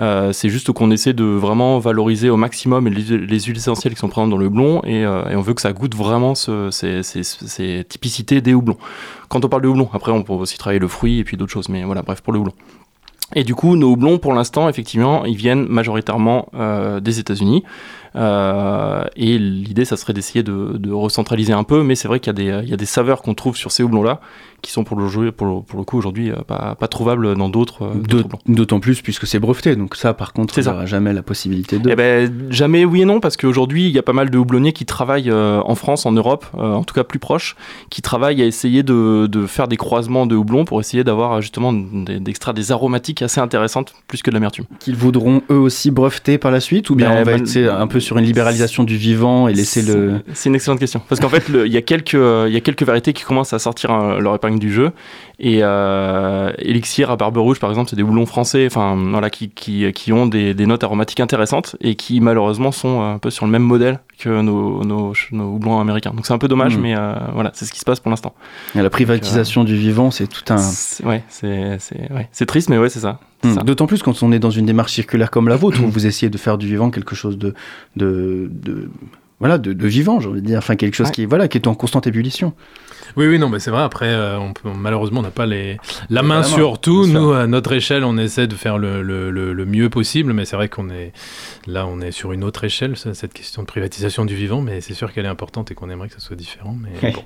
Euh, 0.00 0.32
c'est 0.32 0.48
juste 0.48 0.70
qu'on 0.72 0.90
essaie 0.90 1.12
de 1.12 1.24
vraiment 1.24 1.78
valoriser 1.78 2.30
au 2.30 2.36
maximum 2.36 2.88
les, 2.88 3.27
les 3.28 3.40
huiles 3.40 3.56
essentielles 3.56 3.94
qui 3.94 4.00
sont 4.00 4.08
présentes 4.08 4.30
dans 4.30 4.36
le 4.38 4.46
houblon 4.46 4.80
et, 4.84 5.04
euh, 5.04 5.28
et 5.30 5.36
on 5.36 5.40
veut 5.42 5.54
que 5.54 5.60
ça 5.60 5.72
goûte 5.72 5.94
vraiment 5.94 6.34
ce- 6.34 6.70
ces, 6.70 7.02
ces- 7.02 7.22
ces 7.22 7.84
typicités 7.88 8.40
des 8.40 8.54
houblons. 8.54 8.78
Quand 9.28 9.44
on 9.44 9.48
parle 9.48 9.62
de 9.62 9.68
houblon, 9.68 9.88
après 9.92 10.12
on 10.12 10.22
peut 10.22 10.32
aussi 10.32 10.58
travailler 10.58 10.80
le 10.80 10.88
fruit 10.88 11.18
et 11.20 11.24
puis 11.24 11.36
d'autres 11.36 11.52
choses, 11.52 11.68
mais 11.68 11.84
voilà, 11.84 12.02
bref, 12.02 12.20
pour 12.22 12.32
le 12.32 12.38
houblon. 12.40 12.52
Et 13.34 13.44
du 13.44 13.54
coup, 13.54 13.76
nos 13.76 13.90
houblons, 13.90 14.16
pour 14.18 14.32
l'instant, 14.32 14.70
effectivement, 14.70 15.26
ils 15.26 15.36
viennent 15.36 15.66
majoritairement 15.68 16.48
euh, 16.54 16.98
des 16.98 17.18
États-Unis. 17.20 17.62
Euh, 18.16 19.04
et 19.16 19.38
l'idée, 19.38 19.84
ça 19.84 19.96
serait 19.96 20.12
d'essayer 20.12 20.42
de, 20.42 20.76
de 20.78 20.90
recentraliser 20.92 21.52
un 21.52 21.64
peu, 21.64 21.82
mais 21.82 21.94
c'est 21.94 22.08
vrai 22.08 22.20
qu'il 22.20 22.28
y, 22.32 22.50
a 22.50 22.60
des- 22.60 22.64
il 22.64 22.70
y 22.70 22.74
a 22.74 22.76
des 22.76 22.86
saveurs 22.86 23.22
qu'on 23.22 23.34
trouve 23.34 23.56
sur 23.56 23.70
ces 23.70 23.82
houblons-là 23.82 24.20
qui 24.60 24.72
sont 24.72 24.82
pour 24.82 24.96
le, 24.98 25.06
jeu, 25.06 25.30
pour 25.30 25.46
le, 25.46 25.60
pour 25.62 25.78
le 25.78 25.84
coup 25.84 25.96
aujourd'hui 25.98 26.32
euh, 26.32 26.36
pas, 26.44 26.74
pas 26.74 26.88
trouvables 26.88 27.36
dans 27.36 27.48
d'autres 27.48 27.84
euh. 27.84 28.22
D'autant 28.46 28.80
plus 28.80 29.02
puisque 29.02 29.26
c'est 29.26 29.38
breveté. 29.38 29.76
Donc 29.76 29.94
ça, 29.94 30.14
par 30.14 30.32
contre, 30.32 30.58
il 30.58 30.64
ça. 30.64 30.70
n'y 30.70 30.76
aura 30.76 30.86
jamais 30.86 31.12
la 31.12 31.22
possibilité 31.22 31.78
de. 31.78 31.90
Eh 31.90 31.94
ben, 31.96 32.32
jamais 32.50 32.84
oui 32.84 33.02
et 33.02 33.04
non, 33.04 33.20
parce 33.20 33.36
qu'aujourd'hui, 33.36 33.84
il 33.86 33.92
y 33.92 33.98
a 33.98 34.02
pas 34.02 34.12
mal 34.12 34.30
de 34.30 34.38
houblonniers 34.38 34.72
qui 34.72 34.84
travaillent 34.86 35.30
en 35.32 35.74
France, 35.76 36.06
en 36.06 36.12
Europe, 36.12 36.46
en 36.54 36.82
tout 36.82 36.94
cas 36.94 37.04
plus 37.04 37.18
proches, 37.20 37.54
qui 37.90 38.02
travaillent 38.02 38.42
à 38.42 38.46
essayer 38.46 38.82
de, 38.82 39.28
de 39.30 39.46
faire 39.46 39.68
des 39.68 39.76
croisements 39.76 40.26
de 40.26 40.34
houblons 40.34 40.64
pour 40.64 40.80
essayer 40.80 41.04
d'avoir 41.04 41.40
justement 41.40 41.72
d'extraire 41.72 42.54
des 42.54 42.72
aromatiques 42.72 42.78
aromatique 42.78 43.22
assez 43.22 43.40
intéressante, 43.40 43.92
plus 44.06 44.22
que 44.22 44.30
de 44.30 44.34
l'amertume. 44.34 44.64
Qu'ils 44.78 44.96
voudront 44.96 45.42
eux 45.50 45.58
aussi 45.58 45.90
breveter 45.90 46.38
par 46.38 46.50
la 46.50 46.60
suite 46.60 46.88
ou 46.90 46.94
bien 46.94 47.10
Ben, 47.10 47.20
on 47.34 47.38
va 47.38 47.44
c'est, 47.44 47.68
un 47.68 47.86
peu 47.86 47.97
sur 48.00 48.18
une 48.18 48.24
libéralisation 48.24 48.84
du 48.84 48.96
vivant 48.96 49.48
et 49.48 49.52
laisser 49.54 49.82
le. 49.82 50.20
C'est 50.34 50.48
une 50.48 50.54
excellente 50.54 50.78
question. 50.80 51.00
Parce 51.08 51.20
qu'en 51.20 51.28
fait, 51.28 51.44
il 51.48 51.72
y, 51.72 51.76
a 51.76 51.82
quelques, 51.82 52.14
euh, 52.14 52.46
il 52.48 52.54
y 52.54 52.56
a 52.56 52.60
quelques 52.60 52.82
variétés 52.82 53.12
qui 53.12 53.24
commencent 53.24 53.52
à 53.52 53.58
sortir 53.58 53.90
euh, 53.92 54.18
leur 54.20 54.34
épingle 54.34 54.58
du 54.58 54.72
jeu. 54.72 54.90
Et 55.40 55.60
euh, 55.62 56.50
Elixir 56.58 57.10
à 57.10 57.16
Barbe 57.16 57.36
Rouge, 57.36 57.60
par 57.60 57.70
exemple, 57.70 57.88
c'est 57.90 57.96
des 57.96 58.02
houblons 58.02 58.26
français 58.26 58.66
enfin, 58.66 58.96
voilà, 59.10 59.30
qui, 59.30 59.50
qui, 59.50 59.92
qui 59.92 60.12
ont 60.12 60.26
des, 60.26 60.52
des 60.52 60.66
notes 60.66 60.82
aromatiques 60.82 61.20
intéressantes 61.20 61.76
et 61.80 61.94
qui, 61.94 62.20
malheureusement, 62.20 62.72
sont 62.72 63.02
un 63.02 63.18
peu 63.18 63.30
sur 63.30 63.46
le 63.46 63.52
même 63.52 63.62
modèle 63.62 64.00
que 64.18 64.40
nos, 64.40 64.82
nos, 64.82 65.12
nos 65.30 65.44
houblons 65.52 65.78
américains. 65.80 66.10
Donc 66.10 66.26
c'est 66.26 66.32
un 66.32 66.38
peu 66.38 66.48
dommage, 66.48 66.76
Mm. 66.76 66.80
mais 66.80 66.96
euh, 66.96 67.12
voilà, 67.34 67.50
c'est 67.54 67.64
ce 67.66 67.72
qui 67.72 67.78
se 67.78 67.84
passe 67.84 68.00
pour 68.00 68.10
l'instant. 68.10 68.34
La 68.74 68.90
privatisation 68.90 69.62
du 69.62 69.76
vivant, 69.76 70.10
c'est 70.10 70.26
tout 70.26 70.52
un. 70.52 70.58
C'est- 70.58 71.04
Ouais, 71.04 71.22
c'est 71.28 71.76
c'est- 71.78 72.12
ouais. 72.12 72.28
C'est 72.32 72.46
triste, 72.46 72.68
mais 72.68 72.78
ouais, 72.78 72.88
c'est 72.88 72.98
ça. 73.00 73.20
Hmm. 73.44 73.54
D'autant 73.64 73.86
plus 73.86 74.02
quand 74.02 74.22
on 74.22 74.32
est 74.32 74.38
dans 74.40 74.50
une 74.50 74.66
démarche 74.66 74.92
circulaire 74.92 75.30
comme 75.30 75.48
la 75.48 75.56
vôtre, 75.56 75.80
où 75.82 75.88
vous 75.88 76.06
essayez 76.06 76.28
de 76.30 76.38
faire 76.38 76.58
du 76.58 76.66
vivant 76.66 76.90
quelque 76.90 77.14
chose 77.14 77.38
de, 77.38 77.54
de, 77.96 78.48
de- 78.50 78.88
voilà, 79.38 79.58
de, 79.58 79.72
de 79.72 79.86
vivant, 79.86 80.18
j'ai 80.18 80.28
envie 80.28 80.42
de 80.42 80.46
dire, 80.46 80.58
enfin 80.58 80.74
quelque 80.74 80.94
chose 80.96 81.06
Ouais. 81.06 81.12
qui, 81.12 81.24
voilà, 81.24 81.46
qui 81.46 81.56
est 81.58 81.68
en 81.68 81.74
constante 81.76 82.08
ébullition. 82.08 82.52
Oui, 83.16 83.26
oui, 83.28 83.38
non, 83.38 83.48
mais 83.48 83.60
c'est 83.60 83.70
vrai. 83.70 83.82
Après, 83.82 84.08
euh, 84.08 84.38
on 84.38 84.52
peut, 84.52 84.68
malheureusement, 84.76 85.20
on 85.20 85.22
n'a 85.22 85.30
pas 85.30 85.46
les, 85.46 85.78
la 86.10 86.22
main 86.22 86.42
sur 86.42 86.80
tout. 86.80 87.06
Nous, 87.06 87.30
à 87.32 87.46
notre 87.46 87.72
échelle, 87.72 88.02
on 88.04 88.18
essaie 88.18 88.48
de 88.48 88.54
faire 88.56 88.76
le, 88.76 89.02
le- 89.02 89.30
le- 89.30 89.52
le 89.52 89.64
mieux 89.64 89.88
possible, 89.88 90.32
mais 90.32 90.44
c'est 90.44 90.56
vrai 90.56 90.68
qu'on 90.68 90.90
est 90.90 91.12
là, 91.68 91.86
on 91.86 92.00
est 92.00 92.10
sur 92.10 92.32
une 92.32 92.42
autre 92.44 92.64
échelle, 92.64 92.96
ça, 92.96 93.14
cette 93.14 93.32
question 93.32 93.62
de 93.62 93.66
privatisation 93.68 94.24
du 94.24 94.34
vivant, 94.34 94.60
mais 94.60 94.80
c'est 94.80 94.94
sûr 94.94 95.12
qu'elle 95.12 95.24
est 95.24 95.28
importante 95.28 95.70
et 95.70 95.74
qu'on 95.74 95.88
aimerait 95.90 96.08
que 96.08 96.14
ça 96.14 96.20
soit 96.20 96.36
différent. 96.36 96.76
Mais 96.82 96.90
Ouais. 97.08 97.12
bon. 97.12 97.24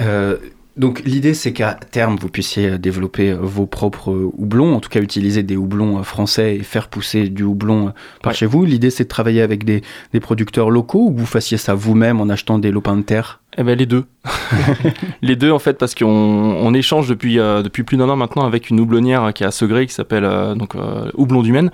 Euh, 0.00 0.36
donc 0.76 1.02
l'idée 1.04 1.34
c'est 1.34 1.52
qu'à 1.52 1.74
terme 1.74 2.16
vous 2.20 2.28
puissiez 2.28 2.78
développer 2.78 3.32
vos 3.32 3.66
propres 3.66 4.10
houblons, 4.36 4.74
en 4.74 4.80
tout 4.80 4.88
cas 4.88 5.00
utiliser 5.00 5.42
des 5.42 5.56
houblons 5.56 6.02
français 6.02 6.56
et 6.56 6.62
faire 6.62 6.88
pousser 6.88 7.28
du 7.28 7.42
houblon 7.44 7.92
par 8.22 8.32
Ouais. 8.32 8.34
chez 8.34 8.46
vous. 8.46 8.64
L'idée 8.64 8.90
c'est 8.90 9.04
de 9.04 9.08
travailler 9.08 9.42
avec 9.42 9.64
des, 9.64 9.82
des 10.12 10.20
producteurs 10.20 10.70
locaux 10.70 11.08
ou 11.10 11.16
vous 11.16 11.26
fassiez 11.26 11.58
ça 11.58 11.74
vous-même 11.74 12.20
en 12.20 12.28
achetant 12.28 12.58
des 12.58 12.70
lopins 12.72 12.96
de 12.96 13.02
terre? 13.02 13.40
Eh 13.56 13.62
ben 13.62 13.78
les 13.78 13.86
deux. 13.86 14.04
les 15.22 15.36
deux 15.36 15.52
en 15.52 15.58
fait 15.58 15.78
parce 15.78 15.94
qu'on 15.94 16.06
on 16.06 16.74
échange 16.74 17.08
depuis, 17.08 17.38
euh, 17.38 17.62
depuis 17.62 17.84
plus 17.84 17.96
d'un 17.96 18.08
an 18.08 18.16
maintenant 18.16 18.44
avec 18.44 18.70
une 18.70 18.80
houblonnière 18.80 19.32
qui 19.32 19.44
est 19.44 19.46
à 19.46 19.52
Segré 19.52 19.86
qui 19.86 19.94
s'appelle 19.94 20.24
euh, 20.24 20.54
donc 20.54 20.74
euh, 20.74 21.10
Houblon 21.14 21.42
du 21.42 21.52
Maine, 21.52 21.70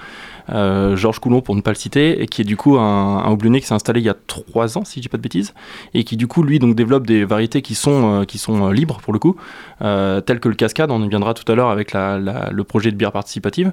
euh, 0.53 0.97
Georges 0.97 1.21
Coulon 1.21 1.41
pour 1.41 1.55
ne 1.55 1.61
pas 1.61 1.71
le 1.71 1.77
citer, 1.77 2.23
et 2.23 2.27
qui 2.27 2.43
est 2.43 2.45
du 2.45 2.57
coup 2.57 2.79
un, 2.79 3.19
un 3.25 3.31
houblonnier 3.31 3.61
qui 3.61 3.67
s'est 3.67 3.75
installé 3.75 4.01
il 4.01 4.07
y 4.07 4.11
a 4.11 4.17
trois 4.27 4.79
ans 4.79 4.85
si 4.85 4.97
je 4.97 5.03
dis 5.03 5.09
pas 5.09 5.17
de 5.17 5.23
bêtises, 5.23 5.55
et 5.95 6.05
qui 6.05 6.17
du 6.17 6.27
coup 6.27 6.43
lui 6.43 6.59
donc 6.59 6.75
développe 6.75 7.07
des 7.07 7.25
variétés 7.25 7.63
qui 7.63 7.75
sont, 7.75 8.21
euh, 8.21 8.25
qui 8.25 8.39
sont 8.39 8.69
euh, 8.69 8.73
libres 8.73 9.01
pour 9.03 9.13
le 9.13 9.19
coup, 9.19 9.37
euh, 9.83 10.21
telles 10.21 10.41
que 10.41 10.49
le 10.49 10.55
Cascade, 10.55 10.91
on 10.91 11.03
y 11.03 11.09
viendra 11.09 11.35
tout 11.35 11.51
à 11.51 11.55
l'heure 11.55 11.71
avec 11.71 11.93
le 11.95 12.63
projet 12.63 12.91
de 12.91 12.97
bière 12.97 13.13
participative. 13.13 13.73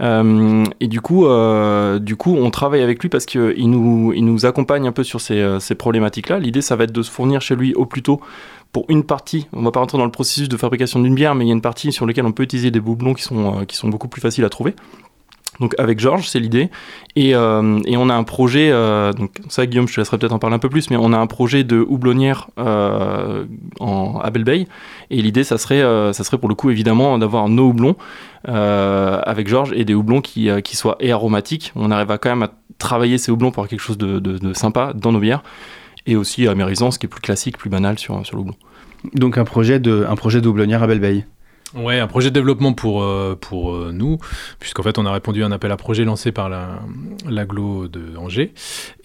Euh, 0.00 0.64
et 0.80 0.88
du 0.88 1.00
coup, 1.00 1.26
euh, 1.26 1.98
du 1.98 2.16
coup, 2.16 2.34
on 2.36 2.50
travaille 2.50 2.82
avec 2.82 3.00
lui 3.02 3.08
parce 3.08 3.26
qu'il 3.26 3.70
nous, 3.70 4.12
il 4.14 4.24
nous 4.24 4.46
accompagne 4.46 4.86
un 4.86 4.92
peu 4.92 5.04
sur 5.04 5.20
ces, 5.20 5.40
euh, 5.40 5.58
problématiques-là. 5.78 6.38
L'idée, 6.38 6.62
ça 6.62 6.76
va 6.76 6.84
être 6.84 6.92
de 6.92 7.02
se 7.02 7.10
fournir 7.10 7.40
chez 7.40 7.56
lui 7.56 7.74
au 7.74 7.86
plus 7.86 8.02
tôt 8.02 8.20
pour 8.74 8.84
une 8.88 9.04
partie. 9.04 9.46
On 9.52 9.62
va 9.62 9.70
pas 9.70 9.80
rentrer 9.80 9.96
dans 9.96 10.04
le 10.04 10.10
processus 10.10 10.48
de 10.48 10.56
fabrication 10.56 11.00
d'une 11.00 11.14
bière, 11.14 11.34
mais 11.34 11.44
il 11.44 11.48
y 11.48 11.50
a 11.52 11.54
une 11.54 11.62
partie 11.62 11.92
sur 11.92 12.06
laquelle 12.06 12.26
on 12.26 12.32
peut 12.32 12.42
utiliser 12.42 12.70
des 12.70 12.80
houblons 12.80 13.14
qui 13.14 13.22
sont, 13.22 13.60
euh, 13.60 13.64
qui 13.64 13.76
sont 13.76 13.88
beaucoup 13.88 14.08
plus 14.08 14.20
faciles 14.20 14.44
à 14.44 14.50
trouver. 14.50 14.74
Donc 15.60 15.74
avec 15.78 16.00
Georges, 16.00 16.28
c'est 16.28 16.40
l'idée. 16.40 16.70
Et, 17.16 17.34
euh, 17.34 17.80
et 17.84 17.96
on 17.96 18.08
a 18.08 18.14
un 18.14 18.24
projet, 18.24 18.70
euh, 18.72 19.12
donc 19.12 19.40
ça 19.48 19.66
Guillaume, 19.66 19.86
je 19.88 19.94
te 19.94 20.00
laisserai 20.00 20.18
peut-être 20.18 20.32
en 20.32 20.38
parler 20.38 20.56
un 20.56 20.60
peu 20.60 20.68
plus, 20.68 20.90
mais 20.90 20.96
on 20.96 21.12
a 21.12 21.18
un 21.18 21.26
projet 21.26 21.64
de 21.64 21.78
houblonnière 21.78 22.48
euh, 22.58 23.44
en, 23.80 24.18
à 24.18 24.30
Belle-Bay. 24.30 24.66
Et 25.10 25.22
l'idée, 25.22 25.44
ça 25.44 25.58
serait, 25.58 25.82
ça 26.12 26.24
serait 26.24 26.38
pour 26.38 26.48
le 26.48 26.54
coup 26.54 26.70
évidemment 26.70 27.18
d'avoir 27.18 27.48
nos 27.48 27.68
houblons 27.68 27.96
avec 28.46 29.48
Georges 29.48 29.72
et 29.74 29.84
des 29.84 29.94
houblons 29.94 30.20
qui, 30.20 30.48
qui 30.62 30.76
soient 30.76 30.96
et 31.00 31.12
aromatiques. 31.12 31.72
On 31.76 31.90
arrive 31.90 32.10
à 32.10 32.18
quand 32.18 32.30
même 32.30 32.42
à 32.42 32.50
travailler 32.78 33.18
ces 33.18 33.30
houblons 33.30 33.50
pour 33.50 33.60
avoir 33.60 33.68
quelque 33.68 33.80
chose 33.80 33.98
de, 33.98 34.52
sympa 34.54 34.92
dans 34.94 35.12
nos 35.12 35.20
bières. 35.20 35.42
Et 36.06 36.16
aussi 36.16 36.46
amérisant, 36.46 36.90
ce 36.90 36.98
qui 36.98 37.06
est 37.06 37.08
plus 37.08 37.22
classique, 37.22 37.56
plus 37.56 37.70
banal 37.70 37.98
sur, 37.98 38.26
sur 38.26 38.36
le. 38.36 38.44
Donc 39.14 39.38
un 39.38 39.44
projet 39.44 39.80
de, 39.80 40.06
un 40.08 40.16
projet 40.16 40.42
de 40.42 40.48
houblonnière 40.48 40.82
à 40.82 40.86
Belle-Bay. 40.86 41.24
Ouais, 41.76 41.98
un 41.98 42.06
projet 42.06 42.28
de 42.30 42.34
développement 42.34 42.72
pour, 42.72 43.02
euh, 43.02 43.36
pour 43.40 43.74
euh, 43.74 43.90
nous, 43.92 44.18
puisqu'en 44.60 44.82
fait 44.84 44.96
on 44.98 45.06
a 45.06 45.12
répondu 45.12 45.42
à 45.42 45.46
un 45.46 45.52
appel 45.52 45.72
à 45.72 45.76
projet 45.76 46.04
lancé 46.04 46.30
par 46.30 46.48
la- 46.48 46.80
l'agglo 47.28 47.88
de 47.88 48.16
Angers, 48.16 48.52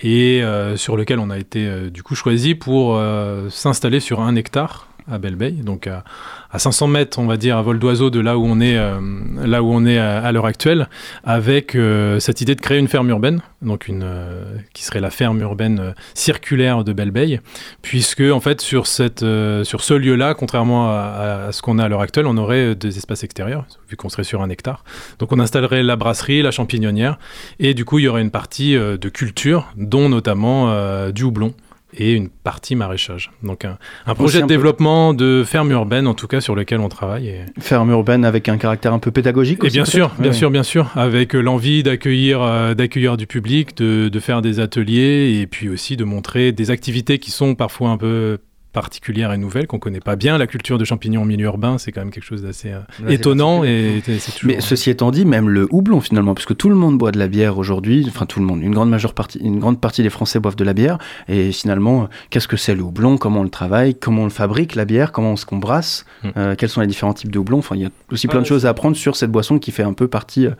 et 0.01 0.43
euh, 0.43 0.77
sur 0.77 0.95
lequel 0.95 1.17
on 1.19 1.29
a 1.31 1.37
été 1.39 1.89
du 1.89 2.03
coup 2.03 2.13
choisi 2.15 2.53
pour 2.55 3.01
s'installer 3.49 3.99
sur 3.99 4.21
un 4.21 4.35
hectare 4.35 4.88
à 5.11 5.17
Belle-Bay, 5.17 5.51
donc 5.51 5.87
à, 5.87 6.03
à 6.51 6.59
500 6.59 6.87
mètres, 6.87 7.19
on 7.19 7.25
va 7.25 7.37
dire, 7.37 7.57
à 7.57 7.61
vol 7.61 7.79
d'oiseau 7.79 8.09
de 8.09 8.19
là 8.19 8.37
où 8.37 8.45
on 8.45 8.59
est, 8.59 8.77
euh, 8.77 8.99
là 9.45 9.63
où 9.63 9.71
on 9.71 9.85
est 9.85 9.97
à, 9.97 10.31
l'heure 10.31 10.45
actuelle, 10.45 10.87
avec 11.23 11.75
euh, 11.75 12.19
cette 12.19 12.41
idée 12.41 12.55
de 12.55 12.61
créer 12.61 12.79
une 12.79 12.87
ferme 12.87 13.09
urbaine, 13.09 13.41
donc 13.61 13.87
une, 13.87 14.03
euh, 14.03 14.43
qui 14.73 14.83
serait 14.83 14.99
la 14.99 15.09
ferme 15.09 15.39
urbaine 15.41 15.93
circulaire 16.13 16.83
de 16.83 16.93
Belle-Bay, 16.93 17.41
puisque 17.81 18.21
en 18.21 18.39
fait 18.39 18.61
sur, 18.61 18.87
cette, 18.87 19.25
sur 19.63 19.81
ce 19.81 19.93
lieu-là, 19.93 20.33
contrairement 20.33 20.89
à, 20.89 21.47
à- 21.47 21.51
ce 21.51 21.61
qu'on 21.61 21.79
a 21.79 21.85
à 21.85 21.87
l'heure 21.87 22.01
actuelle, 22.01 22.27
on 22.27 22.37
aurait 22.37 22.75
des 22.75 22.97
espaces 22.97 23.23
extérieurs, 23.23 23.65
vu 23.89 23.95
qu'on 23.95 24.09
serait 24.09 24.23
sur 24.23 24.41
un 24.41 24.49
hectare. 24.49 24.83
Donc 25.19 25.31
on 25.31 25.39
installerait 25.39 25.83
la 25.83 25.95
brasserie, 25.95 26.41
la 26.41 26.51
champignonnière, 26.51 27.17
et 27.59 27.73
du 27.73 27.85
coup 27.85 27.99
il 27.99 28.03
y 28.05 28.07
aurait 28.07 28.21
une 28.21 28.31
partie 28.31 28.73
de 28.75 29.09
culture, 29.09 29.67
dont 29.75 30.09
notamment 30.09 31.09
du 31.11 31.23
houblon 31.23 31.53
et 31.93 32.13
une 32.13 32.29
partie 32.29 32.75
maraîchage. 32.75 33.31
Donc 33.43 33.65
un, 33.65 33.77
un 34.05 34.15
projet 34.15 34.41
de 34.41 34.47
développement 34.47 35.13
de 35.13 35.43
ferme 35.45 35.71
urbaine, 35.71 36.07
en 36.07 36.13
tout 36.13 36.27
cas 36.27 36.41
sur 36.41 36.55
lequel 36.55 36.79
on 36.79 36.89
travaille. 36.89 37.29
Et, 37.29 37.45
Ferme 37.59 37.89
urbaine 37.91 38.25
avec 38.25 38.49
un 38.49 38.57
caractère 38.57 38.93
un 38.93 38.99
peu 38.99 39.11
pédagogique 39.11 39.59
et 39.63 39.67
aussi, 39.67 39.77
bien 39.77 39.85
sûr, 39.85 40.11
bien 40.19 40.33
sûr, 40.33 40.51
bien 40.51 40.63
sûr, 40.63 40.91
avec 40.95 41.35
euh, 41.35 41.41
l'envie 41.41 41.83
d'accueillir, 41.83 42.41
euh, 42.41 42.73
d'accueillir 42.73 43.17
du 43.17 43.27
public, 43.27 43.75
de, 43.77 44.09
de 44.09 44.19
faire 44.19 44.41
des 44.41 44.59
ateliers 44.59 45.39
et 45.39 45.47
puis 45.47 45.69
aussi 45.69 45.97
de 45.97 46.03
montrer 46.03 46.51
des 46.51 46.71
activités 46.71 47.19
qui 47.19 47.31
sont 47.31 47.55
parfois 47.55 47.89
un 47.89 47.97
peu 47.97 48.39
particulières 48.73 49.33
et 49.33 49.37
nouvelles 49.37 49.67
qu'on 49.67 49.79
connaît 49.79 49.99
pas 49.99 50.15
bien. 50.15 50.37
La 50.37 50.47
culture 50.47 50.77
de 50.77 50.85
champignons 50.85 51.21
en 51.21 51.25
milieu 51.25 51.45
urbain, 51.45 51.77
c'est 51.77 51.91
quand 51.91 52.01
même 52.01 52.11
quelque 52.11 52.23
chose 52.23 52.43
d'assez 52.43 52.71
euh, 52.71 52.79
étonnant 53.09 53.63
et 53.63 54.01
toujours. 54.05 54.21
Mais 54.43 54.61
ceci 54.61 54.89
étant 54.89 55.11
dit, 55.11 55.25
même 55.25 55.49
le 55.49 55.67
houblon 55.71 56.01
finalement, 56.01 56.35
puisque 56.35 56.55
tout 56.55 56.69
le 56.69 56.75
monde 56.75 56.97
boit 56.97 57.11
de 57.11 57.19
la 57.19 57.27
bière 57.27 57.57
aujourd'hui, 57.57 58.05
enfin 58.07 58.25
tout 58.25 58.39
le 58.39 58.45
monde, 58.45 58.61
une 58.61 58.73
grande 58.73 58.89
majeure 58.89 59.13
partie, 59.13 59.39
une 59.39 59.59
grande 59.59 59.79
partie 59.81 60.03
des 60.03 60.09
Français 60.09 60.39
boivent 60.39 60.55
de 60.55 60.63
la 60.63 60.73
bière, 60.73 60.97
et 61.27 61.51
finalement, 61.51 62.07
qu'est-ce 62.29 62.47
que 62.47 62.57
c'est 62.57 62.75
le 62.75 62.81
houblon, 62.81 63.17
comment 63.17 63.41
on 63.41 63.43
le 63.43 63.49
travaille, 63.49 63.95
comment 63.95 64.21
on 64.21 64.25
le 64.25 64.29
fabrique 64.31 64.75
la 64.75 64.85
bière, 64.85 65.11
comment 65.11 65.33
est-ce 65.33 65.45
qu'on 65.45 65.57
brasse, 65.57 66.05
Mm. 66.23 66.27
euh, 66.37 66.55
quels 66.55 66.69
sont 66.69 66.81
les 66.81 66.87
différents 66.87 67.13
types 67.13 67.31
de 67.31 67.39
houblon. 67.39 67.59
Enfin, 67.59 67.75
il 67.75 67.81
y 67.81 67.85
a 67.85 67.89
aussi 68.11 68.27
plein 68.27 68.41
de 68.41 68.45
choses 68.45 68.65
à 68.65 68.69
apprendre 68.69 68.95
sur 68.97 69.15
cette 69.15 69.31
boisson 69.31 69.57
qui 69.59 69.71
fait 69.71 69.83
un 69.83 69.93
peu 69.93 70.07
partie 70.07 70.47
euh, 70.47 70.51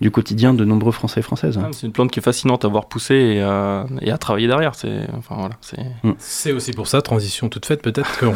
du 0.00 0.10
quotidien 0.10 0.54
de 0.54 0.64
nombreux 0.64 0.92
Français 0.92 1.20
et 1.20 1.22
Françaises. 1.22 1.58
Ah, 1.62 1.68
C'est 1.72 1.86
une 1.86 1.92
plante 1.92 2.10
qui 2.10 2.18
est 2.18 2.22
fascinante 2.22 2.64
à 2.64 2.68
voir 2.68 2.86
pousser 2.86 3.14
et, 3.14 3.42
euh, 3.42 3.84
et 4.00 4.10
à 4.10 4.18
travailler 4.18 4.48
derrière. 4.48 4.74
C'est, 4.74 5.06
enfin, 5.16 5.36
voilà, 5.38 5.54
c'est... 5.60 5.78
C'est 6.18 6.52
aussi 6.52 6.72
pour 6.72 6.88
ça, 6.88 7.00
transition 7.02 7.48
toute 7.54 7.66
faite, 7.66 7.82
peut-être 7.82 8.18
qu'on. 8.18 8.34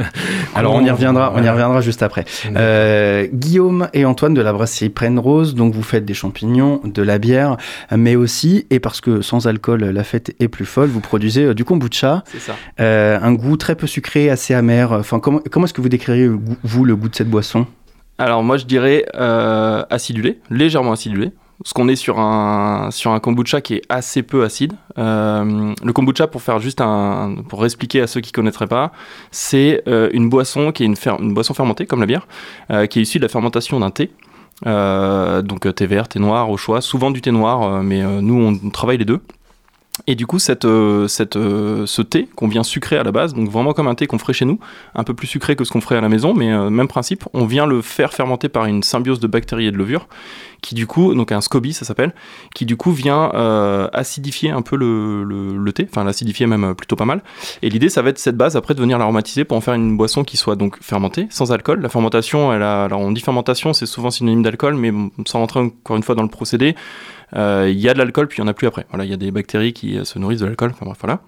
Alors 0.54 0.74
on 0.74 0.84
y 0.84 0.90
reviendra, 0.90 1.32
on 1.36 1.42
y 1.42 1.48
reviendra 1.48 1.80
juste 1.80 2.02
après. 2.02 2.24
Euh, 2.56 3.26
Guillaume 3.32 3.88
et 3.92 4.04
Antoine 4.04 4.34
de 4.34 4.40
la 4.40 4.52
brasserie 4.52 4.88
Prenne 4.88 5.18
Rose, 5.18 5.54
donc 5.54 5.74
vous 5.74 5.82
faites 5.82 6.04
des 6.04 6.14
champignons, 6.14 6.80
de 6.84 7.02
la 7.02 7.18
bière, 7.18 7.56
mais 7.94 8.16
aussi, 8.16 8.66
et 8.70 8.80
parce 8.80 9.00
que 9.00 9.20
sans 9.20 9.46
alcool 9.46 9.84
la 9.84 10.04
fête 10.04 10.34
est 10.40 10.48
plus 10.48 10.64
folle, 10.66 10.88
vous 10.88 11.00
produisez 11.00 11.44
euh, 11.44 11.54
du 11.54 11.64
kombucha, 11.64 12.22
C'est 12.26 12.40
ça. 12.40 12.54
euh, 12.80 13.18
un 13.20 13.32
goût 13.34 13.56
très 13.56 13.74
peu 13.74 13.86
sucré, 13.86 14.30
assez 14.30 14.54
amer. 14.54 14.92
Enfin, 14.92 15.20
comment, 15.20 15.40
comment 15.50 15.66
est-ce 15.66 15.74
que 15.74 15.80
vous 15.82 15.88
décririez 15.88 16.30
vous 16.62 16.84
le 16.84 16.96
goût 16.96 17.08
de 17.08 17.14
cette 17.14 17.28
boisson? 17.30 17.66
Alors 18.18 18.42
moi 18.44 18.56
je 18.56 18.66
dirais 18.66 19.04
euh, 19.14 19.82
acidulé, 19.90 20.38
légèrement 20.50 20.92
acidulé. 20.92 21.32
Parce 21.62 21.74
qu'on 21.74 21.88
est 21.88 21.96
sur 21.96 22.18
un, 22.18 22.90
kombucha 23.22 23.60
qui 23.60 23.74
est 23.74 23.82
assez 23.88 24.22
peu 24.22 24.42
acide. 24.42 24.72
Euh, 24.98 25.72
le 25.82 25.92
kombucha, 25.92 26.26
pour 26.26 26.42
faire 26.42 26.58
juste 26.58 26.80
un, 26.80 27.36
pour 27.48 27.64
expliquer 27.64 28.00
à 28.00 28.06
ceux 28.08 28.20
qui 28.20 28.32
connaîtraient 28.32 28.66
pas, 28.66 28.90
c'est 29.30 29.82
euh, 29.86 30.10
une 30.12 30.28
boisson 30.28 30.72
qui 30.72 30.82
est 30.82 30.86
une, 30.86 31.34
boisson 31.34 31.54
fermentée 31.54 31.86
comme 31.86 32.00
la 32.00 32.06
bière, 32.06 32.26
euh, 32.70 32.86
qui 32.86 32.98
est 32.98 33.02
issue 33.02 33.18
de 33.18 33.24
la 33.24 33.28
fermentation 33.28 33.78
d'un 33.78 33.90
thé. 33.90 34.10
Donc 34.64 35.74
thé 35.74 35.86
vert, 35.86 36.08
thé 36.08 36.18
noir 36.18 36.50
au 36.50 36.56
choix, 36.56 36.80
souvent 36.80 37.10
du 37.10 37.20
thé 37.20 37.30
noir, 37.30 37.82
mais 37.82 38.02
nous 38.02 38.58
on 38.64 38.70
travaille 38.70 38.98
les 38.98 39.04
deux. 39.04 39.20
Et 40.06 40.14
du 40.14 40.26
coup, 40.26 40.38
cette, 40.38 40.64
euh, 40.64 41.06
cette, 41.06 41.36
euh, 41.36 41.84
ce 41.84 42.00
thé 42.00 42.26
qu'on 42.34 42.48
vient 42.48 42.62
sucrer 42.62 42.96
à 42.96 43.02
la 43.02 43.12
base, 43.12 43.34
donc 43.34 43.50
vraiment 43.50 43.74
comme 43.74 43.88
un 43.88 43.94
thé 43.94 44.06
qu'on 44.06 44.18
ferait 44.18 44.32
chez 44.32 44.46
nous, 44.46 44.58
un 44.94 45.04
peu 45.04 45.12
plus 45.12 45.26
sucré 45.26 45.54
que 45.54 45.64
ce 45.64 45.72
qu'on 45.72 45.82
ferait 45.82 45.96
à 45.96 46.00
la 46.00 46.08
maison, 46.08 46.32
mais 46.32 46.50
euh, 46.50 46.70
même 46.70 46.88
principe, 46.88 47.24
on 47.34 47.44
vient 47.44 47.66
le 47.66 47.82
faire 47.82 48.14
fermenter 48.14 48.48
par 48.48 48.64
une 48.64 48.82
symbiose 48.82 49.20
de 49.20 49.26
bactéries 49.26 49.66
et 49.66 49.70
de 49.70 49.76
levure, 49.76 50.08
qui 50.62 50.74
du 50.74 50.86
coup, 50.86 51.14
donc 51.14 51.30
un 51.30 51.42
SCOBY 51.42 51.74
ça 51.74 51.84
s'appelle, 51.84 52.14
qui 52.54 52.64
du 52.64 52.76
coup 52.76 52.90
vient 52.90 53.28
acidifier 53.92 54.50
un 54.50 54.62
peu 54.62 54.76
le, 54.76 55.72
thé, 55.72 55.88
enfin 55.90 56.04
l'acidifier 56.04 56.46
même 56.46 56.74
plutôt 56.74 56.96
pas 56.96 57.04
mal. 57.04 57.22
Et 57.62 57.68
l'idée, 57.68 57.88
ça 57.88 58.00
va 58.00 58.10
être 58.10 58.18
cette 58.18 58.36
base 58.36 58.56
après 58.56 58.74
de 58.74 58.80
venir 58.80 58.96
l'aromatiser 58.96 59.44
pour 59.44 59.56
en 59.56 59.60
faire 59.60 59.74
une 59.74 59.96
boisson 59.96 60.22
qui 60.22 60.36
soit 60.36 60.54
donc 60.54 60.80
fermentée, 60.80 61.26
sans 61.30 61.50
alcool. 61.50 61.80
La 61.80 61.88
fermentation, 61.88 62.52
elle 62.52 62.62
a, 62.62 62.84
alors 62.84 63.00
on 63.00 63.10
dit 63.10 63.20
fermentation, 63.20 63.72
c'est 63.72 63.86
souvent 63.86 64.10
synonyme 64.10 64.42
d'alcool, 64.42 64.76
mais 64.76 64.92
sans 65.26 65.40
rentrer 65.40 65.60
encore 65.60 65.96
une 65.96 66.04
fois 66.04 66.14
dans 66.14 66.22
le 66.22 66.28
procédé, 66.28 66.76
il 67.34 67.78
y 67.78 67.88
a 67.88 67.94
de 67.94 67.98
l'alcool 67.98 68.28
puis 68.28 68.38
il 68.38 68.40
y 68.40 68.44
en 68.44 68.48
a 68.48 68.54
plus 68.54 68.66
après. 68.66 68.86
Voilà, 68.90 69.04
il 69.04 69.10
y 69.10 69.14
a 69.14 69.16
des 69.16 69.30
bactéries 69.30 69.72
qui 69.72 69.98
euh, 69.98 70.04
se 70.04 70.18
nourrissent 70.18 70.40
de 70.40 70.46
l'alcool. 70.46 70.72
Enfin 70.72 70.92
voilà. 71.00 71.20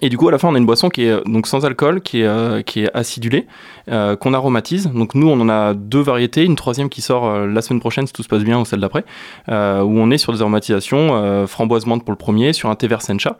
Et 0.00 0.10
du 0.10 0.16
coup, 0.16 0.28
à 0.28 0.30
la 0.30 0.38
fin, 0.38 0.48
on 0.48 0.54
a 0.54 0.58
une 0.58 0.66
boisson 0.66 0.90
qui 0.90 1.04
est 1.04 1.10
euh, 1.10 1.22
donc 1.26 1.46
sans 1.46 1.64
alcool, 1.64 2.00
qui 2.00 2.20
est, 2.20 2.26
euh, 2.26 2.62
qui 2.62 2.84
est 2.84 2.90
acidulée, 2.94 3.46
euh, 3.90 4.14
qu'on 4.14 4.32
aromatise. 4.32 4.90
Donc 4.92 5.14
nous, 5.14 5.28
on 5.28 5.40
en 5.40 5.48
a 5.48 5.74
deux 5.74 6.00
variétés, 6.00 6.44
une 6.44 6.56
troisième 6.56 6.88
qui 6.88 7.00
sort 7.00 7.26
euh, 7.26 7.46
la 7.46 7.62
semaine 7.62 7.80
prochaine, 7.80 8.06
si 8.06 8.12
tout 8.12 8.22
se 8.22 8.28
passe 8.28 8.44
bien, 8.44 8.60
ou 8.60 8.64
celle 8.64 8.80
d'après, 8.80 9.04
euh, 9.48 9.82
où 9.82 9.98
on 9.98 10.10
est 10.10 10.18
sur 10.18 10.32
des 10.32 10.40
aromatisations 10.40 11.16
euh, 11.16 11.46
framboise 11.46 11.86
menthe 11.86 12.04
pour 12.04 12.12
le 12.12 12.18
premier, 12.18 12.52
sur 12.52 12.70
un 12.70 12.76
thé 12.76 12.86
vert 12.86 13.02
sencha. 13.02 13.38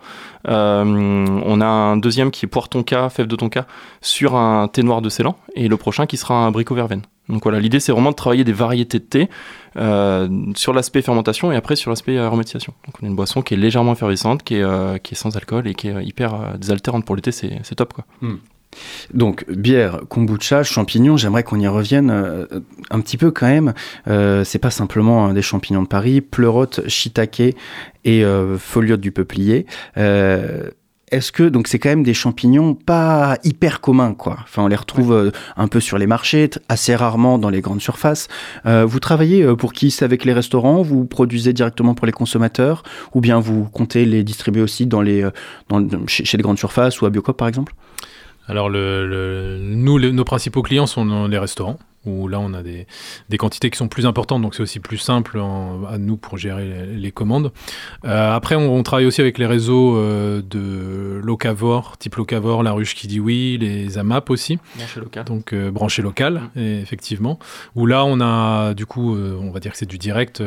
Euh, 0.49 0.83
on 0.85 1.61
a 1.61 1.67
un 1.67 1.97
deuxième 1.97 2.31
qui 2.31 2.47
est 2.47 2.49
poire 2.49 2.69
tonka, 2.69 3.09
fève 3.09 3.27
de 3.27 3.37
tonka, 3.37 3.67
sur 4.01 4.35
un 4.35 4.67
thé 4.67 4.83
noir 4.83 5.01
de 5.01 5.09
Ceylan, 5.09 5.37
et 5.55 5.69
le 5.69 5.77
prochain 5.77 6.07
qui 6.07 6.17
sera 6.17 6.35
un 6.35 6.49
abricot 6.49 6.75
verveine. 6.75 7.03
Donc 7.29 7.43
voilà, 7.43 7.61
l'idée 7.61 7.81
c'est 7.81 7.93
vraiment 7.93 8.11
de 8.11 8.17
travailler 8.17 8.45
des 8.45 8.53
variétés 8.53 8.99
de 8.99 9.05
thé 9.05 9.29
euh, 9.77 10.29
sur 10.57 10.73
l'aspect 10.73 11.03
fermentation 11.03 11.53
et 11.53 11.57
après 11.57 11.77
sur 11.77 11.91
l'aspect 11.91 12.19
aromatisation. 12.19 12.73
Donc 12.87 12.95
on 13.01 13.07
a 13.07 13.09
une 13.09 13.17
boisson 13.17 13.43
qui 13.43 13.55
est 13.55 13.57
légèrement 13.59 13.93
effervescente, 13.93 14.43
qui 14.43 14.57
est, 14.57 14.63
euh, 14.63 14.97
sans 15.13 15.37
alcool 15.37 15.69
et 15.69 15.75
qui 15.75 15.89
est 15.89 16.05
hyper 16.05 16.35
euh, 16.35 16.57
désaltérante 16.57 17.05
pour 17.05 17.17
l'été, 17.17 17.33
c'est 17.33 17.59
c'est 17.63 17.75
top 17.75 17.93
quoi. 17.93 18.05
Donc, 19.15 19.51
bière, 19.51 20.01
kombucha, 20.11 20.63
champignons, 20.63 21.17
j'aimerais 21.17 21.43
qu'on 21.43 21.59
y 21.59 21.67
revienne 21.67 22.11
un 22.91 23.01
petit 23.01 23.17
peu 23.17 23.31
quand 23.31 23.47
même. 23.47 23.73
Euh, 24.09 24.45
c'est 24.45 24.59
pas 24.59 24.71
simplement 24.71 25.25
hein, 25.25 25.33
des 25.33 25.41
champignons 25.41 25.83
de 25.83 25.89
Paris, 25.89 26.21
pleurote, 26.21 26.87
shiitake 26.87 27.57
et 28.05 28.25
foliote 28.59 29.01
du 29.01 29.11
peuplier. 29.11 29.65
Est-ce 31.11 31.33
que 31.33 31.43
donc 31.43 31.69
c'est 31.69 31.79
quand 31.79 31.89
même 31.89 32.03
des 32.03 32.15
champignons 32.15 32.75
pas 32.75 33.39
hyper 33.45 33.81
communs 33.81 34.15
quoi. 34.15 34.37
Enfin 34.43 34.63
on 34.63 34.69
les 34.69 34.77
retrouve 34.77 35.13
euh, 35.13 35.31
un 35.57 35.69
peu 35.69 35.81
sur 35.81 35.99
les 35.99 36.07
marchés, 36.07 36.51
assez 36.69 36.95
rarement 36.95 37.39
dans 37.39 37.51
les 37.51 37.61
grandes 37.61 37.81
surfaces. 37.81 38.29
Euh, 38.67 38.85
vous 38.85 39.01
travaillez 39.01 39.43
euh, 39.43 39.57
pour 39.57 39.73
qui? 39.73 39.91
C'est 39.91 40.05
avec 40.05 40.25
les 40.25 40.33
restaurants? 40.33 40.83
Vous 40.83 41.05
produisez 41.07 41.53
directement 41.53 41.95
pour 41.95 42.07
les 42.07 42.13
consommateurs? 42.13 42.83
Ou 43.15 43.21
bien 43.21 43.41
vous 43.41 43.65
comptez 43.65 44.05
les 44.05 44.23
distribuer 44.25 44.63
aussi 44.63 44.87
dans 44.87 45.01
les 45.01 45.27
dans, 45.69 45.87
chez, 46.07 46.25
chez 46.25 46.37
les 46.37 46.43
grandes 46.43 46.59
surfaces 46.59 47.01
ou 47.01 47.07
à 47.07 47.11
Biocop 47.11 47.37
par 47.37 47.49
exemple? 47.49 47.75
Alors, 48.51 48.71
le, 48.71 49.07
le- 49.07 49.59
nous, 49.61 49.99
le- 49.99 50.11
nos 50.11 50.25
principaux 50.25 50.63
clients 50.63 50.87
sont 50.87 51.05
dans 51.05 51.27
les 51.29 51.37
restaurants, 51.39 51.79
où 52.07 52.29
là, 52.29 52.39
on 52.41 52.55
a 52.55 52.63
des, 52.63 52.87
des 53.29 53.37
quantités 53.39 53.71
qui 53.71 53.77
sont 53.77 53.89
plus 53.89 54.07
importantes, 54.07 54.41
donc 54.43 54.55
c'est 54.55 54.63
aussi 54.63 54.81
plus 54.81 54.99
simple 54.99 55.39
en- 55.39 55.85
à 55.85 55.99
nous 55.99 56.17
pour 56.17 56.39
gérer 56.39 56.65
les, 56.67 56.87
les 56.97 57.11
commandes. 57.11 57.53
Euh, 58.05 58.33
après, 58.35 58.55
on, 58.55 58.75
on 58.75 58.83
travaille 58.83 59.07
aussi 59.07 59.21
avec 59.21 59.37
les 59.39 59.47
réseaux 59.47 59.97
euh, 59.97 60.41
de 60.43 61.21
Locavor, 61.23 61.99
type 61.99 62.15
Locavor, 62.17 62.63
La 62.63 62.73
Ruche 62.73 62.95
qui 62.95 63.07
dit 63.09 63.21
oui, 63.21 63.59
les 63.61 63.99
AMAP 63.99 64.31
aussi. 64.31 64.59
Branché. 64.77 65.01
Donc, 65.27 65.53
euh, 65.53 65.71
branché 65.71 66.03
local, 66.03 66.43
et 66.57 66.79
effectivement. 66.81 67.39
Où 67.75 67.85
là, 67.87 68.05
on 68.05 68.21
a, 68.21 68.75
du 68.75 68.87
coup, 68.87 69.15
euh, 69.17 69.37
on 69.41 69.51
va 69.51 69.61
dire 69.61 69.73
que 69.73 69.79
c'est 69.79 69.89
du 69.89 69.99
direct, 69.99 70.43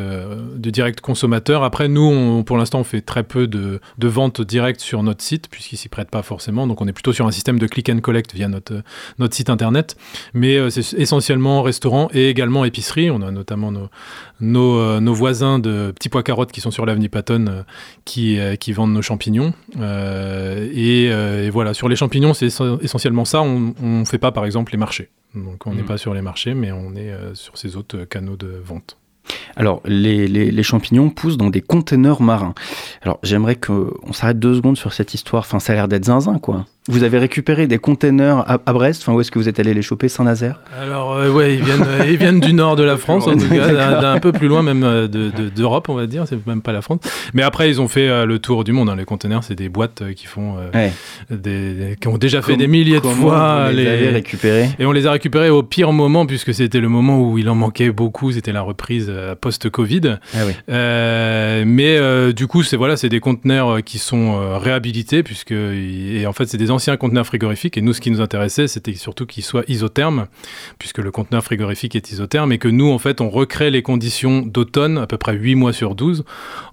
du 0.56 0.72
direct 0.72 1.02
consommateur. 1.02 1.64
Après, 1.64 1.88
nous, 1.88 2.02
on- 2.06 2.44
pour 2.44 2.58
l'instant, 2.58 2.80
on 2.80 2.84
fait 2.86 3.02
très 3.02 3.24
peu 3.24 3.48
de, 3.48 3.80
de 3.98 4.08
ventes 4.08 4.42
directes 4.42 4.80
sur 4.82 5.04
notre 5.04 5.22
site, 5.24 5.50
puisqu'ils 5.50 5.78
s'y 5.78 5.90
prêtent 5.90 6.10
pas 6.12 6.24
forcément. 6.24 6.66
Donc, 6.66 6.82
on 6.82 6.88
est 6.88 6.94
plutôt 6.94 7.14
sur 7.14 7.28
un 7.28 7.32
système 7.32 7.60
de 7.60 7.68
click 7.68 7.90
and 7.90 8.00
collect 8.00 8.34
via 8.34 8.48
notre, 8.48 8.82
notre 9.20 9.36
site 9.36 9.50
internet. 9.50 9.96
Mais 10.34 10.70
c'est 10.70 10.94
essentiellement 10.98 11.41
restaurant 11.62 12.10
et 12.14 12.30
également 12.30 12.64
épicerie. 12.66 13.10
On 13.12 13.22
a 13.22 13.32
notamment 13.32 13.72
nos, 13.72 13.90
nos, 14.40 14.78
euh, 14.80 15.00
nos 15.00 15.14
voisins 15.14 15.60
de 15.60 15.92
Petits 15.92 16.10
Pois 16.10 16.24
Carottes 16.24 16.52
qui 16.52 16.62
sont 16.62 16.72
sur 16.72 16.86
l'avenue 16.86 17.10
Patton 17.10 17.46
euh, 17.48 17.64
qui, 18.06 18.40
euh, 18.40 18.56
qui 18.56 18.72
vendent 18.74 18.94
nos 18.94 19.02
champignons. 19.02 19.54
Et, 19.80 21.06
et 21.06 21.50
voilà, 21.50 21.74
sur 21.74 21.90
les 21.90 21.96
champignons, 21.96 22.34
c'est 22.34 22.48
essen- 22.48 22.78
essentiellement 22.82 23.26
ça. 23.26 23.42
On 23.42 23.74
ne 23.82 24.06
fait 24.06 24.18
pas, 24.18 24.32
par 24.32 24.46
exemple, 24.46 24.72
les 24.72 24.78
marchés. 24.78 25.10
Donc, 25.36 25.66
on 25.66 25.74
n'est 25.74 25.82
Mhm. 25.82 25.88
pas 25.88 25.98
sur 25.98 26.14
les 26.14 26.22
marchés, 26.22 26.54
mais 26.54 26.72
on 26.72 26.94
est 26.96 27.14
sur 27.34 27.58
ces 27.58 27.76
autres 27.78 28.04
canaux 28.06 28.36
de 28.36 28.62
vente. 28.64 28.98
Alors, 29.56 29.82
les, 29.86 30.28
les- 30.28 30.52
les 30.52 30.64
champignons 30.64 31.10
poussent 31.10 31.38
dans 31.38 31.50
des 31.50 31.62
containers 31.62 32.22
marins. 32.22 32.54
Alors, 33.02 33.20
j'aimerais 33.24 33.56
qu'on 33.56 34.12
s'arrête 34.14 34.40
deux 34.40 34.56
secondes 34.56 34.78
sur 34.78 34.94
cette 34.94 35.14
histoire. 35.14 35.42
Enfin, 35.42 35.60
ça 35.60 35.74
a 35.74 35.76
l'air 35.76 35.88
d'être 35.88 36.06
zinzin, 36.06 36.40
quoi. 36.40 36.66
Vous 36.88 37.04
avez 37.04 37.20
récupéré 37.20 37.68
des 37.68 37.78
containers 37.78 38.40
à, 38.50 38.60
à 38.66 38.74
Brest 38.74 39.04
Enfin, 39.04 39.14
où 39.14 39.22
est-ce 39.22 39.30
que 39.30 39.38
vous 39.38 39.48
êtes 39.48 39.60
allé 39.60 39.76
les 39.76 39.84
choper 39.84 40.10
Saint-Nazaire? 40.10 40.60
Alors, 40.82 41.14
euh, 41.14 41.30
ouais, 41.30 41.54
ils 41.54 41.64
viennent, 41.64 41.86
ils 42.08 42.18
viennent 42.18 42.40
du 42.40 42.54
nord 42.54 42.76
de 42.76 42.82
la 42.82 42.98
France, 42.98 43.28
en 43.28 43.34
tout 43.38 43.48
cas, 43.48 44.02
d'un 44.02 44.20
peu 44.20 44.32
plus 44.32 44.48
loin 44.48 44.64
même 44.64 44.84
euh, 44.84 45.08
de- 45.08 45.30
de- 45.30 45.50
d'Europe, 45.50 45.90
on 45.90 45.94
va 45.94 46.08
dire. 46.08 46.24
C'est 46.28 46.44
même 46.48 46.64
pas 46.64 46.72
la 46.72 46.82
France. 46.82 47.02
Mais 47.36 47.44
après, 47.44 47.70
ils 47.70 47.80
ont 47.82 47.88
fait 47.88 48.10
euh, 48.10 48.26
le 48.26 48.40
tour 48.40 48.64
du 48.64 48.72
monde. 48.72 48.90
hein. 48.90 48.96
Les 48.96 49.06
containers, 49.06 49.44
c'est 49.44 49.54
des 49.54 49.70
boîtes 49.70 50.02
euh, 50.02 50.14
qui 50.14 50.26
font, 50.26 50.56
Ouais. 50.74 50.92
des, 51.30 51.74
des- 51.76 51.96
qui 52.02 52.08
ont 52.08 52.18
déjà 52.18 52.42
fait 52.42 52.58
des 52.58 52.66
milliers 52.68 53.00
de 53.00 53.06
fois. 53.08 53.68
vous 53.70 53.76
les 53.78 53.88
avez 53.88 54.10
récupérés? 54.10 54.70
Et 54.80 54.86
on 54.88 54.92
les 54.92 55.06
a 55.06 55.12
récupérés 55.12 55.52
au 55.52 55.62
pire 55.62 55.92
moment, 55.94 56.26
puisque 56.26 56.52
c'était 56.52 56.80
le 56.80 56.90
moment 56.90 57.22
où 57.22 57.38
il 57.38 57.48
en 57.48 57.56
manquait 57.56 57.92
beaucoup. 57.92 58.32
C'était 58.32 58.54
la 58.54 58.62
reprise 58.64 59.12
post-Covid. 59.40 60.18
Ah 60.34 60.40
oui. 60.48 60.54
Mais 61.66 62.34
du 62.34 62.48
coup, 62.48 62.64
c'est 62.64 62.76
voilà, 62.78 62.98
c'est 62.98 63.10
des 63.10 63.20
conteneurs 63.20 63.84
qui 63.84 64.00
sont 64.00 64.58
réhabilités, 64.58 65.22
puisque 65.22 65.52
et 65.52 66.26
en 66.26 66.34
fait, 66.34 66.46
c'est 66.46 66.58
des 66.58 66.71
anciens 66.72 66.98
conteneurs 66.98 67.28
frigorifiques. 67.28 67.78
Et 67.78 67.82
nous, 67.82 67.94
ce 67.94 68.02
qui 68.02 68.10
nous 68.10 68.22
intéressait, 68.22 68.68
c'était 68.68 68.94
surtout 68.94 69.26
qu'ils 69.26 69.44
soient 69.44 69.64
isothermes, 69.68 70.28
puisque 70.80 70.98
le 70.98 71.12
conteneur 71.12 71.44
frigorifique 71.44 71.96
est 71.96 72.12
isotherme, 72.12 72.52
et 72.52 72.58
que 72.58 72.68
nous, 72.68 72.90
en 72.90 72.98
fait, 72.98 73.22
on 73.22 73.30
recrée 73.30 73.70
les 73.70 73.84
conditions 73.84 74.42
d'automne, 74.42 74.98
à 74.98 75.08
peu 75.08 75.18
près 75.18 75.36
8 75.36 75.56
mois 75.56 75.74
sur 75.74 75.94
12, 75.96 76.24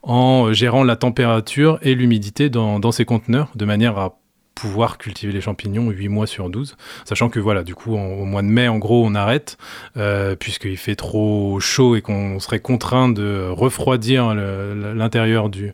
en 0.02 0.52
gérant 0.52 0.84
la 0.84 0.96
température 0.96 1.78
et 1.82 1.94
l'humidité 1.94 2.48
dans 2.48 2.92
ces 2.92 3.04
conteneurs, 3.04 3.50
de 3.54 3.64
manière 3.64 3.98
à 3.98 4.18
pouvoir 4.60 4.98
cultiver 4.98 5.32
les 5.32 5.40
champignons 5.40 5.90
8 5.90 6.08
mois 6.08 6.26
sur 6.26 6.50
12. 6.50 6.76
Sachant 7.04 7.28
que 7.28 7.38
voilà, 7.40 7.62
du 7.62 7.74
coup, 7.74 7.96
en- 7.96 8.04
au 8.06 8.24
mois 8.24 8.42
de 8.42 8.48
mai, 8.48 8.68
en 8.68 8.78
gros, 8.78 9.04
on 9.06 9.14
arrête, 9.14 9.56
euh, 9.96 10.34
puisqu'il 10.36 10.76
fait 10.76 10.96
trop 10.96 11.60
chaud 11.60 11.96
et 11.96 12.00
qu'on 12.02 12.38
serait 12.40 12.60
contraint 12.60 13.08
de 13.08 13.48
refroidir 13.50 14.34
l'intérieur 14.34 15.48
du, 15.48 15.72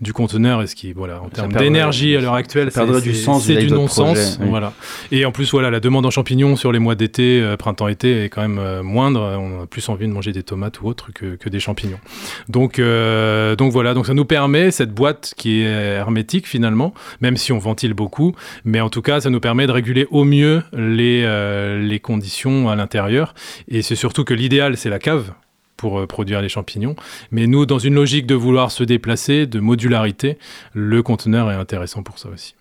du 0.00 0.12
conteneur, 0.12 0.62
et 0.62 0.66
ce 0.66 0.74
qui, 0.74 0.92
voilà, 0.92 1.20
en 1.22 1.28
termes 1.28 1.52
d'énergie 1.64 2.16
à 2.16 2.20
l'heure 2.20 2.34
actuelle, 2.34 2.70
c'est- 2.70 2.80
du 3.02 3.14
sens 3.14 3.44
du 3.56 3.68
non-sens. 3.74 4.38
oui. 4.40 4.46
Voilà. 4.50 4.72
Et 5.12 5.24
en 5.24 5.32
plus, 5.32 5.50
voilà, 5.50 5.70
la 5.70 5.80
demande 5.80 6.06
en 6.06 6.10
champignons 6.10 6.56
sur 6.56 6.72
les 6.72 6.78
mois 6.78 6.94
d'été, 6.94 7.40
euh, 7.42 7.56
printemps-été, 7.56 8.24
est 8.24 8.28
quand 8.28 8.42
même 8.42 8.58
euh, 8.58 8.82
moindre. 8.82 9.20
On 9.38 9.62
a 9.62 9.66
plus 9.66 9.88
envie 9.88 10.06
de 10.06 10.12
manger 10.12 10.32
des 10.32 10.42
tomates 10.42 10.80
ou 10.80 10.86
autre 10.86 11.10
que, 11.14 11.36
que 11.36 11.48
des 11.48 11.60
champignons. 11.60 11.98
Donc, 12.48 12.80
donc 13.58 13.72
voilà, 13.72 13.94
donc 13.94 14.06
ça 14.06 14.14
nous 14.14 14.24
permet 14.24 14.70
cette 14.70 14.92
boîte 14.92 15.34
qui 15.36 15.60
est 15.62 15.64
hermétique 15.96 16.46
finalement, 16.46 16.92
même 17.20 17.36
si 17.36 17.52
on 17.52 17.58
ventile 17.58 17.94
beaucoup, 17.94 18.25
mais 18.64 18.80
en 18.80 18.90
tout 18.90 19.02
cas, 19.02 19.20
ça 19.20 19.30
nous 19.30 19.40
permet 19.40 19.66
de 19.66 19.72
réguler 19.72 20.06
au 20.10 20.24
mieux 20.24 20.62
les, 20.72 21.22
euh, 21.24 21.80
les 21.80 22.00
conditions 22.00 22.68
à 22.68 22.76
l'intérieur. 22.76 23.34
Et 23.68 23.82
c'est 23.82 23.96
surtout 23.96 24.24
que 24.24 24.34
l'idéal, 24.34 24.76
c'est 24.76 24.90
la 24.90 24.98
cave 24.98 25.32
pour 25.76 26.00
euh, 26.00 26.06
produire 26.06 26.40
les 26.40 26.48
champignons. 26.48 26.96
Mais 27.30 27.46
nous, 27.46 27.66
dans 27.66 27.78
une 27.78 27.94
logique 27.94 28.26
de 28.26 28.34
vouloir 28.34 28.70
se 28.70 28.84
déplacer, 28.84 29.46
de 29.46 29.60
modularité, 29.60 30.38
le 30.72 31.02
conteneur 31.02 31.50
est 31.50 31.56
intéressant 31.56 32.02
pour 32.02 32.18
ça 32.18 32.28
aussi. 32.28 32.54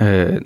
Euh, 0.00 0.40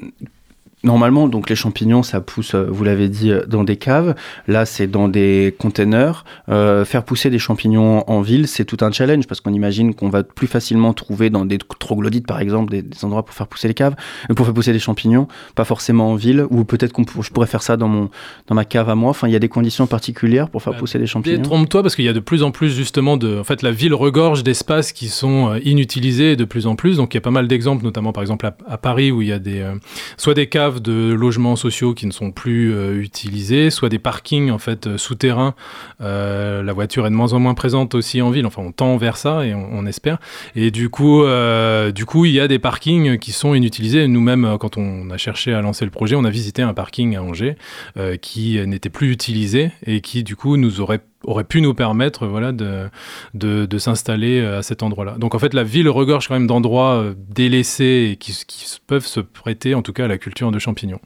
Normalement, 0.83 1.29
donc 1.29 1.51
les 1.51 1.57
champignons, 1.57 2.03
ça 2.03 2.23
pousse, 2.23 2.55
euh, 2.55 2.67
vous 2.71 2.85
l'avez 2.85 3.09
dit, 3.11 3.31
euh, 3.31 3.45
dans 3.47 3.65
des 3.65 3.77
caves. 3.77 4.15
Là, 4.49 4.65
c'est 4.65 4.87
dans 4.87 5.09
des 5.09 5.55
containers. 5.59 6.25
Euh, 6.49 6.87
faire 6.87 7.05
pousser 7.05 7.29
des 7.29 7.39
champignons 7.39 8.03
en 8.11 8.23
ville, 8.23 8.49
c'est 8.49 8.65
tout 8.65 8.79
un 8.81 8.91
challenge 8.91 9.27
parce 9.27 9.43
qu'on 9.43 9.53
imagine 9.53 9.95
qu'on 9.95 10.09
va 10.09 10.23
plus 10.23 10.47
facilement 10.47 10.95
trouver 10.95 11.29
dans 11.29 11.45
des 11.45 11.59
troglodytes, 11.59 12.27
par 12.27 12.41
exemple, 12.41 12.71
des, 12.71 12.81
des 12.81 13.05
endroits 13.05 13.25
pour 13.27 13.35
faire 13.35 13.47
pousser 13.47 13.69
les 13.69 13.75
caves, 13.75 13.95
pour 14.35 14.47
faire 14.47 14.55
pousser 14.55 14.73
des 14.73 14.79
champignons, 14.79 15.29
pas 15.55 15.65
forcément 15.65 16.13
en 16.13 16.15
ville. 16.15 16.47
Ou 16.51 16.65
peut-être 16.65 16.93
qu'on 16.93 17.05
pour- 17.05 17.23
je 17.23 17.31
pourrais 17.31 17.47
faire 17.47 17.63
ça 17.63 17.77
dans 17.77 17.89
mon 17.89 18.09
dans 18.47 18.55
ma 18.55 18.65
cave 18.65 18.89
à 18.89 18.95
moi. 18.95 19.11
Enfin, 19.11 19.29
il 19.29 19.33
y 19.33 19.37
a 19.37 19.39
des 19.39 19.49
conditions 19.51 19.87
particulières 19.87 20.49
pour 20.49 20.63
faire 20.63 20.73
Bah, 20.73 20.79
pousser 20.79 20.99
des 20.99 21.07
champignons. 21.07 21.37
Détrompe-toi 21.37 21.83
parce 21.83 21.95
qu'il 21.95 22.07
y 22.07 22.09
a 22.09 22.15
de 22.15 22.21
plus 22.21 22.43
en 22.43 22.53
plus 22.53 22.75
justement 22.75 23.19
de. 23.19 23.39
En 23.39 23.45
fait, 23.45 23.61
la 23.63 23.71
ville 23.73 23.93
regorge 23.93 24.43
d'espaces 24.45 24.93
qui 24.93 25.09
sont 25.09 25.55
inutilisés 25.63 26.37
de 26.37 26.45
plus 26.47 26.67
en 26.67 26.75
plus. 26.75 26.97
Donc 26.97 27.13
il 27.13 27.17
y 27.17 27.19
a 27.19 27.21
pas 27.21 27.31
mal 27.31 27.49
d'exemples, 27.49 27.85
notamment 27.85 28.13
par 28.13 28.23
exemple 28.23 28.47
à, 28.47 28.57
à 28.67 28.79
Paris 28.79 29.11
où 29.13 29.21
il 29.21 29.29
y 29.29 29.33
a 29.33 29.39
des 29.39 29.61
euh, 29.61 29.75
soit 30.17 30.33
des 30.35 30.47
caves 30.49 30.70
de 30.79 31.13
logements 31.13 31.57
sociaux 31.57 31.95
qui 31.95 32.07
ne 32.07 32.13
sont 32.13 32.31
plus 32.31 32.73
euh, 32.73 33.01
utilisés, 33.01 33.71
soit 33.71 33.89
des 33.89 33.99
parkings 33.99 34.51
en 34.53 34.59
fait 34.59 34.87
euh, 34.87 34.99
souterrains. 34.99 35.55
Euh, 36.01 36.63
la 36.63 36.73
voiture 36.73 37.07
est 37.07 37.11
de 37.11 37.17
moins 37.17 37.33
en 37.33 37.41
moins 37.41 37.55
présente 37.55 37.97
aussi 37.97 38.23
en 38.23 38.31
ville. 38.31 38.47
Enfin, 38.47 38.63
on 38.65 38.71
tend 38.71 38.97
vers 38.97 39.17
ça 39.17 39.45
et 39.45 39.55
on, 39.55 39.87
espère. 39.87 40.19
Et 40.55 40.71
du 40.71 40.91
coup, 40.91 41.25
du 41.95 42.05
coup, 42.05 42.27
il 42.27 42.33
y 42.33 42.41
a 42.41 42.47
des 42.47 42.59
parkings 42.59 43.19
qui 43.19 43.33
sont 43.33 43.55
inutilisés. 43.55 44.07
Nous-mêmes, 44.07 44.57
quand 44.61 44.77
on 44.77 45.11
a 45.11 45.17
cherché 45.17 45.55
à 45.55 45.63
lancer 45.63 45.87
le 45.87 45.91
projet, 45.91 46.15
on 46.17 46.25
a 46.25 46.31
visité 46.31 46.61
un 46.61 46.75
parking 46.75 47.17
à 47.17 47.23
Angers 47.23 47.57
qui 48.21 48.61
n'était 48.67 48.91
plus 48.91 49.11
utilisé 49.11 49.73
et 49.87 50.03
qui 50.03 50.23
du 50.23 50.37
coup 50.37 50.59
nous 50.59 50.83
aurait 50.83 51.01
aurait 51.25 51.45
pu 51.45 51.61
nous 51.61 51.75
permettre 51.75 52.27
voilà 52.27 52.53
de, 52.53 52.89
de, 53.35 53.79
s'installer 53.79 54.41
euh, 54.41 54.59
à 54.59 54.63
cet 54.63 54.83
endroit-là. 54.83 55.17
Donc 55.19 55.35
en 55.35 55.39
fait 55.39 55.55
la 55.55 55.65
ville 55.65 55.89
regorge 55.89 56.29
quand 56.29 56.35
même 56.35 56.47
d'endroits 56.47 56.95
euh, 56.95 57.15
délaissés 57.29 58.17
qui, 58.19 58.35
peuvent 58.87 59.07
se 59.07 59.21
prêter 59.21 59.75
en 59.75 59.83
tout 59.83 59.93
cas 59.93 60.07
à 60.07 60.09
la 60.09 60.19
culture 60.19 60.51
de 60.51 60.59
champignons. 60.59 61.01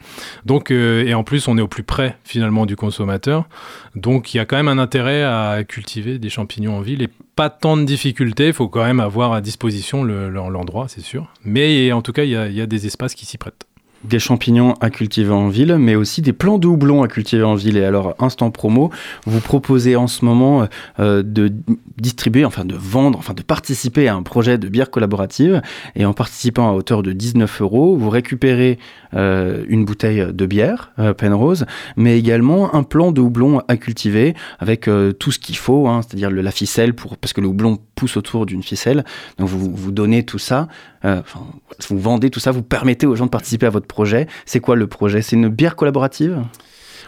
Donc 0.45 0.71
euh, 0.71 1.05
et 1.05 1.15
en 1.15 1.25
plus 1.25 1.49
on 1.49 1.59
est 1.59 1.61
au 1.61 1.69
plus 1.69 1.83
près 1.83 2.17
finalement 2.25 2.67
du 2.67 2.77
consommateur. 2.77 3.47
Donc 3.95 4.35
il 4.35 4.39
y 4.39 4.41
a 4.41 4.45
quand 4.47 4.57
même 4.57 4.69
un 4.69 4.79
intérêt 4.79 5.23
à 5.25 5.65
cultiver 5.65 6.19
des 6.19 6.31
champignons 6.31 6.77
en 6.77 6.81
ville 6.81 7.03
et 7.03 7.09
pas 7.37 7.51
tant 7.51 7.77
de 7.77 7.85
difficultés, 7.85 8.49
il 8.49 8.53
faut 8.53 8.69
quand 8.69 8.85
même 8.85 9.01
avoir 9.01 9.33
à 9.33 9.41
disposition 9.41 10.05
le- 10.05 10.31
le- 10.31 10.49
l'endroit, 10.49 10.87
c'est 10.89 11.01
sûr. 11.01 11.33
Mais 11.45 11.91
en 11.93 12.03
tout 12.03 12.13
cas 12.13 12.25
il 12.25 12.31
y 12.31 12.37
a, 12.37 12.49
y 12.49 12.61
a 12.61 12.67
des 12.67 12.87
espaces 12.87 13.15
qui 13.15 13.27
s'y 13.27 13.39
prêtent. 13.39 13.67
Des 14.05 14.19
champignons 14.19 14.75
à 14.81 14.91
cultiver 14.91 15.33
en 15.33 15.49
ville, 15.49 15.77
mais 15.79 15.95
aussi 15.95 16.23
des 16.23 16.33
plants 16.33 16.59
de 16.59 16.67
houblon 16.67 17.03
à 17.03 17.09
cultiver 17.09 17.43
en 17.43 17.55
ville. 17.55 17.77
Et 17.77 17.85
alors, 17.85 18.15
instant 18.19 18.51
promo, 18.51 18.91
vous 19.27 19.41
proposez 19.41 19.97
en 19.97 20.07
ce 20.07 20.25
moment 20.25 20.69
euh, 21.01 21.23
de 21.23 21.53
distribuer, 21.97 22.45
enfin 22.45 22.65
de 22.65 22.75
vendre, 22.75 23.19
enfin 23.19 23.35
de 23.35 23.43
participer 23.43 24.09
à 24.09 24.15
un 24.15 24.23
projet 24.23 24.59
de 24.59 24.69
bière 24.69 24.91
collaborative. 24.91 25.63
Et 25.97 26.05
en 26.05 26.13
participant 26.13 26.69
à 26.69 26.73
hauteur 26.73 27.03
de 27.03 27.13
19 27.13 27.63
euros, 27.63 27.97
vous 27.97 28.11
récupérez 28.11 28.79
euh, 29.15 29.65
une 29.69 29.85
bouteille 29.85 30.27
de 30.33 30.47
bière, 30.47 30.93
euh, 30.99 31.15
Penrose, 31.15 31.65
mais 31.97 32.19
également 32.19 32.75
un 32.75 32.83
plant 32.83 33.13
de 33.13 33.21
houblon 33.21 33.63
à 33.69 33.77
cultiver 33.77 34.35
avec 34.59 34.89
tout 35.19 35.33
ce 35.33 35.39
qu'il 35.39 35.57
faut, 35.57 35.89
hein, 35.89 36.03
c'est-à-dire 36.03 36.31
la 36.31 36.51
ficelle, 36.51 36.95
pour, 36.95 37.17
parce 37.17 37.33
que 37.33 37.41
le 37.41 37.47
houblon 37.47 37.79
pousse 37.95 38.17
autour 38.17 38.45
d'une 38.45 38.63
ficelle. 38.63 39.05
Donc 39.39 39.49
vous, 39.49 39.75
vous 39.75 39.93
donnez 39.93 40.25
tout 40.25 40.39
ça, 40.39 40.69
vous 41.03 41.99
vendez 41.99 42.31
tout 42.31 42.41
ça, 42.41 42.51
vous 42.51 42.63
permettez 42.63 43.07
aux 43.07 43.17
gens 43.17 43.27
de 43.27 43.31
participer 43.31 43.67
à 43.67 43.71
votre 43.71 43.87
projet. 43.87 43.94
C'est 44.47 44.61
quoi 44.61 44.77
le 44.77 44.87
projet? 44.87 45.23
C'est 45.23 45.37
une 45.37 45.49
bière 45.49 45.77
collaborative? 45.77 46.43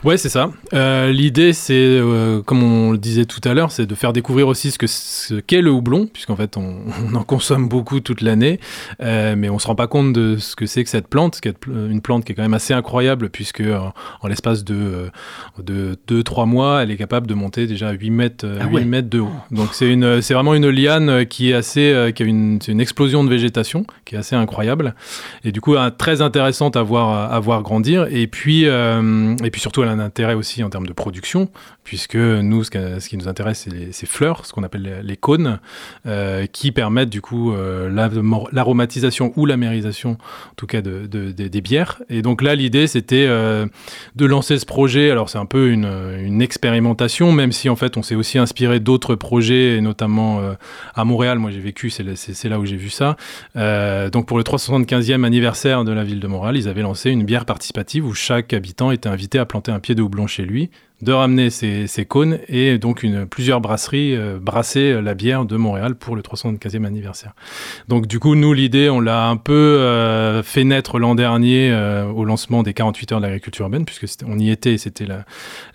Ouais, 0.06 0.16
c'est 0.16 0.28
ça. 0.28 0.52
Euh, 0.72 1.10
L'idée, 1.10 1.52
c'est, 1.52 1.74
euh, 1.74 2.40
comme 2.40 2.62
on 2.62 2.92
le 2.92 2.96
disait 2.96 3.24
tout 3.24 3.40
à 3.42 3.54
l'heure, 3.54 3.72
c'est 3.72 3.86
de 3.86 3.94
faire 3.96 4.12
découvrir 4.12 4.46
aussi 4.46 4.70
ce 4.70 4.78
que 4.78 4.86
ce 4.86 5.34
qu'est 5.34 5.60
le 5.60 5.72
houblon, 5.72 6.06
puisqu'en 6.06 6.36
fait, 6.36 6.56
on, 6.56 6.76
on 7.10 7.14
en 7.16 7.24
consomme 7.24 7.68
beaucoup 7.68 7.98
toute 7.98 8.20
l'année, 8.20 8.60
euh, 9.02 9.34
mais 9.36 9.50
on 9.50 9.58
se 9.58 9.66
rend 9.66 9.74
pas 9.74 9.88
compte 9.88 10.12
de 10.12 10.36
ce 10.36 10.54
que 10.54 10.64
c'est 10.64 10.84
que 10.84 10.90
cette 10.90 11.08
plante, 11.08 11.40
qui 11.40 11.48
est 11.48 11.56
une 11.66 12.00
plante 12.00 12.24
qui 12.24 12.30
est 12.30 12.34
quand 12.36 12.42
même 12.44 12.54
assez 12.54 12.72
incroyable, 12.72 13.30
puisque 13.30 13.64
en 14.20 14.28
l'espace 14.28 14.62
de, 14.62 14.76
euh, 14.76 15.08
de 15.60 15.98
2-3 16.06 16.46
mois, 16.46 16.84
elle 16.84 16.92
est 16.92 16.96
capable 16.96 17.26
de 17.26 17.34
monter 17.34 17.66
déjà 17.66 17.90
8 17.90 18.10
mètres, 18.10 18.46
euh, 18.46 18.60
Ah 18.60 18.66
8 18.68 18.74
ouais. 18.76 18.84
mètres 18.84 19.10
de 19.10 19.18
haut. 19.18 19.32
Donc 19.50 19.70
c'est 19.72 19.92
une, 19.92 20.22
c'est 20.22 20.34
vraiment 20.34 20.54
une 20.54 20.70
liane 20.70 21.26
qui 21.26 21.50
est 21.50 21.54
assez, 21.54 22.12
qui 22.14 22.22
a 22.22 22.26
une, 22.26 22.60
une 22.68 22.80
explosion 22.80 23.24
de 23.24 23.28
végétation 23.28 23.84
qui 24.04 24.14
est 24.14 24.18
assez 24.18 24.36
incroyable, 24.36 24.94
et 25.42 25.50
du 25.50 25.60
coup 25.60 25.74
très 25.98 26.22
intéressante 26.22 26.76
à 26.76 26.84
voir, 26.84 27.32
à 27.32 27.40
voir 27.40 27.62
grandir, 27.62 28.06
et 28.08 28.28
puis, 28.28 28.66
et 28.66 29.50
puis 29.50 29.60
surtout 29.60 29.82
elle 29.82 29.88
a 29.88 29.95
intérêt 30.00 30.34
aussi 30.34 30.62
en 30.62 30.70
termes 30.70 30.86
de 30.86 30.92
production, 30.92 31.48
puisque 31.86 32.16
nous, 32.16 32.64
ce, 32.64 33.08
qui 33.08 33.16
nous 33.16 33.28
intéresse, 33.28 33.66
c'est 33.70 33.92
ces 33.92 34.06
fleurs, 34.06 34.44
ce 34.44 34.52
qu'on 34.52 34.64
appelle 34.64 35.00
les, 35.04 35.16
cônes, 35.16 35.60
euh, 36.06 36.46
qui 36.46 36.72
permettent 36.72 37.08
du 37.10 37.20
coup 37.20 37.52
euh, 37.52 37.88
la- 37.88 38.10
l'aromatisation 38.50 39.32
ou 39.36 39.46
l'amérisation, 39.46 40.10
en 40.50 40.54
tout 40.56 40.66
cas, 40.66 40.82
de, 40.82 41.06
de- 41.06 41.30
de- 41.30 41.46
des 41.48 41.60
bières. 41.60 42.02
Et 42.10 42.22
donc 42.22 42.42
là, 42.42 42.56
l'idée, 42.56 42.88
c'était 42.88 43.26
euh, 43.28 43.66
de 44.16 44.26
lancer 44.26 44.58
ce 44.58 44.66
projet. 44.66 45.10
Alors 45.12 45.30
c'est 45.30 45.38
un 45.38 45.46
peu 45.46 45.70
une, 45.70 45.86
une 46.20 46.42
expérimentation, 46.42 47.30
même 47.30 47.52
si 47.52 47.68
en 47.68 47.76
fait, 47.76 47.96
on 47.96 48.02
s'est 48.02 48.16
aussi 48.16 48.36
inspiré 48.38 48.80
d'autres 48.80 49.14
projets, 49.14 49.76
et 49.76 49.80
notamment 49.80 50.40
à 50.94 51.04
Montréal. 51.04 51.38
Moi, 51.38 51.52
j'ai 51.52 51.60
vécu, 51.60 51.88
c'est 51.88 52.02
là- 52.48 52.58
où 52.58 52.66
j'ai 52.66 52.76
vu 52.76 52.90
ça. 52.90 53.16
Donc 53.54 54.26
pour 54.26 54.38
le 54.38 54.42
375e 54.44 55.24
anniversaire 55.24 55.84
de 55.84 55.92
la 55.92 56.02
ville 56.02 56.18
de 56.18 56.26
Montréal, 56.26 56.56
ils 56.56 56.68
avaient 56.68 56.82
lancé 56.82 57.10
une 57.10 57.22
bière 57.24 57.44
participative 57.44 58.04
où 58.04 58.12
chaque 58.14 58.52
habitant 58.52 58.90
était 58.90 59.08
invité 59.08 59.38
à 59.38 59.46
planter 59.46 59.70
un 59.70 59.78
pied 59.78 59.94
de 59.94 60.02
houblon 60.02 60.26
chez 60.26 60.42
lui, 60.44 60.68
de 61.02 61.12
ramener 61.12 61.50
ses, 61.50 61.86
ses 61.86 62.06
cônes 62.06 62.38
et 62.48 62.78
donc 62.78 63.06
plusieurs 63.28 63.60
brasseries 63.60 64.16
euh, 64.16 64.38
brasser 64.40 65.00
la 65.02 65.14
bière 65.14 65.44
de 65.44 65.56
Montréal 65.56 65.94
pour 65.94 66.16
le 66.16 66.22
375e 66.22 66.84
anniversaire. 66.84 67.34
Donc 67.88 68.06
du 68.06 68.18
coup, 68.18 68.34
nous, 68.34 68.52
l'idée, 68.52 68.88
on 68.88 69.00
l'a 69.00 69.28
un 69.28 69.36
peu 69.36 69.52
euh, 69.52 70.42
fait 70.42 70.64
naître 70.64 70.98
l'an 70.98 71.14
dernier 71.14 71.70
euh, 71.70 72.06
au 72.06 72.24
lancement 72.24 72.62
des 72.62 72.72
48 72.72 73.12
heures 73.12 73.20
de 73.20 73.24
l'agriculture 73.24 73.64
urbaine, 73.64 73.84
puisque 73.84 74.06
on 74.26 74.38
y 74.38 74.50
était 74.50 74.78
c'était 74.78 75.06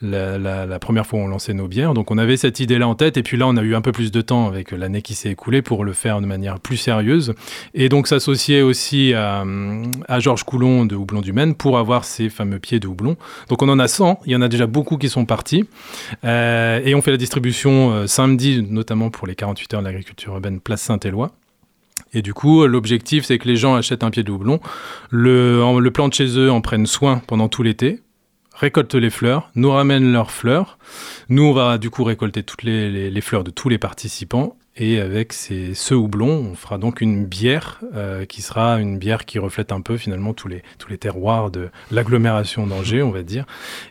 la, 0.02 0.80
première 0.80 1.06
fois 1.06 1.20
où 1.20 1.24
on 1.24 1.28
lançait 1.28 1.54
nos 1.54 1.68
bières. 1.68 1.94
Donc 1.94 2.10
on 2.12 2.18
avait 2.18 2.38
cette 2.38 2.60
idée-là 2.60 2.88
en 2.88 2.96
tête 2.96 3.18
et 3.18 3.24
puis 3.24 3.38
là, 3.38 3.48
on 3.48 3.58
a 3.58 3.62
eu 3.62 3.76
un 3.76 3.82
peu 3.82 3.92
plus 3.92 4.12
de 4.12 4.22
temps 4.22 4.48
avec 4.48 4.72
l'année 4.72 5.02
qui 5.02 5.14
s'est 5.14 5.30
écoulée 5.30 5.62
pour 5.62 5.86
le 5.86 5.94
faire 5.94 6.22
de 6.22 6.26
manière 6.26 6.60
plus 6.60 6.78
sérieuse 6.78 7.34
et 7.74 7.90
donc 7.90 8.08
s'associer 8.08 8.62
aussi 8.62 9.14
à, 9.14 9.44
à 10.08 10.20
Georges 10.20 10.44
Coulon 10.44 10.86
de 10.86 10.96
Houblon 10.96 11.22
du 11.22 11.34
Maine 11.34 11.54
pour 11.54 11.78
avoir 11.78 12.06
ces 12.06 12.30
fameux 12.30 12.60
pieds 12.60 12.80
de 12.80 12.88
houblon. 12.88 13.18
Donc 13.50 13.62
on 13.62 13.70
en 13.70 13.78
a 13.78 13.88
100, 13.88 14.22
il 14.26 14.32
y 14.32 14.36
en 14.36 14.42
a 14.42 14.48
déjà 14.48 14.66
beaucoup 14.66 14.98
qui 14.98 15.10
sont 15.12 15.26
partis 15.26 15.66
Euh, 16.26 16.82
et 16.84 16.96
on 16.96 17.02
fait 17.02 17.12
la 17.12 17.18
distribution 17.18 17.92
euh, 17.92 18.08
samedi, 18.08 18.66
notamment 18.68 19.10
pour 19.10 19.28
les 19.28 19.36
48 19.36 19.74
heures 19.76 19.82
de 19.82 19.86
l'agriculture 19.86 20.34
urbaine 20.34 20.60
Place 20.60 20.82
Saint-Éloi. 20.82 21.32
Et 22.14 22.22
du 22.22 22.34
coup, 22.34 22.66
l'objectif, 22.66 23.24
c'est 23.26 23.38
que 23.38 23.48
les 23.48 23.56
gens 23.56 23.76
achètent 23.76 24.04
un 24.04 24.10
pied 24.12 24.24
de 24.24 24.32
houblon, 24.32 24.60
le, 25.10 25.64
en- 25.64 25.80
le 25.80 25.92
plantent 25.92 26.14
chez 26.16 26.38
eux, 26.38 26.52
en 26.52 26.60
prennent 26.62 26.86
soin 26.88 27.22
pendant 27.28 27.48
tout 27.48 27.64
l'été, 27.64 28.02
récoltent 28.54 28.96
les 28.96 29.10
fleurs, 29.10 29.50
nous 29.56 29.72
ramènent 29.72 30.12
leurs 30.12 30.32
fleurs. 30.32 30.78
Nous, 31.30 31.44
on 31.44 31.54
va 31.54 31.78
du 31.78 31.90
coup 31.90 32.04
récolter 32.04 32.44
toutes 32.44 32.64
les, 32.64 33.22
fleurs 33.22 33.44
de 33.46 33.52
tous 33.52 33.70
les 33.70 33.78
participants. 33.78 34.58
Et 34.78 35.02
avec 35.02 35.34
ces, 35.34 35.74
ce 35.74 35.94
houblon, 35.94 36.48
on 36.52 36.56
fera 36.56 36.78
donc 36.78 37.02
une 37.02 37.26
bière 37.26 37.82
euh, 37.94 38.24
qui 38.26 38.42
sera 38.42 38.80
une 38.80 38.98
bière 38.98 39.26
qui 39.26 39.38
reflète 39.38 39.74
un 39.74 39.82
peu 39.82 39.98
finalement 39.98 40.34
tous 40.34 40.48
les, 40.48 40.64
tous 40.80 40.90
les 40.90 40.98
terroirs 40.98 41.52
de 41.52 41.68
l'agglomération 41.92 42.66
d'Angers, 42.66 43.02
on 43.04 43.12
va 43.12 43.22
dire. 43.22 43.46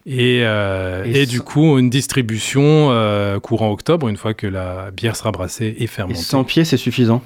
Et, 0.07 0.41
euh, 0.43 1.05
Et 1.05 1.23
et, 1.23 1.27
du 1.27 1.43
coup, 1.43 1.79
une 1.79 1.91
distribution 1.91 2.89
euh, 2.93 3.39
courant 3.41 3.71
octobre, 3.71 4.09
une 4.09 4.17
fois 4.17 4.33
que 4.33 4.47
la 4.47 4.91
bière 4.91 5.17
sera 5.17 5.31
brassée 5.33 5.67
et 5.67 5.83
Et 5.85 5.87
fermentée. 5.87 6.19
100 6.19 6.45
pieds, 6.45 6.65
c'est 6.65 6.79
suffisant? 6.79 7.23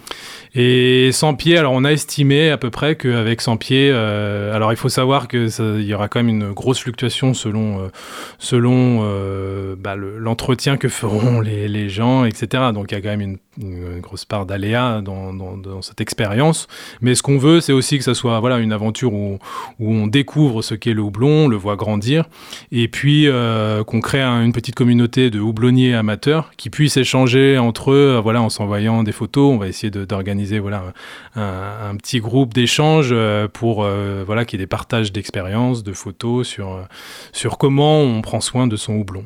Et 0.57 1.11
100 1.13 1.35
pieds, 1.35 1.57
alors 1.57 1.73
on 1.75 1.85
a 1.85 1.91
estimé 1.93 2.51
à 2.51 2.59
peu 2.59 2.71
près 2.71 2.97
qu'avec 2.97 3.41
100 3.41 3.57
pieds, 3.57 3.91
alors 3.91 4.73
il 4.73 4.77
faut 4.77 4.89
savoir 4.89 5.27
que 5.29 5.49
ça- 5.49 5.65
il 5.77 5.85
y 5.85 5.95
aura 5.95 6.09
quand 6.09 6.21
même 6.23 6.29
une 6.29 6.53
grosse 6.53 6.81
fluctuation 6.81 7.35
selon, 7.35 7.89
selon 8.39 9.01
bah, 9.77 9.97
le- 9.97 10.19
l'entretien 10.19 10.77
que 10.77 10.89
feront 10.89 11.41
les, 11.41 11.67
les 11.69 11.89
gens, 11.89 12.25
etc. 12.25 12.65
Donc 12.73 12.91
il 12.91 12.95
y 12.95 12.99
a 12.99 13.01
quand 13.01 13.09
même 13.09 13.21
une, 13.21 13.39
une 13.61 14.01
grosse 14.01 14.25
part 14.25 14.47
d'aléa 14.47 15.01
dans, 15.03 15.83
cette 15.83 16.01
expérience. 16.01 16.67
Mais 17.01 17.15
ce 17.15 17.23
qu'on 17.23 17.39
veut, 17.39 17.61
c'est 17.61 17.73
aussi 17.73 17.99
que 17.99 18.05
ça 18.05 18.15
soit 18.15 18.41
voilà, 18.41 18.59
une 18.59 18.73
aventure 18.73 19.13
où, 19.13 19.39
on 19.81 20.07
découvre 20.07 20.63
ce 20.63 20.75
qu'est 20.75 20.93
le 20.93 21.03
houblon, 21.03 21.45
on 21.45 21.49
le 21.49 21.57
voit 21.57 21.77
grandir, 21.77 22.25
et 22.73 22.89
puis 22.89 23.27
euh, 23.27 23.85
qu'on 23.85 24.01
crée 24.01 24.23
un- 24.23 24.43
une 24.45 24.53
petite 24.53 24.75
communauté 24.75 25.31
de 25.31 25.41
houblonniers 25.41 25.95
amateurs 25.95 26.53
qui 26.57 26.71
puissent 26.71 26.97
échanger 26.97 27.59
entre 27.59 27.93
eux, 27.93 28.21
voilà, 28.23 28.43
en 28.43 28.49
s'envoyant 28.49 29.03
des 29.03 29.13
photos. 29.13 29.53
On 29.53 29.59
va 29.59 29.69
essayer 29.69 29.91
d'organiser 29.91 30.59
voilà, 30.59 30.93
un, 31.37 31.97
petit 31.97 32.21
groupe 32.21 32.55
d'échange 32.55 33.11
euh, 33.13 33.49
pour 33.49 33.85
euh, 33.85 34.25
voilà, 34.27 34.45
qu'il 34.45 34.59
y 34.59 34.63
ait 34.63 34.65
des 34.65 34.69
partages 34.69 35.13
d'expériences, 35.13 35.83
de 35.83 35.93
photos 35.93 36.47
sur, 36.47 36.87
sur 37.33 37.59
comment 37.59 38.01
on 38.01 38.23
prend 38.23 38.41
soin 38.41 38.67
de 38.67 38.77
son 38.77 38.95
houblon. 38.95 39.25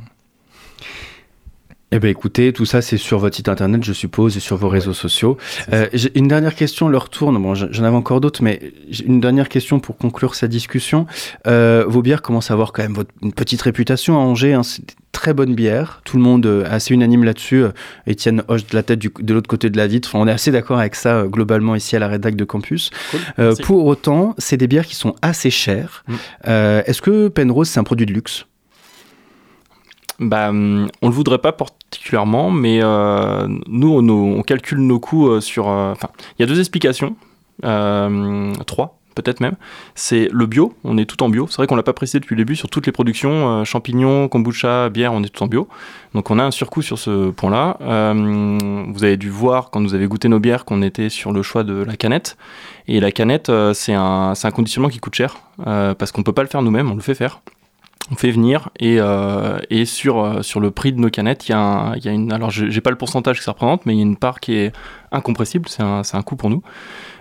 Eh 1.90 1.98
bien 2.00 2.10
écoutez, 2.10 2.52
tout 2.52 2.66
ça 2.66 2.82
c'est 2.82 2.98
sur 2.98 3.18
votre 3.18 3.34
site 3.34 3.48
internet 3.48 3.82
je 3.82 3.94
suppose 3.94 4.36
et 4.36 4.40
sur 4.40 4.58
vos 4.58 4.68
réseaux 4.68 4.92
sociaux. 4.92 5.38
Euh, 5.72 5.86
une 6.14 6.28
dernière 6.28 6.54
question, 6.54 6.86
leur 6.88 7.08
tourne, 7.08 7.40
bon 7.42 7.54
j'en 7.54 7.82
avais 7.84 7.96
encore 7.96 8.20
d'autres, 8.20 8.42
mais 8.42 8.74
une 9.06 9.20
dernière 9.20 9.48
question 9.48 9.80
pour 9.80 9.96
conclure 9.96 10.34
cette 10.34 10.50
discussion. 10.50 11.06
Euh, 11.46 11.86
vos 11.88 12.02
bières 12.02 12.20
commencent 12.20 12.50
à 12.50 12.54
avoir 12.54 12.72
quand 12.74 12.82
même 12.82 12.92
votre, 12.92 13.10
une 13.22 13.32
petite 13.32 13.62
réputation 13.62 14.16
à 14.16 14.20
Angers, 14.20 14.52
hein, 14.52 14.62
c'est 14.64 14.82
des 14.84 14.94
très 15.12 15.32
bonnes 15.32 15.54
bières, 15.54 16.02
tout 16.04 16.18
le 16.18 16.22
monde 16.22 16.44
euh, 16.44 16.64
est 16.64 16.68
assez 16.68 16.92
unanime 16.92 17.24
là-dessus, 17.24 17.64
Étienne 18.06 18.42
hoche 18.48 18.66
de 18.66 18.76
la 18.76 18.82
tête 18.82 18.98
du- 18.98 19.10
de 19.18 19.32
l'autre 19.32 19.48
côté 19.48 19.70
de 19.70 19.78
la 19.78 19.86
vitre, 19.86 20.10
Enfin, 20.10 20.18
on 20.22 20.28
est 20.28 20.32
assez 20.32 20.50
d'accord 20.50 20.78
avec 20.78 20.94
ça 20.94 21.24
globalement 21.26 21.74
ici 21.74 21.96
à 21.96 22.00
la 22.00 22.08
rédac 22.08 22.36
de 22.36 22.44
campus. 22.44 22.90
Cool. 23.10 23.20
Euh, 23.38 23.54
pour 23.62 23.86
autant, 23.86 24.34
c'est 24.36 24.58
des 24.58 24.66
bières 24.66 24.86
qui 24.86 24.94
sont 24.94 25.14
assez 25.22 25.48
chères. 25.50 26.04
Mm. 26.06 26.14
Est-ce 26.84 27.00
que 27.00 27.28
Penrose 27.28 27.70
c'est 27.70 27.80
un 27.80 27.84
produit 27.84 28.04
de 28.04 28.12
luxe? 28.12 28.44
Bah, 30.20 30.48
hum, 30.50 30.88
on 31.00 31.08
le 31.08 31.14
voudrait 31.14 31.38
pas 31.38 31.52
particulièrement, 31.90 32.50
mais 32.50 32.80
euh, 32.82 33.48
nous, 33.66 33.88
on, 33.92 34.42
calcule 34.42 34.78
nos 34.80 35.00
coûts 35.00 35.28
euh, 35.28 35.40
sur. 35.40 35.68
euh, 35.68 35.92
Enfin, 35.92 36.08
il 36.38 36.42
y 36.42 36.44
a 36.44 36.46
deux 36.46 36.58
explications, 36.58 37.16
trois 38.66 38.94
peut-être 39.14 39.40
même. 39.40 39.56
C'est 39.96 40.28
le 40.30 40.46
bio, 40.46 40.74
on 40.84 40.96
est 40.96 41.04
tout 41.04 41.24
en 41.24 41.28
bio. 41.28 41.48
C'est 41.48 41.56
vrai 41.56 41.66
qu'on 41.66 41.74
l'a 41.74 41.82
pas 41.82 41.92
précisé 41.92 42.20
depuis 42.20 42.36
le 42.36 42.42
début 42.42 42.54
sur 42.54 42.70
toutes 42.70 42.86
les 42.86 42.92
productions, 42.92 43.64
champignons, 43.64 44.28
kombucha, 44.28 44.90
bière, 44.90 45.12
on 45.12 45.24
est 45.24 45.28
tout 45.28 45.42
en 45.42 45.48
bio. 45.48 45.66
Donc 46.14 46.30
on 46.30 46.38
a 46.38 46.44
un 46.44 46.52
surcoût 46.52 46.82
sur 46.82 47.00
ce 47.00 47.30
point-là. 47.30 47.78
Vous 47.80 49.02
avez 49.02 49.16
dû 49.16 49.28
voir 49.28 49.70
quand 49.70 49.82
vous 49.82 49.94
avez 49.94 50.06
goûté 50.06 50.28
nos 50.28 50.38
bières 50.38 50.64
qu'on 50.64 50.82
était 50.82 51.08
sur 51.08 51.32
le 51.32 51.42
choix 51.42 51.64
de 51.64 51.82
la 51.82 51.96
canette. 51.96 52.36
Et 52.86 53.00
la 53.00 53.10
canette, 53.10 53.50
c'est 53.74 53.94
un, 53.94 54.34
un 54.40 54.50
conditionnement 54.52 54.88
qui 54.88 55.00
coûte 55.00 55.16
cher 55.16 55.38
parce 55.64 56.12
qu'on 56.12 56.22
peut 56.22 56.32
pas 56.32 56.42
le 56.42 56.48
faire 56.48 56.62
nous-mêmes, 56.62 56.88
on 56.88 56.94
le 56.94 57.00
fait 57.02 57.16
faire 57.16 57.40
on 58.10 58.16
fait 58.16 58.30
venir 58.30 58.70
et, 58.78 58.98
euh, 59.00 59.58
euh, 59.70 60.42
sur 60.42 60.60
le 60.60 60.70
prix 60.70 60.92
de 60.92 60.98
nos 60.98 61.10
canettes, 61.10 61.48
il 61.48 61.52
y 61.52 61.54
a, 61.54 61.94
il 61.96 62.04
y 62.04 62.08
a 62.08 62.12
une. 62.12 62.32
Alors, 62.32 62.50
j'ai 62.50 62.80
pas 62.80 62.90
le 62.90 62.96
pourcentage 62.96 63.38
que 63.38 63.44
ça 63.44 63.52
représente, 63.52 63.86
mais 63.86 63.94
il 63.94 63.96
y 63.96 64.00
a 64.00 64.04
une 64.04 64.16
part 64.16 64.40
qui 64.40 64.54
est 64.54 64.72
incompressible, 65.12 65.68
c'est 65.68 65.82
un, 65.82 66.02
c'est 66.02 66.16
un 66.16 66.22
coût 66.22 66.36
pour 66.36 66.50
nous. 66.50 66.62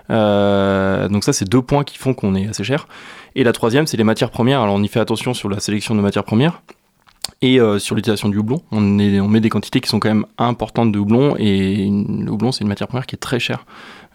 Euh, 0.10 1.10
donc, 1.10 1.24
ça, 1.24 1.34
c'est 1.34 1.48
deux 1.48 1.62
points 1.62 1.84
qui 1.84 1.98
font 1.98 2.14
qu'on 2.14 2.36
est 2.36 2.48
assez 2.48 2.64
cher. 2.64 2.88
Et 3.36 3.44
la 3.44 3.54
troisième, 3.54 3.88
c'est 3.88 3.98
les 3.98 4.04
matières 4.04 4.32
premières. 4.32 4.62
Alors, 4.62 4.76
on 4.76 4.84
y 4.84 4.88
fait 4.88 5.00
attention 5.00 5.34
sur 5.34 5.50
la 5.50 5.60
sélection 5.60 5.96
de 5.96 6.02
matières 6.02 6.24
premières. 6.24 6.62
Et 7.44 7.60
euh, 7.60 7.78
sur 7.78 7.96
l'utilisation 7.96 8.30
du 8.30 8.38
houblon, 8.38 8.64
on, 8.72 8.98
est- 8.98 9.20
on 9.20 9.28
met 9.28 9.40
des 9.42 9.50
quantités 9.50 9.80
qui 9.80 9.88
sont 9.90 10.00
quand 10.00 10.10
même 10.10 10.26
importantes 10.40 10.92
de 10.92 10.98
houblon 10.98 11.36
et 11.38 11.84
une- 11.84 12.26
le 12.26 12.32
houblon 12.32 12.52
c'est 12.52 12.62
une 12.64 12.68
matière 12.68 12.88
première 12.88 13.06
qui 13.06 13.16
est 13.16 13.20
très 13.20 13.40
chère. 13.40 13.66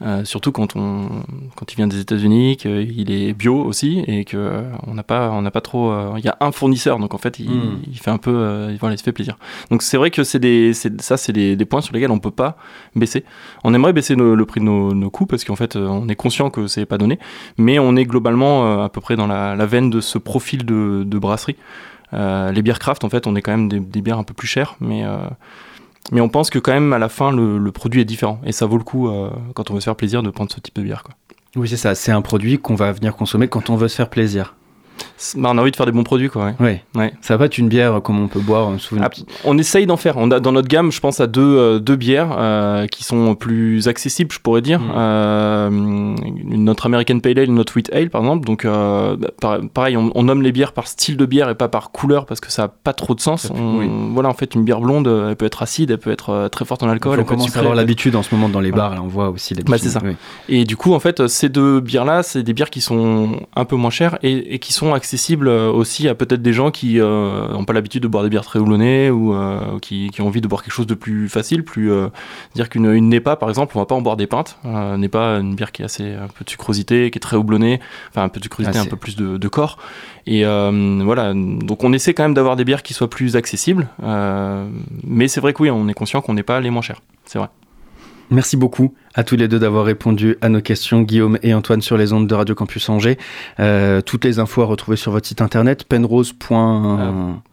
Euh, 0.05 0.25
surtout 0.25 0.51
quand, 0.51 0.75
on, 0.75 1.07
quand 1.55 1.73
il 1.73 1.77
vient 1.77 1.87
des 1.87 2.01
États-Unis, 2.01 2.57
qu'il 2.57 3.13
est 3.13 3.33
bio 3.35 3.63
aussi 3.63 4.01
et 4.09 4.25
que 4.25 4.37
euh, 4.37 4.63
n'a 4.93 5.05
pas, 5.05 5.31
on 5.31 5.43
n'a 5.43 5.53
pas 5.53 5.61
trop. 5.61 5.93
Il 6.19 6.25
y 6.25 6.29
a 6.29 6.37
un 6.41 6.51
fournisseur, 6.51 6.99
donc 6.99 7.15
en 7.15 7.19
fait 7.19 7.39
il, 7.39 7.49
Mm. 7.51 7.79
il 7.87 7.99
fait 8.01 8.11
un 8.11 8.17
peu, 8.19 8.75
voilà, 8.81 8.97
il 8.97 8.99
se 8.99 9.05
fait 9.05 9.13
plaisir. 9.13 9.39
Donc 9.71 9.83
c'est 9.83 9.97
vrai 9.97 10.11
que 10.11 10.25
c'est 10.25 10.41
des, 10.41 10.75
c'est- 10.75 11.01
ça 11.01 11.17
c'est 11.17 11.33
des, 11.33 11.55
des 11.55 11.65
points 11.65 11.81
sur 11.83 11.95
lesquels 11.95 12.11
on 12.11 12.19
peut 12.19 12.33
pas 12.33 12.57
baisser. 12.97 13.25
On 13.63 13.73
aimerait 13.73 13.93
baisser 13.93 14.17
nos- 14.17 14.35
le 14.35 14.45
prix 14.47 14.59
de 14.59 14.65
nos, 14.65 14.95
nos 14.95 15.11
coûts 15.11 15.27
parce 15.27 15.45
qu'en 15.45 15.55
fait 15.57 15.77
on 15.77 16.09
est 16.09 16.17
conscient 16.17 16.51
que 16.51 16.67
c'est 16.67 16.87
pas 16.87 16.99
donné, 16.99 17.21
mais 17.57 17.79
on 17.79 17.95
est 17.95 18.05
globalement 18.05 18.83
à 18.83 18.89
peu 18.89 19.01
près 19.01 19.15
dans 19.15 19.29
la, 19.29 19.55
la 19.55 19.67
veine 19.67 19.91
de 19.91 20.01
ce 20.01 20.19
profil 20.19 20.65
de, 20.67 21.05
de 21.07 21.19
brasserie. 21.21 21.55
Euh, 22.15 22.53
les 22.53 22.63
bières 22.63 22.79
craft, 22.79 23.05
en 23.05 23.09
fait, 23.09 23.27
on 23.27 23.35
est 23.37 23.43
quand 23.43 23.57
même 23.57 23.69
des, 23.69 24.03
bières 24.03 24.19
un 24.19 24.25
peu 24.25 24.35
plus 24.35 24.47
chères, 24.47 24.77
mais, 24.81 25.05
euh, 25.05 25.17
mais 26.11 26.21
on 26.21 26.29
pense 26.29 26.51
que 26.51 26.59
quand 26.59 26.73
même 26.73 26.93
à 26.93 26.99
la 26.99 27.09
fin 27.09 27.33
le, 27.33 27.59
le 27.59 27.73
produit 27.73 28.01
est 28.01 28.05
différent 28.05 28.41
et 28.45 28.53
ça 28.53 28.67
vaut 28.67 28.79
le 28.79 28.85
coup 28.85 29.09
euh, 29.09 29.31
quand 29.55 29.71
on 29.71 29.75
veut 29.75 29.81
se 29.81 29.85
faire 29.85 29.97
plaisir 29.97 30.23
de 30.23 30.31
prendre 30.31 30.53
ce 30.53 30.61
type 30.61 30.75
de 30.77 30.83
bière. 30.83 31.03
Quoi. 31.03 31.15
Oui, 31.57 31.69
c'est 31.69 31.77
ça. 31.77 31.95
C'est 31.95 32.13
un 32.13 32.23
produit 32.23 32.59
qu'on 32.59 32.75
va 32.75 32.93
venir 32.93 33.15
consommer 33.15 33.49
quand 33.49 33.71
on 33.71 33.77
veut 33.77 33.89
se 33.89 33.97
faire 33.97 34.09
plaisir. 34.09 34.55
Bah, 35.37 35.51
on 35.53 35.59
a 35.59 35.61
envie 35.61 35.71
de 35.71 35.77
faire 35.77 35.87
des 35.87 35.93
bons 35.93 36.03
produits, 36.03 36.29
quoi. 36.29 36.47
ouais. 36.47 36.55
Ouais. 36.59 36.83
Ouais. 36.97 37.13
Ça 37.21 37.35
va 37.35 37.39
pas 37.39 37.45
être 37.47 37.57
une 37.59 37.69
bière 37.69 38.01
comme 38.03 38.19
on 38.21 38.27
peut 38.29 38.41
boire 38.41 38.71
une 38.73 38.79
Ah, 39.03 39.09
on 39.45 39.57
essaye 39.57 39.87
d'en 39.87 39.97
faire. 39.97 40.17
On 40.17 40.31
a, 40.33 40.41
dans 40.41 40.51
notre 40.53 40.67
gamme, 40.69 40.91
je 40.91 41.01
pense 41.01 41.21
à 41.21 41.27
deux, 41.29 41.41
euh, 41.43 41.79
deux 41.79 41.95
bières 41.97 42.35
euh, 42.37 42.87
qui 42.89 43.05
sont 43.05 43.35
plus 43.37 43.87
accessibles, 43.89 44.33
je 44.33 44.41
pourrais 44.41 44.63
dire. 44.63 44.81
Mhm. 44.81 44.91
Euh, 44.97 45.71
notre 45.71 46.87
American 46.87 47.19
Pale 47.21 47.39
Ale, 47.39 47.51
notre 47.51 47.77
Wheat 47.77 47.93
Ale, 47.93 48.11
par 48.11 48.21
exemple. 48.23 48.47
Donc, 48.47 48.65
euh, 48.65 49.17
bah, 49.17 49.29
par- 49.41 49.61
pareil, 49.73 49.97
on, 49.97 50.11
on 50.15 50.25
nomme 50.25 50.43
les 50.43 50.53
bières 50.53 50.73
par 50.73 50.87
style 50.87 51.17
de 51.17 51.27
bière 51.27 51.49
et 51.49 51.55
pas 51.55 51.69
par 51.69 51.91
couleur 51.93 52.27
parce 52.27 52.41
que 52.41 52.51
ça 52.51 52.65
a 52.65 52.69
pas 52.69 52.93
trop 52.93 53.15
de 53.15 53.21
sens. 53.21 53.51
On- 53.55 53.79
oui. 53.79 53.91
Voilà, 54.13 54.29
en 54.29 54.35
fait, 54.35 54.55
une 54.55 54.65
bière 54.65 54.81
blonde, 54.81 55.07
euh, 55.09 55.31
elle 55.31 55.37
peut 55.37 55.47
être 55.47 55.63
acide, 55.63 55.91
elle 55.91 55.99
peut 55.99 56.11
être 56.11 56.31
euh, 56.31 56.49
très 56.49 56.65
forte 56.65 56.83
en 56.83 56.89
alcool. 56.89 57.19
on 57.21 57.25
commence 57.25 57.57
à 57.57 57.61
avoir 57.61 57.75
l'habitude 57.75 58.17
en 58.17 58.23
ce 58.23 58.35
moment 58.35 58.49
dans 58.49 58.61
les 58.61 58.73
bars. 58.73 58.95
Là, 58.95 59.03
on 59.03 59.07
voit 59.09 59.31
aussi 59.31 59.55
l'habitude. 59.55 59.71
Bah, 59.71 59.79
c'est 59.79 59.89
ça. 59.91 60.01
Oui. 60.05 60.17
Et 60.49 60.65
du 60.65 60.77
coup, 60.77 60.95
en 60.95 61.01
fait, 61.01 61.27
ces 61.29 61.49
deux 61.49 61.81
bières-là, 61.81 62.23
c'est 62.23 62.43
des 62.43 62.53
bières 62.55 62.71
qui 62.71 62.81
sont 62.81 63.37
un 63.55 63.65
peu 63.65 63.77
moins 63.77 63.91
chères 63.91 64.19
et, 64.23 64.55
et 64.55 64.59
qui 64.59 64.73
sont 64.73 64.82
accessibles 64.95 65.49
euh, 65.49 65.71
aussi 65.71 66.09
à 66.09 66.15
peut-être 66.15 66.43
des 66.43 66.53
gens 66.53 66.71
qui 66.71 66.97
n'ont 66.99 67.65
pas 67.65 67.73
l'habitude 67.73 68.03
de 68.03 68.09
boire 68.09 68.25
des 68.25 68.31
bières 68.31 68.45
très 68.45 68.59
houblonnées 68.59 69.11
ou 69.11 69.35
euh, 69.35 69.79
qui, 69.81 70.11
qui 70.11 70.21
ont 70.21 70.27
envie 70.27 70.41
de 70.41 70.49
boire 70.49 70.63
quelque 70.63 70.73
chose 70.75 70.87
de 70.87 70.95
plus 70.95 71.29
facile, 71.29 71.65
plus 71.65 71.91
euh, 71.91 72.09
dire 72.55 72.69
qu'une 72.69 72.93
une 72.93 73.09
NEPA, 73.09 73.37
par 73.37 73.49
exemple, 73.49 73.73
on 73.77 73.81
va 73.81 73.87
pas 73.87 73.95
en 73.95 74.03
boire 74.03 74.17
des 74.17 74.27
pintes. 74.27 74.59
Euh, 74.65 74.97
NEPA, 74.97 75.39
une 75.41 75.55
bière 75.55 75.73
qui 75.73 75.83
est 75.83 75.85
assez 75.85 76.15
un 76.15 76.29
peu 76.29 76.45
de 76.45 76.51
sucrosité, 76.51 77.11
qui 77.11 77.19
est 77.19 77.21
très 77.21 77.37
houblonnée, 77.37 77.81
enfin 78.11 78.25
un 78.25 78.29
peu 78.29 78.41
de 78.41 78.45
sucrosité, 78.45 78.79
Ah, 78.79 78.83
un 78.83 78.87
peu 78.87 78.97
plus 78.97 79.17
de, 79.17 79.37
de 79.37 79.49
corps. 79.49 79.79
Et 80.27 80.45
euh, 80.45 81.01
voilà, 81.05 81.33
donc 81.35 81.85
on 81.85 81.93
essaie 81.93 82.15
quand 82.15 82.23
même 82.23 82.35
d'avoir 82.35 82.57
des 82.57 82.65
bières 82.65 82.83
qui 82.83 82.95
soient 82.95 83.11
plus 83.11 83.37
accessibles, 83.37 83.89
euh, 84.03 84.69
mais 85.05 85.29
c'est 85.29 85.41
vrai 85.41 85.53
que 85.53 85.63
oui, 85.63 85.71
on 85.71 85.89
est 85.89 85.95
conscient 85.95 86.21
qu'on 86.21 86.35
n'est 86.35 86.43
pas 86.43 86.61
les 86.61 86.71
moins 86.71 86.83
chers. 86.83 87.01
C'est 87.25 87.39
vrai. 87.39 87.49
Merci 88.33 88.57
beaucoup 88.57 88.95
à 89.15 89.25
tous 89.25 89.37
les 89.37 89.47
deux 89.47 89.59
d'avoir 89.59 89.85
répondu 89.85 90.37
à 90.41 90.49
nos 90.49 90.63
questions, 90.63 91.03
Guillaume 91.03 91.39
et 91.43 91.53
Antoine, 91.53 91.83
sur 91.83 91.99
les 91.99 92.15
ondes 92.15 92.27
de 92.27 92.35
Radio 92.35 92.55
Campus 92.55 92.89
Angers. 92.89 93.19
Euh, 93.61 94.01
toutes 94.01 94.25
les 94.25 94.39
infos 94.39 94.63
à 94.63 94.65
retrouver 94.65 94.97
sur 94.97 95.13
votre 95.13 95.29
site 95.29 95.43
internet, 95.43 95.85
penrose. 95.85 96.33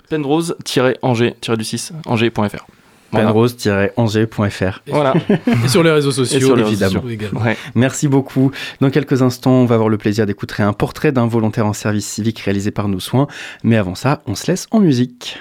penrose-angers-du6 0.10 1.92
angers.fr. 2.06 2.66
Voilà. 3.12 3.28
penrose-angers.fr. 3.28 4.82
Voilà. 4.88 5.14
Et 5.66 5.68
sur 5.68 5.84
les 5.84 5.92
réseaux 5.92 6.12
sociaux, 6.12 6.38
Et 6.38 6.42
sur 6.42 6.56
les 6.56 6.64
réseaux 6.64 6.72
évidemment. 6.72 7.02
sociaux. 7.02 7.10
également. 7.10 7.42
Ouais. 7.42 7.58
Merci 7.76 8.08
beaucoup. 8.08 8.52
Dans 8.80 8.90
quelques 8.90 9.22
instants, 9.22 9.52
on 9.52 9.66
va 9.66 9.76
avoir 9.76 9.90
le 9.90 9.98
plaisir 9.98 10.26
d'écouter 10.26 10.64
un 10.64 10.72
portrait 10.74 11.12
d'un 11.12 11.28
volontaire 11.28 11.66
en 11.66 11.74
service 11.74 12.08
civique 12.08 12.40
réalisé 12.40 12.72
par 12.72 12.88
nos 12.88 13.00
soins. 13.02 13.28
Mais 13.64 13.76
avant 13.78 13.96
ça, 13.96 14.22
on 14.28 14.36
se 14.36 14.48
laisse 14.50 14.68
en 14.72 14.80
musique. 14.80 15.40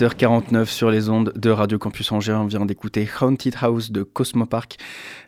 18h49 0.00 0.64
sur 0.66 0.90
les 0.90 1.10
ondes 1.10 1.32
de 1.36 1.50
Radio 1.50 1.78
Campus 1.78 2.10
Angers. 2.10 2.32
On 2.32 2.46
vient 2.46 2.64
d'écouter 2.64 3.06
Haunted 3.20 3.54
House 3.60 3.90
de 3.90 4.02
Cosmo 4.02 4.46
Park. 4.46 4.78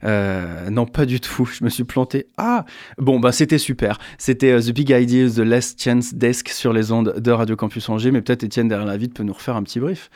Euh, 0.04 0.70
non, 0.70 0.86
pas 0.86 1.04
du 1.04 1.20
tout. 1.20 1.44
Je 1.44 1.62
me 1.62 1.68
suis 1.68 1.84
planté. 1.84 2.28
Ah 2.38 2.64
Bon, 2.96 3.20
bah 3.20 3.32
c'était 3.32 3.58
super. 3.58 3.98
C'était 4.16 4.52
euh, 4.52 4.60
The 4.62 4.70
Big 4.70 4.88
Idea, 4.90 5.28
The 5.28 5.38
Last 5.46 5.82
Chance 5.82 6.14
Desk 6.14 6.48
sur 6.48 6.72
les 6.72 6.90
ondes 6.90 7.14
de 7.18 7.30
Radio 7.30 7.54
Campus 7.54 7.88
Angers. 7.90 8.10
Mais 8.12 8.22
peut-être 8.22 8.44
Étienne 8.44 8.68
derrière 8.68 8.86
la 8.86 8.96
vitre 8.96 9.12
peut 9.14 9.24
nous 9.24 9.34
refaire 9.34 9.56
un 9.56 9.62
petit 9.62 9.78
brief. 9.78 10.10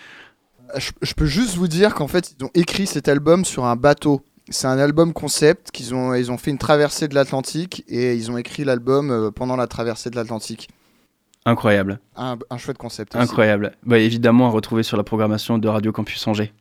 Je, 0.77 0.91
je 1.03 1.13
peux 1.13 1.27
juste 1.27 1.57
vous 1.57 1.69
dire 1.69 1.95
qu'en 1.95 2.09
fait, 2.09 2.35
ils 2.39 2.45
ont 2.45 2.51
écrit 2.55 2.87
cet 2.87 3.09
album 3.09 3.45
sur 3.45 3.67
un 3.67 3.77
bateau. 3.77 4.23
C'est 4.49 4.69
un 4.69 4.79
album 4.79 5.13
concept 5.13 5.71
qu'ils 5.71 5.95
ont, 5.95 6.15
ils 6.15 6.31
ont 6.31 6.39
fait 6.39 6.51
une 6.51 6.59
traversée 6.59 7.09
de 7.09 7.15
l'Atlantique 7.15 7.85
et 7.89 8.15
ils 8.15 8.31
ont 8.31 8.39
écrit 8.39 8.65
l'album 8.65 9.11
euh, 9.11 9.31
pendant 9.31 9.57
la 9.57 9.67
traversée 9.67 10.09
de 10.09 10.17
l'Atlantique. 10.17 10.71
Incroyable. 11.47 12.01
Un, 12.17 12.37
un 12.51 12.59
chouette 12.59 12.77
concept. 12.77 13.15
aussi. 13.15 13.23
Incroyable. 13.23 13.73
Bah, 13.85 13.99
évidemment 13.99 14.49
à 14.49 14.51
retrouver 14.51 14.83
sur 14.83 14.97
la 14.97 15.05
programmation 15.05 15.59
de 15.59 15.69
Radio 15.69 15.93
Campus 15.93 16.27
Angers. 16.27 16.53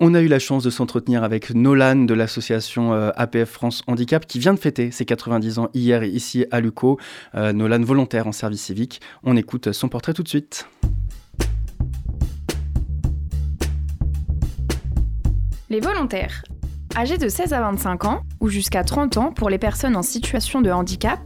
On 0.00 0.14
a 0.14 0.20
eu 0.20 0.28
la 0.28 0.38
chance 0.38 0.62
de 0.62 0.70
s'entretenir 0.70 1.24
avec 1.24 1.52
Nolan 1.54 1.96
de 2.04 2.14
l'association 2.14 2.92
euh, 2.92 3.10
APF 3.16 3.48
France 3.50 3.82
Handicap 3.88 4.26
qui 4.26 4.38
vient 4.38 4.54
de 4.54 4.58
fêter 4.60 4.90
ses 4.92 5.04
90 5.04 5.58
ans 5.58 5.70
hier 5.74 6.04
ici 6.04 6.46
à 6.52 6.60
Luco. 6.60 7.00
Euh, 7.34 7.52
Nolan 7.52 7.80
volontaire 7.82 8.26
en 8.28 8.32
service 8.32 8.62
civique. 8.62 9.00
On 9.24 9.36
écoute 9.36 9.72
son 9.72 9.88
portrait 9.88 10.12
tout 10.12 10.22
de 10.22 10.28
suite. 10.28 10.68
Les 15.68 15.80
volontaires. 15.80 16.44
Âgés 16.98 17.16
de 17.16 17.28
16 17.28 17.52
à 17.52 17.60
25 17.60 18.06
ans, 18.06 18.22
ou 18.40 18.48
jusqu'à 18.48 18.82
30 18.82 19.18
ans 19.18 19.30
pour 19.30 19.50
les 19.50 19.58
personnes 19.58 19.94
en 19.94 20.02
situation 20.02 20.60
de 20.60 20.72
handicap, 20.72 21.20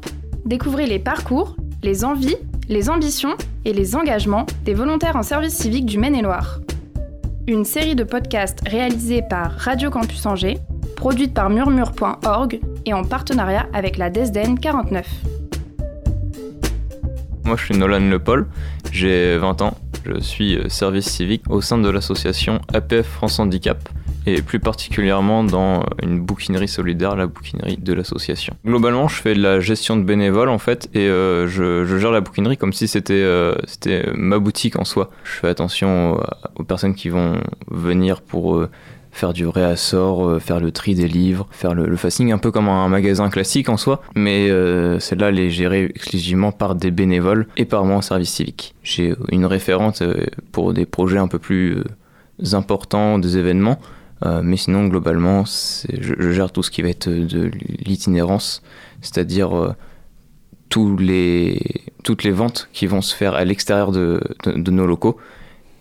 découvrez 0.45 0.85
les 0.85 0.99
parcours, 0.99 1.57
les 1.83 2.05
envies, 2.05 2.37
les 2.69 2.91
ambitions 2.91 3.35
et 3.65 3.73
les 3.73 3.97
engagements 3.97 4.45
des 4.67 4.75
volontaires 4.75 5.17
en 5.17 5.23
service 5.23 5.55
civique 5.55 5.87
du 5.87 5.97
Maine-et-Loire. 5.97 6.61
Une 7.47 7.65
série 7.65 7.95
de 7.95 8.05
podcasts 8.05 8.61
réalisés 8.69 9.23
par 9.23 9.53
Radio 9.53 9.89
Campus 9.89 10.27
Angers, 10.27 10.59
produite 10.95 11.33
par 11.33 11.49
murmure.org 11.49 12.61
et 12.85 12.93
en 12.93 13.03
partenariat 13.03 13.67
avec 13.73 13.97
la 13.97 14.11
DESDEN 14.11 14.59
49. 14.59 15.07
Moi, 17.47 17.57
je 17.57 17.65
suis 17.65 17.79
Nolan 17.79 18.11
Le 18.11 18.19
Paul, 18.19 18.47
j'ai 18.91 19.39
20 19.39 19.63
ans, 19.63 19.79
je 20.05 20.21
suis 20.21 20.55
euh, 20.55 20.69
service 20.69 21.07
civique 21.07 21.45
au 21.49 21.63
sein 21.63 21.79
de 21.79 21.89
l'association 21.89 22.61
APF 22.75 23.07
France 23.07 23.39
Handicap 23.39 23.89
et 24.27 24.43
plus 24.43 24.61
particulièrement 24.61 25.45
dans 25.45 25.85
une 26.03 26.21
bouquinerie 26.21 26.69
solidaire, 26.69 27.17
la 27.17 27.27
bouquinerie 27.27 27.77
de 27.77 27.93
l'association. 27.93 28.55
Globalement, 28.65 29.09
je 29.09 29.21
fais 29.21 29.35
de 29.35 29.43
la 29.43 29.61
gestion 29.61 29.97
de 29.97 30.03
bénévoles 30.03 30.49
en 30.49 30.59
fait 30.59 30.89
et 30.95 31.09
euh, 31.09 31.47
je, 31.49 31.85
je 31.85 31.99
gère 31.99 32.11
la 32.11 32.21
bouquinerie 32.21 32.57
comme 32.57 32.73
si 32.73 32.89
c'était 32.89 33.15
euh, 33.15 33.55
c'était 33.67 34.05
ma 34.15 34.39
boutique 34.39 34.79
en 34.79 34.85
soi. 34.85 35.11
Je 35.25 35.33
fais 35.33 35.49
attention 35.49 36.21
aux, 36.57 36.65
personnes 36.65 36.95
qui 36.95 37.09
vont 37.09 37.41
venir 37.71 38.21
pour 38.21 38.57
euh, 38.57 38.71
faire 39.11 39.33
du 39.33 39.47
réassort, 39.47 40.27
euh, 40.27 40.39
faire 40.39 40.61
le 40.61 40.73
tri 40.73 40.95
des 40.95 41.09
livres, 41.09 41.49
faire 41.51 41.75
le, 41.75 41.87
le 41.87 41.97
fasting, 41.97 42.33
un 42.33 42.39
peu 42.39 42.51
comme 42.51 42.69
un 42.69 42.89
magasin 42.89 43.29
classique 43.29 43.69
en 43.69 43.77
soi, 43.77 44.03
mais 44.15 44.51
euh, 44.51 44.99
celle-là, 44.99 45.29
elle 45.29 45.39
est 45.39 45.51
gérée 45.51 45.85
exclusivement 45.95 46.53
par 46.53 46.75
des 46.75 46.91
bénévoles 46.91 47.47
et 47.57 47.65
par 47.65 47.85
moi 47.85 47.97
en 47.97 48.03
service 48.03 48.31
civique. 48.31 48.75
J'ai 48.83 49.15
une 49.31 49.47
référente 49.47 50.03
pour 50.51 50.73
des 50.73 50.87
projets 50.87 51.19
un 51.19 51.29
peu 51.29 51.39
plus 51.39 51.83
importants, 52.53 53.19
des 53.19 53.37
événements, 53.37 53.79
mais 54.43 54.57
sinon, 54.57 54.87
globalement, 54.87 55.45
je, 55.45 56.33
gère 56.33 56.53
tout 56.53 56.63
ce 56.63 56.71
qui 56.71 56.83
va 56.83 56.89
être 56.89 57.09
de 57.09 57.51
l'itinérance, 57.85 58.63
c'est-à-dire 59.01 59.57
euh, 59.57 59.75
toutes 60.69 61.01
les 61.01 62.31
ventes 62.31 62.69
qui 62.73 62.87
vont 62.87 63.03
se 63.03 63.15
faire 63.15 63.35
à 63.35 63.45
l'extérieur 63.45 63.93
de, 63.93 64.21
nos 64.47 64.87
locaux 64.87 65.17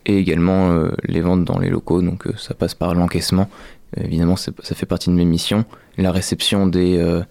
et 0.06 0.18
également 0.18 0.72
euh, 0.72 0.92
les 1.04 1.22
ventes 1.22 1.46
dans 1.46 1.60
les 1.60 1.70
locaux. 1.70 2.02
Donc 2.02 2.28
euh, 2.28 2.34
ça 2.38 2.54
passe 2.54 2.74
par 2.74 2.96
l'encaissement. 2.96 3.50
Euh, 3.98 4.04
évidemment, 4.04 4.36
ça 4.36 4.52
fait 4.62 4.86
partie 4.86 5.10
de 5.10 5.16
mes 5.16 5.26
missions. 5.26 5.66
La 5.98 6.12
réception 6.12 6.70
euh, 6.74 7.24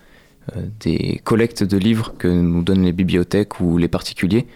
euh, 0.57 0.63
des 0.81 1.21
collectes 1.25 1.65
de 1.65 1.79
livres 1.79 2.15
que 2.19 2.29
nous 2.29 2.63
donnent 2.63 2.85
les 2.85 2.93
bibliothèques 2.93 3.61
ou 3.61 3.79
les 3.79 3.89
particuliers. 3.89 4.47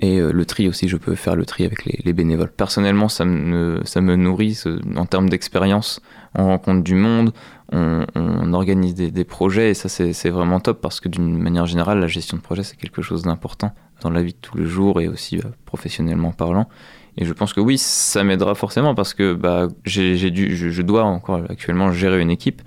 Et 0.00 0.18
euh, 0.18 0.32
le 0.32 0.44
tri 0.44 0.68
aussi, 0.68 0.88
je 0.88 0.96
peux 0.96 1.14
faire 1.14 1.36
le 1.36 1.46
tri 1.46 1.64
avec 1.64 1.84
les, 1.84 2.00
les 2.04 2.12
bénévoles. 2.12 2.50
Personnellement, 2.50 3.08
ça 3.08 3.24
me, 3.24 3.80
ça 3.84 4.00
me 4.00 4.16
nourrit 4.16 4.60
en 4.96 5.06
termes 5.06 5.28
d'expérience. 5.28 6.00
On 6.34 6.46
rencontre 6.46 6.82
du 6.82 6.94
monde, 6.94 7.32
on, 7.72 8.52
organise 8.52 8.94
des, 8.94 9.24
projets 9.24 9.70
et 9.70 9.74
ça, 9.74 9.88
c'est 9.88 10.30
vraiment 10.30 10.60
top 10.60 10.80
parce 10.80 11.00
que 11.00 11.08
d'une 11.08 11.38
manière 11.38 11.66
générale, 11.66 11.98
la 11.98 12.06
gestion 12.06 12.36
de 12.36 12.42
projet, 12.42 12.62
c'est 12.62 12.76
quelque 12.76 13.02
chose 13.02 13.22
d'important 13.22 13.72
dans 14.00 14.10
la 14.10 14.22
vie 14.22 14.32
de 14.32 14.38
tous 14.40 14.56
les 14.58 14.66
jours 14.66 15.00
et 15.00 15.08
aussi 15.08 15.38
euh, 15.38 15.42
professionnellement 15.64 16.32
parlant. 16.32 16.68
Et 17.16 17.24
je 17.24 17.32
pense 17.32 17.52
que 17.52 17.60
oui, 17.60 17.78
ça 17.78 18.24
m'aidera 18.24 18.54
forcément 18.54 18.94
parce 18.94 19.14
que 19.14 19.34
bah, 19.34 19.68
j'ai 19.84 20.30
dû, 20.30 20.54
je, 20.56 20.82
dois 20.82 21.04
encore 21.04 21.42
actuellement 21.48 21.92
gérer 21.92 22.20
une 22.20 22.30
équipe 22.30 22.62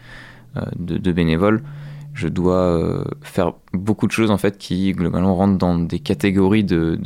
euh, 0.55 0.61
de 0.78 1.11
bénévoles. 1.11 1.61
Je 2.18 2.28
dois 2.28 2.55
euh, 2.55 3.03
faire 3.22 3.53
beaucoup 3.74 4.07
de 4.07 4.11
choses 4.11 4.32
en 4.32 4.39
fait 4.39 4.57
qui 4.57 4.91
globalement 4.91 5.36
rentrent 5.36 5.59
dans 5.59 5.78
des 5.78 5.99
catégories 5.99 6.63
de, 6.63 6.99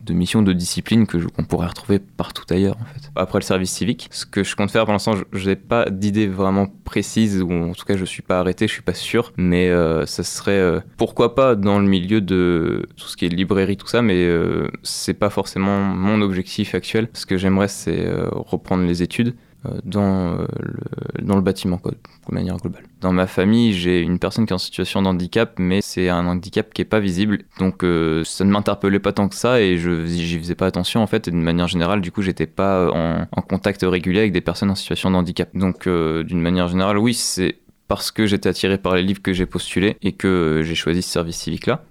de, 0.00 0.12
missions, 0.12 0.42
de 0.42 0.52
disciplines 0.52 1.06
que 1.06 1.18
qu'on 1.18 1.44
pourrait 1.44 1.68
retrouver 1.68 2.00
partout 2.00 2.42
ailleurs 2.50 2.76
en 2.80 2.84
fait. 2.84 3.12
Après 3.14 3.38
le 3.38 3.44
service 3.44 3.70
civique, 3.70 4.08
ce 4.10 4.26
que 4.26 4.42
je 4.42 4.56
compte 4.56 4.72
faire 4.72 4.86
pour 4.86 4.92
l'instant, 4.92 5.14
je 5.32 5.48
n'ai 5.48 5.54
pas 5.54 5.88
d'idée 5.88 6.26
vraiment 6.26 6.66
précise 6.84 7.42
ou 7.42 7.52
en 7.52 7.74
tout 7.74 7.84
cas 7.84 7.96
je 7.96 8.04
suis 8.04 8.22
pas 8.22 8.40
arrêté, 8.40 8.66
je 8.66 8.72
suis 8.72 8.82
pas 8.82 8.92
sûr, 8.92 9.32
mais 9.36 9.68
euh, 9.68 10.04
ça 10.04 10.24
serait 10.24 10.50
euh, 10.50 10.80
pourquoi 10.96 11.36
pas 11.36 11.54
dans 11.54 11.78
le 11.78 11.86
milieu 11.86 12.20
de 12.20 12.86
tout 12.96 13.06
ce 13.06 13.16
qui 13.16 13.26
est 13.26 13.28
librairie 13.28 13.76
tout 13.76 13.86
ça, 13.86 14.02
mais 14.02 14.16
euh, 14.16 14.66
c'est 14.82 15.14
pas 15.14 15.30
forcément 15.30 15.78
mon 15.80 16.20
objectif 16.22 16.74
actuel. 16.74 17.08
Ce 17.12 17.24
que 17.24 17.36
j'aimerais 17.36 17.68
c'est 17.68 18.04
reprendre 18.32 18.82
les 18.82 19.04
études 19.04 19.36
dans, 19.84 20.34
euh, 20.34 20.46
le, 20.60 21.24
dans 21.24 21.36
le 21.36 21.42
bâtiment, 21.42 21.78
quoi, 21.78 21.92
de 21.92 22.34
manière 22.34 22.56
globale. 22.56 22.84
Dans 23.00 23.12
ma 23.12 23.26
famille, 23.26 23.72
j'ai 23.72 24.00
une 24.00 24.18
personne 24.18 24.46
qui 24.46 24.52
est 24.52 24.54
en 24.54 24.58
situation 24.58 25.02
de 25.02 25.08
handicap, 25.08 25.54
mais 25.58 25.80
c'est 25.82 26.08
un 26.08 26.26
handicap 26.26 26.72
qui 26.72 26.82
est 26.82 26.86
pas 26.86 27.00
visible, 27.00 27.40
donc 27.58 27.84
euh, 27.84 28.24
ça 28.24 28.44
ne 28.44 28.50
m'interpellait 28.50 29.00
pas 29.00 29.12
tant 29.12 29.28
que 29.28 29.34
ça 29.34 29.60
et 29.60 29.76
je 29.78 30.06
j'y 30.06 30.38
faisais 30.38 30.54
pas 30.54 30.66
attention 30.66 31.02
en 31.02 31.06
fait. 31.06 31.28
Et 31.28 31.30
de 31.30 31.36
manière 31.36 31.68
générale, 31.68 32.00
du 32.00 32.10
coup, 32.12 32.22
j'étais 32.22 32.46
pas 32.46 32.90
en, 32.90 33.26
en 33.30 33.42
contact 33.42 33.82
régulier 33.82 34.20
avec 34.20 34.32
des 34.32 34.40
personnes 34.40 34.70
en 34.70 34.74
situation 34.74 35.10
de 35.10 35.16
handicap. 35.16 35.48
Donc, 35.54 35.86
euh, 35.86 36.22
d'une 36.22 36.40
manière 36.40 36.68
générale, 36.68 36.98
oui, 36.98 37.14
c'est 37.14 37.58
parce 37.88 38.10
que 38.10 38.26
j'étais 38.26 38.48
attiré 38.48 38.78
par 38.78 38.94
les 38.94 39.02
livres 39.02 39.22
que 39.22 39.32
j'ai 39.32 39.46
postulé 39.46 39.96
et 40.02 40.12
que 40.12 40.28
euh, 40.28 40.62
j'ai 40.62 40.74
choisi 40.74 41.02
ce 41.02 41.10
service 41.10 41.36
civique 41.36 41.66
là. 41.66 41.84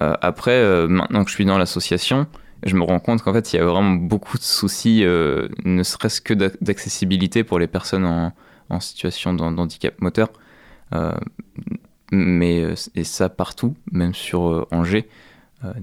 Euh, 0.00 0.14
après, 0.20 0.52
euh, 0.52 0.86
maintenant 0.86 1.24
que 1.24 1.30
je 1.30 1.34
suis 1.34 1.44
dans 1.44 1.58
l'association, 1.58 2.26
je 2.64 2.76
me 2.76 2.82
rends 2.82 3.00
compte 3.00 3.22
qu'en 3.22 3.32
fait, 3.32 3.52
il 3.52 3.56
y 3.56 3.58
a 3.58 3.64
vraiment 3.64 3.94
beaucoup 3.94 4.38
de 4.38 4.42
soucis, 4.42 5.04
euh, 5.04 5.48
ne 5.64 5.82
serait-ce 5.82 6.20
que 6.20 6.34
d'ac- 6.34 6.56
d'accessibilité 6.60 7.44
pour 7.44 7.58
les 7.58 7.66
personnes 7.66 8.04
en, 8.04 8.32
situation 8.80 9.32
d'han- 9.32 9.52
d'handicap 9.52 10.00
moteur. 10.00 10.30
Euh, 10.92 11.12
mais, 12.12 12.62
euh, 12.62 12.74
et 12.94 13.04
ça 13.04 13.28
partout, 13.28 13.74
même 13.92 14.14
sur 14.14 14.66
Angers, 14.70 15.08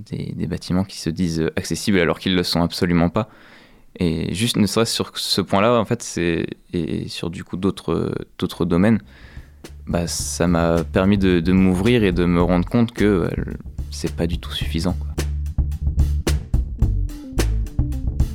des, 0.09 0.47
bâtiments 0.47 0.85
qui 0.85 0.99
se 0.99 1.09
disent 1.09 1.49
accessibles 1.55 1.99
alors 1.99 2.19
qu'ils 2.19 2.31
ne 2.31 2.37
le 2.37 2.43
sont 2.43 2.61
absolument 2.61 3.09
pas. 3.09 3.29
Et 3.97 4.33
juste, 4.33 4.57
ne 4.57 4.65
serait-ce 4.65 4.93
sur 4.93 5.17
ce 5.17 5.41
point-là, 5.41 5.79
en 5.79 5.85
fait, 5.85 6.17
et 6.73 7.07
sur 7.07 7.29
du 7.29 7.43
coup 7.43 7.57
d'autres 7.57 8.65
domaines, 8.65 8.99
bah, 9.87 10.07
ça 10.07 10.47
m'a 10.47 10.83
permis 10.83 11.17
de, 11.17 11.51
m'ouvrir 11.51 12.03
et 12.03 12.11
de 12.11 12.25
me 12.25 12.41
rendre 12.41 12.67
compte 12.67 12.91
que 12.91 13.05
euh, 13.05 13.29
c'est 13.91 14.15
pas 14.15 14.27
du 14.27 14.39
tout 14.39 14.51
suffisant. 14.51 14.95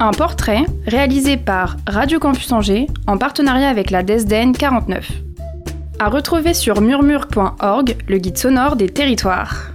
Un 0.03 0.13
portrait 0.13 0.65
réalisé 0.87 1.37
par 1.37 1.77
Radio 1.87 2.19
Campus 2.19 2.51
Angers 2.53 2.87
en 3.07 3.19
partenariat 3.19 3.69
avec 3.69 3.91
la 3.91 4.03
DESDEN 4.03 4.53
49. 4.57 5.13
À 5.99 6.09
retrouver 6.09 6.55
sur 6.55 6.81
murmure.org, 6.81 7.99
le 8.09 8.17
guide 8.17 8.39
sonore 8.39 8.77
des 8.77 8.89
territoires. 8.89 9.73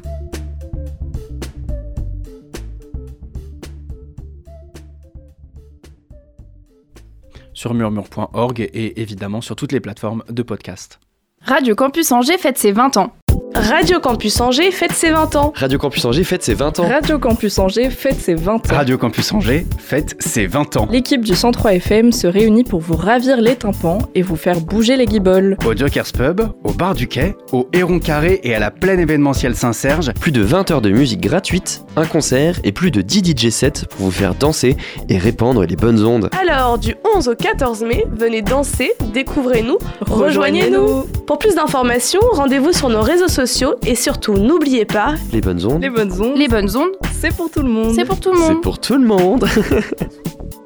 Sur 7.54 7.76
murmure.org 7.76 8.62
et 8.62 9.00
évidemment 9.00 9.42
sur 9.42 9.56
toutes 9.56 9.74
les 9.74 9.80
plateformes 9.80 10.24
de 10.28 10.42
podcast. 10.42 11.00
Radio 11.44 11.76
Campus 11.76 12.12
Angers 12.12 12.40
fête 12.40 12.58
ses 12.58 12.72
20 12.72 12.98
ans. 12.98 13.14
Radio 13.56 14.02
Campus 14.02 14.42
Angers 14.42 14.70
fête 14.72 14.92
ses 14.92 15.12
20 15.12 15.36
ans. 15.38 15.54
Radio 15.56 15.78
Campus 15.80 16.04
Angers 16.04 16.26
fête 16.26 16.44
ses 16.44 16.54
20 16.54 16.80
ans. 16.82 16.88
Radio 16.88 17.18
Campus 17.18 17.58
Angers 17.58 17.90
fête 17.90 18.20
ses 18.20 18.36
20 18.36 18.54
ans. 18.54 18.76
Radio 18.76 18.98
Campus 18.98 19.32
Angers 19.32 19.66
fête 19.78 20.18
ses 20.20 20.46
20 20.46 20.76
ans. 20.76 20.88
L'équipe 20.92 21.24
du 21.24 21.36
103 21.36 21.76
FM 21.76 22.12
se 22.12 22.28
réunit 22.28 22.66
pour 22.66 22.82
vous 22.82 22.98
ravir 22.98 23.40
les 23.40 23.56
tympans 23.56 24.00
et 24.14 24.22
vous 24.22 24.36
faire 24.36 24.60
bouger 24.60 24.98
les 24.98 25.06
guibolles. 25.06 25.58
Au 25.66 25.74
Joker's 25.74 26.12
Pub, 26.12 26.42
au 26.66 26.74
Bar 26.74 26.96
du 26.96 27.08
Quai, 27.08 27.36
au 27.54 27.70
Héron 27.72 28.00
Carré 28.00 28.42
et 28.44 28.54
à 28.54 28.60
la 28.60 28.72
plaine 28.72 29.00
événementielle 29.00 29.56
Saint-Serge. 29.56 30.12
Plus 30.20 30.34
de 30.34 30.42
20 30.42 30.72
heures 30.72 30.82
de 30.82 30.90
musique 30.90 31.22
gratuite, 31.22 31.86
un 31.96 32.06
concert 32.06 32.60
et 32.66 32.74
plus 32.74 32.92
de 32.92 33.02
10 33.02 33.36
DJ 33.38 33.50
sets 33.52 33.86
pour 33.90 34.08
vous 34.08 34.12
faire 34.12 34.36
danser 34.36 34.76
et 35.08 35.18
répandre 35.18 35.64
les 35.64 35.78
bonnes 35.78 36.04
ondes. 36.04 36.30
Alors, 36.42 36.78
du 36.78 36.94
11 37.16 37.30
au 37.30 37.36
14 37.36 37.84
mai, 37.86 38.06
venez 38.12 38.42
danser, 38.42 38.92
découvrez-nous, 39.14 39.78
rejoignez-nous. 40.02 41.06
Pour 41.26 41.40
plus 41.40 41.56
d'informations, 41.56 42.20
rendez-vous 42.34 42.74
sur 42.74 42.90
nos 42.90 43.02
réseaux 43.02 43.30
sociaux 43.30 43.45
sociaux 43.46 43.76
et 43.86 43.96
surtout 43.96 44.34
n'oubliez 44.34 44.86
pas, 44.86 45.16
Les 45.32 45.42
bonnes 45.42 45.64
ondes. 45.66 45.82
Les 45.82 45.90
bonnes 45.90 46.22
ondes, 46.22 46.38
Les 46.38 46.48
bonnes 46.48 46.76
ondes, 46.76 46.92
c'est 47.20 47.36
pour 47.36 47.50
tout 47.50 47.62
le 47.62 47.70
monde. 47.70 47.94
c'est 47.96 48.06
pour 48.06 48.20
tout 48.20 48.32
le 48.32 48.38
C'est 48.40 48.54
monde. 48.54 48.62
pour 48.64 48.80
tout 48.80 48.96
le 48.98 49.06
monde. 49.06 49.46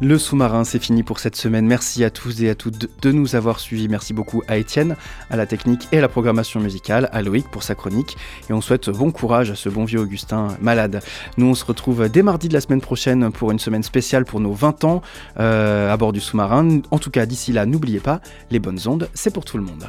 Le 0.00 0.18
sous-marin, 0.18 0.64
c'est 0.64 0.80
fini 0.82 1.02
pour 1.02 1.18
cette 1.18 1.36
semaine. 1.36 1.66
Merci 1.66 2.04
à 2.04 2.10
tous 2.10 2.42
et 2.42 2.50
à 2.50 2.54
toutes 2.54 2.88
de- 3.00 3.12
nous 3.12 3.36
avoir 3.36 3.58
suivis. 3.60 3.88
Merci 3.88 4.12
beaucoup 4.12 4.42
à 4.48 4.56
Étienne, 4.58 4.96
à 5.30 5.36
la 5.36 5.46
technique 5.46 5.88
et 5.92 5.98
à 5.98 6.00
la 6.00 6.08
programmation 6.08 6.60
musicale, 6.60 7.08
à 7.12 7.22
Loïc 7.22 7.48
pour 7.50 7.62
sa 7.62 7.74
chronique. 7.74 8.16
Et 8.50 8.52
on 8.52 8.60
souhaite 8.60 8.90
bon 8.90 9.12
courage 9.12 9.50
à 9.50 9.54
ce 9.54 9.68
bon 9.68 9.84
vieux 9.84 10.00
Augustin 10.00 10.48
malade. 10.60 11.00
Nous, 11.38 11.46
on 11.46 11.54
se 11.54 11.64
retrouve 11.64 12.08
dès 12.08 12.22
mardi 12.22 12.48
de 12.48 12.54
la 12.54 12.60
semaine 12.60 12.80
prochaine 12.80 13.30
pour 13.32 13.50
une 13.50 13.58
semaine 13.60 13.84
spéciale 13.84 14.24
pour 14.24 14.40
nos 14.40 14.52
20 14.52 14.84
ans 14.84 15.00
euh, 15.38 15.90
à 15.92 15.96
bord 15.96 16.12
du 16.12 16.20
sous-marin. 16.20 16.80
En 16.90 16.98
tout 16.98 17.10
cas, 17.10 17.24
d'ici 17.24 17.52
là, 17.52 17.64
n'oubliez 17.64 18.00
pas, 18.00 18.20
les 18.50 18.58
bonnes 18.58 18.80
ondes, 18.86 19.08
c'est 19.14 19.32
pour 19.32 19.44
tout 19.44 19.56
le 19.58 19.64
monde. 19.64 19.88